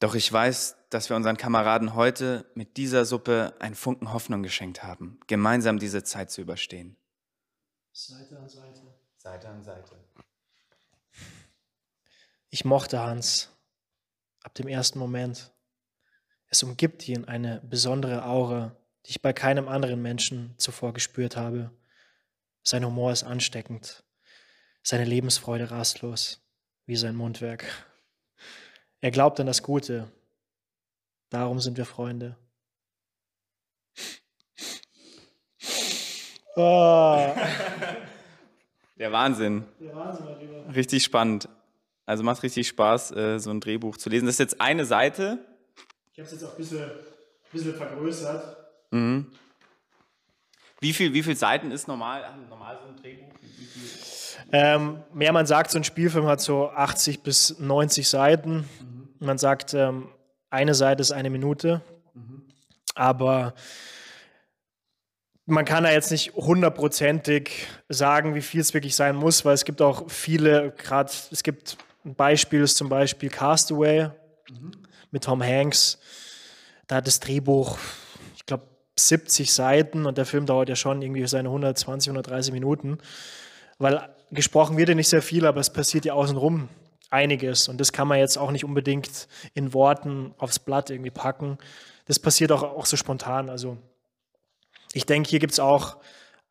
Doch 0.00 0.14
ich 0.14 0.32
weiß, 0.32 0.76
dass 0.88 1.10
wir 1.10 1.16
unseren 1.16 1.36
Kameraden 1.36 1.94
heute 1.94 2.46
mit 2.54 2.78
dieser 2.78 3.04
Suppe 3.04 3.54
einen 3.60 3.74
Funken 3.74 4.14
Hoffnung 4.14 4.42
geschenkt 4.42 4.82
haben, 4.82 5.20
gemeinsam 5.26 5.78
diese 5.78 6.02
Zeit 6.02 6.30
zu 6.30 6.40
überstehen. 6.40 6.96
Seite 7.92 8.38
an 8.38 8.48
Seite. 8.48 8.80
Seite 9.18 9.48
an 9.48 9.62
Seite. 9.62 9.94
Ich 12.48 12.64
mochte 12.64 12.98
Hans 12.98 13.50
ab 14.42 14.54
dem 14.54 14.68
ersten 14.68 14.98
Moment. 14.98 15.52
Es 16.46 16.62
umgibt 16.62 17.06
ihn 17.06 17.26
eine 17.26 17.60
besondere 17.60 18.24
Aura, 18.24 18.74
die 19.04 19.10
ich 19.10 19.22
bei 19.22 19.34
keinem 19.34 19.68
anderen 19.68 20.00
Menschen 20.00 20.54
zuvor 20.56 20.94
gespürt 20.94 21.36
habe. 21.36 21.70
Sein 22.62 22.86
Humor 22.86 23.12
ist 23.12 23.22
ansteckend, 23.22 24.02
seine 24.82 25.04
Lebensfreude 25.04 25.70
rastlos, 25.70 26.40
wie 26.86 26.96
sein 26.96 27.16
Mundwerk. 27.16 27.89
Er 29.00 29.10
glaubt 29.10 29.40
an 29.40 29.46
das 29.46 29.62
Gute. 29.62 30.08
Darum 31.30 31.60
sind 31.60 31.76
wir 31.76 31.86
Freunde. 31.86 32.36
Ah. 36.56 37.34
Der 38.98 39.12
Wahnsinn. 39.12 39.64
Der 39.80 39.94
Wahnsinn, 39.94 40.24
mein 40.26 40.40
Lieber. 40.40 40.74
Richtig 40.74 41.02
spannend. 41.04 41.48
Also 42.04 42.24
macht 42.24 42.42
richtig 42.42 42.68
Spaß, 42.68 43.12
äh, 43.12 43.38
so 43.38 43.50
ein 43.50 43.60
Drehbuch 43.60 43.96
zu 43.96 44.10
lesen. 44.10 44.26
Das 44.26 44.34
ist 44.34 44.40
jetzt 44.40 44.60
eine 44.60 44.84
Seite. 44.84 45.38
Ich 46.12 46.18
habe 46.18 46.26
es 46.26 46.32
jetzt 46.32 46.44
auch 46.44 46.50
ein 46.50 46.56
bisschen, 46.56 46.90
bisschen 47.52 47.74
vergrößert. 47.74 48.56
Mhm. 48.90 49.32
Wie 50.80 50.92
viel, 50.92 51.12
wie 51.12 51.22
viel 51.22 51.36
Seiten 51.36 51.70
ist 51.70 51.88
normal, 51.88 52.24
normal 52.48 52.78
so 52.82 52.88
ein 52.88 52.96
Drehbuch? 52.96 53.28
Ähm, 54.52 55.02
mehr 55.12 55.32
man 55.32 55.46
sagt, 55.46 55.70
so 55.70 55.78
ein 55.78 55.84
Spielfilm 55.84 56.26
hat 56.26 56.40
so 56.40 56.70
80 56.70 57.22
bis 57.22 57.58
90 57.58 58.08
Seiten. 58.08 58.68
Man 59.18 59.38
sagt, 59.38 59.74
ähm, 59.74 60.08
eine 60.48 60.74
Seite 60.74 61.02
ist 61.02 61.12
eine 61.12 61.30
Minute. 61.30 61.82
Aber 62.94 63.54
man 65.46 65.64
kann 65.64 65.84
da 65.84 65.90
jetzt 65.90 66.10
nicht 66.10 66.34
hundertprozentig 66.34 67.66
sagen, 67.88 68.34
wie 68.34 68.42
viel 68.42 68.60
es 68.60 68.74
wirklich 68.74 68.96
sein 68.96 69.16
muss, 69.16 69.44
weil 69.44 69.54
es 69.54 69.64
gibt 69.64 69.82
auch 69.82 70.11
viele, 70.11 70.72
gerade 70.72 71.12
es 71.30 71.42
gibt 71.42 71.76
ein 72.05 72.14
Beispiel, 72.14 72.62
ist 72.62 72.76
zum 72.76 72.88
Beispiel 72.88 73.28
Castaway 73.28 74.11
mit 75.11 75.24
Tom 75.24 75.42
Hanks. 75.42 75.98
Da 76.86 76.96
hat 76.96 77.07
das 77.07 77.20
Drehbuch, 77.20 77.78
70 79.09 79.53
Seiten 79.53 80.07
und 80.07 80.18
der 80.18 80.26
Film 80.26 80.46
dauert 80.46 80.68
ja 80.68 80.76
schon 80.76 81.03
irgendwie 81.03 81.26
seine 81.26 81.48
120, 81.48 82.11
130 82.11 82.53
Minuten, 82.53 82.98
weil 83.78 84.09
gesprochen 84.30 84.76
wird 84.76 84.88
ja 84.88 84.94
nicht 84.94 85.09
sehr 85.09 85.22
viel, 85.22 85.46
aber 85.46 85.61
es 85.61 85.72
passiert 85.72 86.05
ja 86.05 86.14
außenrum 86.14 86.68
einiges 87.11 87.68
und 87.68 87.80
das 87.80 87.92
kann 87.92 88.09
man 88.09 88.18
jetzt 88.18 88.38
auch 88.38 88.51
nicht 88.51 88.64
unbedingt 88.64 89.28
in 89.55 89.74
Worten 89.74 90.34
aufs 90.38 90.59
Blatt 90.59 90.90
irgendwie 90.90 91.11
packen. 91.11 91.59
Das 92.07 92.18
passiert 92.18 92.53
auch, 92.53 92.62
auch 92.62 92.86
so 92.86 92.96
spontan. 92.96 93.51
Also 93.51 93.76
ich 94.92 95.07
denke, 95.07 95.28
hier 95.28 95.40
gibt 95.40 95.53
es 95.53 95.61
auch 95.61 95.96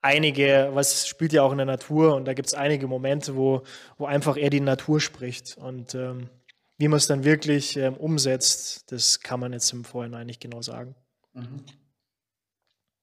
einige, 0.02 0.70
was 0.74 1.08
spielt 1.08 1.34
ja 1.34 1.43
auch 1.43 1.52
in 1.52 1.58
der 1.58 1.66
Natur 1.66 2.16
und 2.16 2.26
da 2.26 2.34
gibt 2.34 2.47
es 2.47 2.54
einige 2.54 2.88
Momente, 2.88 3.36
wo, 3.36 3.64
wo 3.97 4.06
einfach 4.06 4.38
eher 4.38 4.50
die 4.50 4.60
Natur 4.60 5.00
spricht 5.00 5.58
und 5.58 5.95
ähm, 5.95 6.30
wie 6.78 6.88
man 6.88 6.97
es 6.97 7.08
dann 7.08 7.26
wirklich 7.26 7.76
ähm, 7.76 7.95
umsetzt, 7.95 8.91
das 8.91 9.20
kann 9.20 9.39
man 9.39 9.52
jetzt 9.52 9.72
im 9.74 9.84
Vorhinein 9.84 10.28
nicht 10.28 10.39
genau 10.39 10.62
sagen. 10.62 10.95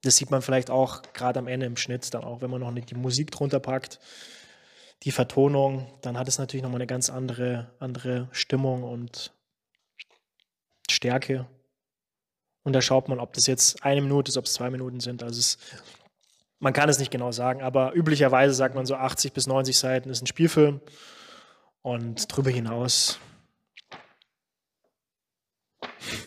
Das 0.07 0.17
sieht 0.17 0.31
man 0.31 0.43
vielleicht 0.43 0.71
auch 0.71 1.03
gerade 1.13 1.39
am 1.39 1.49
Ende 1.49 1.67
im 1.67 1.77
Schnitt, 1.77 2.15
dann 2.15 2.25
auch, 2.25 2.41
wenn 2.41 2.51
man 2.51 2.61
noch 2.61 2.71
nicht 2.71 2.91
die 2.91 2.95
Musik 2.95 3.31
drunter 3.31 3.61
packt, 3.61 3.99
die 5.03 5.11
Vertonung, 5.11 5.87
dann 6.03 6.19
hat 6.19 6.29
es 6.29 6.39
natürlich 6.39 6.63
nochmal 6.63 6.81
eine 6.81 6.87
ganz 6.87 7.11
andere, 7.11 7.71
andere 7.81 8.29
Stimmung 8.33 8.83
und 8.83 9.33
Stärke. 10.91 11.47
Und 12.63 12.73
da 12.73 12.81
schaut 12.81 13.09
man, 13.09 13.21
ob 13.21 13.33
das 13.33 13.47
jetzt 13.47 13.85
eine 13.85 14.01
Minute 14.01 14.31
ist, 14.31 14.37
ob 14.37 14.47
es 14.47 14.55
zwei 14.55 14.71
Minuten 14.71 15.01
sind. 15.01 15.23
Also 15.23 15.39
es, 15.39 15.59
man 16.59 16.73
kann 16.73 16.89
es 16.89 16.99
nicht 16.99 17.11
genau 17.11 17.33
sagen, 17.33 17.61
aber 17.61 17.95
üblicherweise 17.95 18.55
sagt 18.55 18.75
man 18.75 18.87
so 18.87 18.95
80 18.95 19.33
bis 19.33 19.47
90 19.47 19.77
Seiten 19.77 20.11
ist 20.11 20.23
ein 20.23 20.27
Spielfilm 20.27 20.81
und 21.83 22.33
darüber 22.33 22.51
hinaus. 22.51 23.19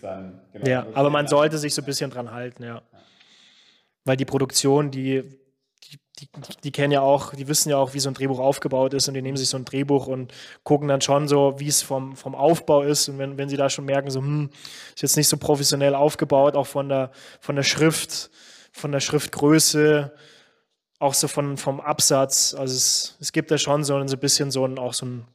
Dann, 0.01 0.41
genau, 0.53 0.67
ja, 0.67 0.85
aber 0.93 1.09
man 1.09 1.27
sollte 1.27 1.57
sich 1.57 1.73
so 1.73 1.81
ein 1.81 1.85
bisschen 1.85 2.11
dran 2.11 2.31
halten, 2.31 2.63
ja. 2.63 2.81
Weil 4.09 4.17
die 4.17 4.25
Produktion, 4.25 4.89
die 4.89 5.23
die, 5.87 5.99
die, 6.17 6.27
die, 6.63 6.71
kennen 6.71 6.91
ja 6.91 7.01
auch, 7.01 7.35
die 7.35 7.47
wissen 7.47 7.69
ja 7.69 7.77
auch, 7.77 7.93
wie 7.93 7.99
so 7.99 8.09
ein 8.09 8.15
Drehbuch 8.15 8.39
aufgebaut 8.39 8.95
ist 8.95 9.07
und 9.07 9.13
die 9.13 9.21
nehmen 9.21 9.37
sich 9.37 9.49
so 9.49 9.55
ein 9.55 9.65
Drehbuch 9.65 10.07
und 10.07 10.33
gucken 10.63 10.87
dann 10.87 10.99
schon 10.99 11.27
so, 11.27 11.59
wie 11.59 11.67
es 11.67 11.83
vom, 11.83 12.15
vom 12.15 12.33
Aufbau 12.33 12.81
ist. 12.81 13.07
Und 13.07 13.19
wenn, 13.19 13.37
wenn 13.37 13.49
sie 13.49 13.55
da 13.55 13.69
schon 13.69 13.85
merken, 13.85 14.09
so, 14.09 14.19
hm, 14.19 14.49
ist 14.95 15.03
jetzt 15.03 15.15
nicht 15.15 15.27
so 15.27 15.37
professionell 15.37 15.93
aufgebaut, 15.93 16.55
auch 16.55 16.65
von 16.65 16.89
der, 16.89 17.11
von 17.39 17.55
der 17.55 17.61
Schrift, 17.61 18.31
von 18.71 18.91
der 18.91 18.99
Schriftgröße, 18.99 20.11
auch 20.97 21.13
so 21.13 21.27
von, 21.27 21.55
vom 21.57 21.79
Absatz. 21.79 22.55
Also 22.55 22.73
es, 22.73 23.15
es 23.19 23.31
gibt 23.31 23.51
da 23.51 23.59
schon 23.59 23.83
so 23.83 23.95
ein, 23.95 24.07
so 24.07 24.17
ein 24.17 24.19
bisschen 24.19 24.49
so 24.49 24.65
ein, 24.65 24.79
auch 24.79 24.95
so, 24.95 25.05
ein, 25.05 25.27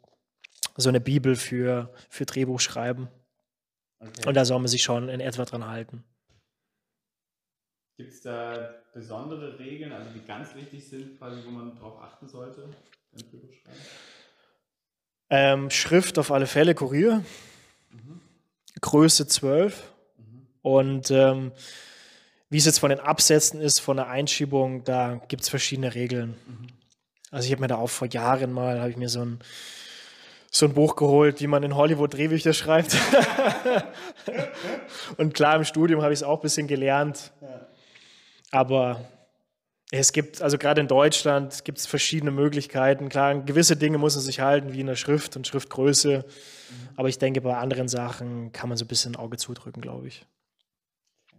so 0.77 0.89
eine 0.89 1.01
Bibel 1.01 1.37
für, 1.37 1.93
für 2.11 2.27
Drehbuchschreiben. 2.27 3.07
Okay. 4.01 4.29
Und 4.29 4.35
da 4.35 4.45
soll 4.45 4.59
man 4.59 4.67
sich 4.67 4.83
schon 4.83 5.09
in 5.09 5.21
etwa 5.21 5.45
dran 5.45 5.69
halten. 5.69 6.03
Gibt 7.97 8.13
es 8.13 8.23
da 8.23 8.75
besondere 8.93 9.59
Regeln, 9.59 9.93
also 9.93 10.11
die 10.15 10.27
ganz 10.27 10.55
wichtig 10.55 10.89
sind, 10.89 11.17
quasi, 11.19 11.41
wo 11.47 11.51
man 11.51 11.75
darauf 11.77 12.03
achten 12.03 12.29
sollte 12.29 12.69
beim 13.13 13.41
Ähm, 15.31 15.71
Schrift 15.71 16.19
auf 16.19 16.33
alle 16.33 16.47
Fälle 16.47 16.75
Kurier. 16.75 17.25
Mhm. 17.91 18.21
Größe 18.81 19.29
12. 19.29 19.93
Mhm. 20.19 20.47
Und 20.63 21.11
ähm, 21.13 21.53
wie 22.51 22.59
es 22.59 22.67
jetzt 22.67 22.81
von 22.81 22.91
den 22.91 23.01
Absätzen 23.01 23.61
ist, 23.61 23.81
von 23.81 23.97
der 23.97 24.09
Einschiebung, 24.09 24.85
da 24.85 25.21
gibt 25.29 25.43
es 25.43 25.49
verschiedene 25.49 25.95
Regeln. 25.95 26.37
Mhm. 26.47 26.67
Also 27.31 27.47
ich 27.47 27.53
habe 27.53 27.63
mir 27.63 27.69
da 27.69 27.77
auch 27.77 27.91
vor 27.91 28.09
Jahren 28.09 28.53
mal, 28.53 28.81
habe 28.81 28.91
ich 28.91 28.97
mir 28.97 29.09
so 29.09 29.25
ein, 29.25 29.41
so 30.51 30.67
ein 30.67 30.75
Buch 30.75 30.95
geholt, 30.95 31.41
wie 31.41 31.49
man 31.49 31.63
in 31.63 31.75
Hollywood 31.75 32.15
Drehbücher 32.15 32.53
schreibt. 32.53 32.97
und 35.17 35.35
klar, 35.35 35.57
im 35.57 35.65
Studium 35.65 36.03
habe 36.03 36.13
ich 36.13 36.21
es 36.21 36.23
auch 36.23 36.39
ein 36.39 36.43
bisschen 36.43 36.69
gelernt. 36.69 37.33
Ja. 37.41 37.67
Aber 38.55 39.01
es 39.91 40.13
gibt, 40.13 40.41
also 40.41 40.59
gerade 40.59 40.81
in 40.81 40.87
Deutschland 40.87 41.65
gibt 41.65 41.79
es 41.79 41.87
verschiedene 41.87 42.31
Möglichkeiten. 42.31 43.09
Klar, 43.09 43.41
gewisse 43.41 43.77
Dinge 43.77 43.99
muss 43.99 44.15
man 44.15 44.23
sich 44.23 44.39
halten, 44.39 44.73
wie 44.73 44.81
in 44.81 44.87
der 44.87 44.95
Schrift 44.95 45.35
und 45.35 45.45
Schriftgröße. 45.45 46.25
Aber 46.95 47.09
ich 47.09 47.19
denke, 47.19 47.41
bei 47.41 47.57
anderen 47.57 47.89
Sachen 47.89 48.53
kann 48.53 48.69
man 48.69 48.79
so 48.79 48.85
ein 48.85 48.89
bisschen 48.89 49.17
ein 49.17 49.19
Auge 49.19 49.39
zudrücken, 49.39 49.83
glaube 49.83 50.07
ich. 50.07 50.25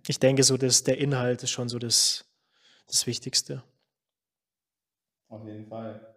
Ich 0.08 0.20
denke, 0.20 0.44
so 0.44 0.58
dass 0.58 0.84
der 0.84 0.98
Inhalt 0.98 1.42
ist 1.42 1.52
schon 1.52 1.70
so 1.70 1.80
das, 1.80 2.26
das 2.86 3.08
Wichtigste. 3.08 3.64
Auf 5.30 5.46
jeden 5.46 5.68
Fall. 5.68 6.14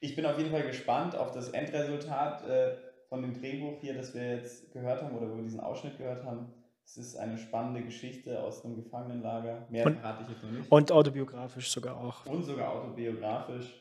Ich 0.00 0.16
bin 0.16 0.26
auf 0.26 0.36
jeden 0.36 0.50
Fall 0.50 0.66
gespannt 0.66 1.16
auf 1.16 1.32
das 1.32 1.48
Endresultat 1.48 2.46
äh, 2.46 2.76
von 3.08 3.22
dem 3.22 3.32
Drehbuch 3.32 3.80
hier, 3.80 3.94
das 3.94 4.12
wir 4.12 4.36
jetzt 4.36 4.70
gehört 4.70 5.02
haben 5.02 5.16
oder 5.16 5.30
wo 5.30 5.36
wir 5.36 5.44
diesen 5.44 5.60
Ausschnitt 5.60 5.96
gehört 5.96 6.24
haben. 6.24 6.52
Es 6.86 6.96
ist 6.96 7.16
eine 7.16 7.36
spannende 7.36 7.82
Geschichte 7.82 8.40
aus 8.40 8.64
einem 8.64 8.76
Gefangenenlager. 8.76 9.66
Mehr 9.70 9.86
und, 9.86 9.94
verrate 9.96 10.22
ich 10.22 10.30
jetzt 10.30 10.44
noch 10.44 10.50
nicht. 10.52 10.70
Und 10.70 10.92
autobiografisch 10.92 11.68
sogar 11.68 11.96
auch. 11.96 12.24
Und 12.26 12.44
sogar 12.44 12.72
autobiografisch. 12.72 13.74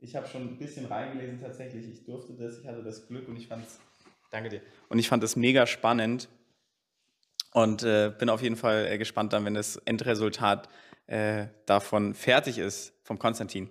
Ich 0.00 0.16
habe 0.16 0.26
schon 0.26 0.42
ein 0.42 0.58
bisschen 0.58 0.86
reingelesen 0.86 1.40
tatsächlich. 1.40 1.88
Ich 1.88 2.04
durfte 2.04 2.34
das, 2.34 2.58
ich 2.58 2.66
hatte 2.66 2.82
das 2.82 3.06
Glück 3.06 3.28
und 3.28 3.36
ich 3.36 3.46
fand 3.46 3.64
es. 3.64 3.78
Danke 4.32 4.48
dir. 4.48 4.60
Und 4.88 4.98
ich 4.98 5.08
fand 5.08 5.22
es 5.22 5.36
mega 5.36 5.66
spannend. 5.66 6.28
Und 7.52 7.84
äh, 7.84 8.12
bin 8.18 8.28
auf 8.28 8.42
jeden 8.42 8.56
Fall 8.56 8.86
äh, 8.86 8.98
gespannt 8.98 9.32
dann, 9.32 9.44
wenn 9.44 9.54
das 9.54 9.76
Endresultat 9.76 10.68
äh, 11.06 11.46
davon 11.66 12.12
fertig 12.12 12.58
ist, 12.58 12.92
vom 13.04 13.20
Konstantin. 13.20 13.70